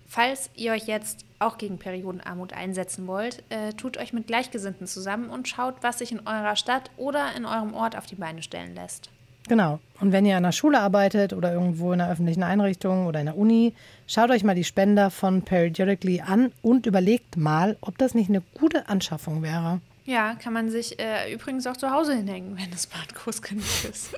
Falls 0.08 0.50
ihr 0.54 0.72
euch 0.72 0.86
jetzt 0.86 1.24
auch 1.38 1.58
gegen 1.58 1.78
Periodenarmut 1.78 2.52
einsetzen 2.52 3.06
wollt, 3.06 3.42
äh, 3.48 3.72
tut 3.72 3.96
euch 3.96 4.12
mit 4.12 4.26
Gleichgesinnten 4.26 4.86
zusammen 4.86 5.30
und 5.30 5.48
schaut, 5.48 5.76
was 5.82 5.98
sich 5.98 6.12
in 6.12 6.26
eurer 6.26 6.56
Stadt 6.56 6.90
oder 6.96 7.34
in 7.34 7.46
eurem 7.46 7.74
Ort 7.74 7.96
auf 7.96 8.06
die 8.06 8.14
Beine 8.14 8.42
stellen 8.42 8.74
lässt. 8.74 9.10
Genau. 9.48 9.80
Und 10.00 10.12
wenn 10.12 10.26
ihr 10.26 10.36
an 10.36 10.42
der 10.42 10.52
Schule 10.52 10.80
arbeitet 10.80 11.32
oder 11.32 11.52
irgendwo 11.52 11.92
in 11.92 12.00
einer 12.00 12.10
öffentlichen 12.10 12.42
Einrichtung 12.42 13.06
oder 13.06 13.20
in 13.20 13.26
der 13.26 13.36
Uni, 13.36 13.74
schaut 14.06 14.30
euch 14.30 14.44
mal 14.44 14.54
die 14.54 14.64
Spender 14.64 15.10
von 15.10 15.42
Periodically 15.42 16.20
an 16.20 16.52
und 16.62 16.86
überlegt 16.86 17.36
mal, 17.36 17.76
ob 17.80 17.98
das 17.98 18.14
nicht 18.14 18.28
eine 18.28 18.42
gute 18.54 18.88
Anschaffung 18.88 19.42
wäre. 19.42 19.80
Ja, 20.04 20.34
kann 20.34 20.52
man 20.52 20.70
sich 20.70 20.98
äh, 20.98 21.32
übrigens 21.32 21.66
auch 21.66 21.76
zu 21.76 21.90
Hause 21.90 22.14
hinhängen, 22.14 22.56
wenn 22.56 22.70
das 22.70 22.86
Bad 22.86 23.14
groß 23.14 23.42
genug 23.42 23.64
ist. 23.88 24.14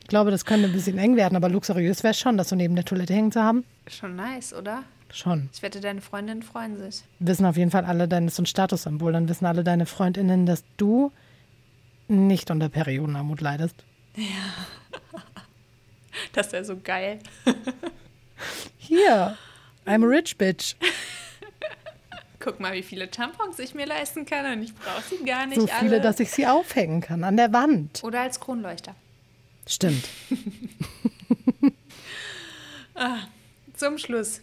Ich 0.00 0.08
glaube, 0.08 0.30
das 0.30 0.44
könnte 0.44 0.66
ein 0.66 0.72
bisschen 0.72 0.98
eng 0.98 1.16
werden, 1.16 1.36
aber 1.36 1.48
luxuriös 1.48 2.02
wäre 2.02 2.12
es 2.12 2.18
schon, 2.18 2.36
das 2.36 2.48
so 2.48 2.56
neben 2.56 2.74
der 2.74 2.84
Toilette 2.84 3.14
hängen 3.14 3.30
zu 3.30 3.42
haben. 3.42 3.64
Schon 3.86 4.16
nice, 4.16 4.54
oder? 4.54 4.82
Schon. 5.12 5.48
Ich 5.52 5.62
wette, 5.62 5.80
deine 5.80 6.00
Freundinnen 6.00 6.42
freuen 6.42 6.76
sich. 6.78 7.04
Wissen 7.20 7.46
auf 7.46 7.56
jeden 7.56 7.70
Fall 7.70 7.84
alle 7.84 8.08
deine, 8.08 8.26
das 8.26 8.32
ist 8.32 8.36
so 8.36 8.42
ein 8.42 8.46
Statussymbol, 8.46 9.12
dann 9.12 9.28
wissen 9.28 9.46
alle 9.46 9.62
deine 9.62 9.86
FreundInnen, 9.86 10.46
dass 10.46 10.64
du 10.76 11.12
nicht 12.08 12.50
unter 12.50 12.68
Periodenarmut 12.68 13.40
leidest. 13.40 13.84
Das 16.32 16.52
wäre 16.52 16.64
so 16.64 16.76
geil. 16.82 17.18
Hier, 18.78 19.36
I'm 19.86 20.04
a 20.04 20.08
rich 20.08 20.36
bitch. 20.36 20.74
Guck 22.38 22.60
mal, 22.60 22.74
wie 22.74 22.82
viele 22.82 23.10
Tampons 23.10 23.58
ich 23.58 23.74
mir 23.74 23.86
leisten 23.86 24.24
kann 24.24 24.50
und 24.52 24.62
ich 24.62 24.74
brauche 24.74 25.02
sie 25.02 25.24
gar 25.24 25.46
nicht 25.46 25.60
So 25.60 25.66
viele, 25.66 25.92
alle. 25.96 26.00
dass 26.00 26.20
ich 26.20 26.30
sie 26.30 26.46
aufhängen 26.46 27.00
kann 27.00 27.24
an 27.24 27.36
der 27.36 27.52
Wand. 27.52 28.04
Oder 28.04 28.20
als 28.20 28.38
Kronleuchter. 28.40 28.94
Stimmt. 29.66 30.08
Zum 33.74 33.98
Schluss 33.98 34.40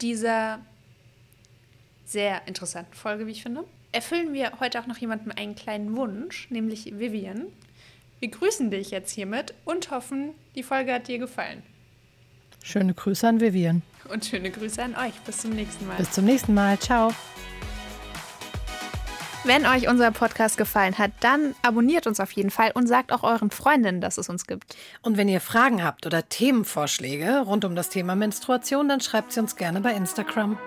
dieser 0.00 0.58
sehr 2.04 2.46
interessanten 2.46 2.94
Folge, 2.94 3.26
wie 3.26 3.32
ich 3.32 3.42
finde, 3.42 3.64
erfüllen 3.92 4.32
wir 4.32 4.58
heute 4.60 4.80
auch 4.80 4.86
noch 4.86 4.98
jemandem 4.98 5.32
einen 5.36 5.54
kleinen 5.54 5.96
Wunsch, 5.96 6.50
nämlich 6.50 6.98
Vivian. 6.98 7.46
Wir 8.18 8.28
grüßen 8.30 8.70
dich 8.70 8.90
jetzt 8.90 9.12
hiermit 9.12 9.52
und 9.64 9.90
hoffen, 9.90 10.30
die 10.54 10.62
Folge 10.62 10.94
hat 10.94 11.08
dir 11.08 11.18
gefallen. 11.18 11.62
Schöne 12.62 12.94
Grüße 12.94 13.28
an 13.28 13.40
Vivian. 13.40 13.82
Und 14.10 14.24
schöne 14.24 14.50
Grüße 14.50 14.82
an 14.82 14.94
euch. 14.96 15.12
Bis 15.26 15.38
zum 15.38 15.50
nächsten 15.50 15.86
Mal. 15.86 15.96
Bis 15.96 16.10
zum 16.12 16.24
nächsten 16.24 16.54
Mal. 16.54 16.78
Ciao. 16.78 17.12
Wenn 19.44 19.64
euch 19.66 19.86
unser 19.86 20.10
Podcast 20.10 20.56
gefallen 20.56 20.98
hat, 20.98 21.12
dann 21.20 21.54
abonniert 21.62 22.08
uns 22.08 22.18
auf 22.18 22.32
jeden 22.32 22.50
Fall 22.50 22.72
und 22.74 22.88
sagt 22.88 23.12
auch 23.12 23.22
euren 23.22 23.50
Freundinnen, 23.50 24.00
dass 24.00 24.18
es 24.18 24.28
uns 24.28 24.46
gibt. 24.46 24.76
Und 25.02 25.16
wenn 25.16 25.28
ihr 25.28 25.40
Fragen 25.40 25.84
habt 25.84 26.06
oder 26.06 26.28
Themenvorschläge 26.28 27.42
rund 27.42 27.64
um 27.64 27.76
das 27.76 27.90
Thema 27.90 28.16
Menstruation, 28.16 28.88
dann 28.88 29.00
schreibt 29.00 29.32
sie 29.32 29.40
uns 29.40 29.54
gerne 29.54 29.80
bei 29.80 29.92
Instagram. 29.92 30.58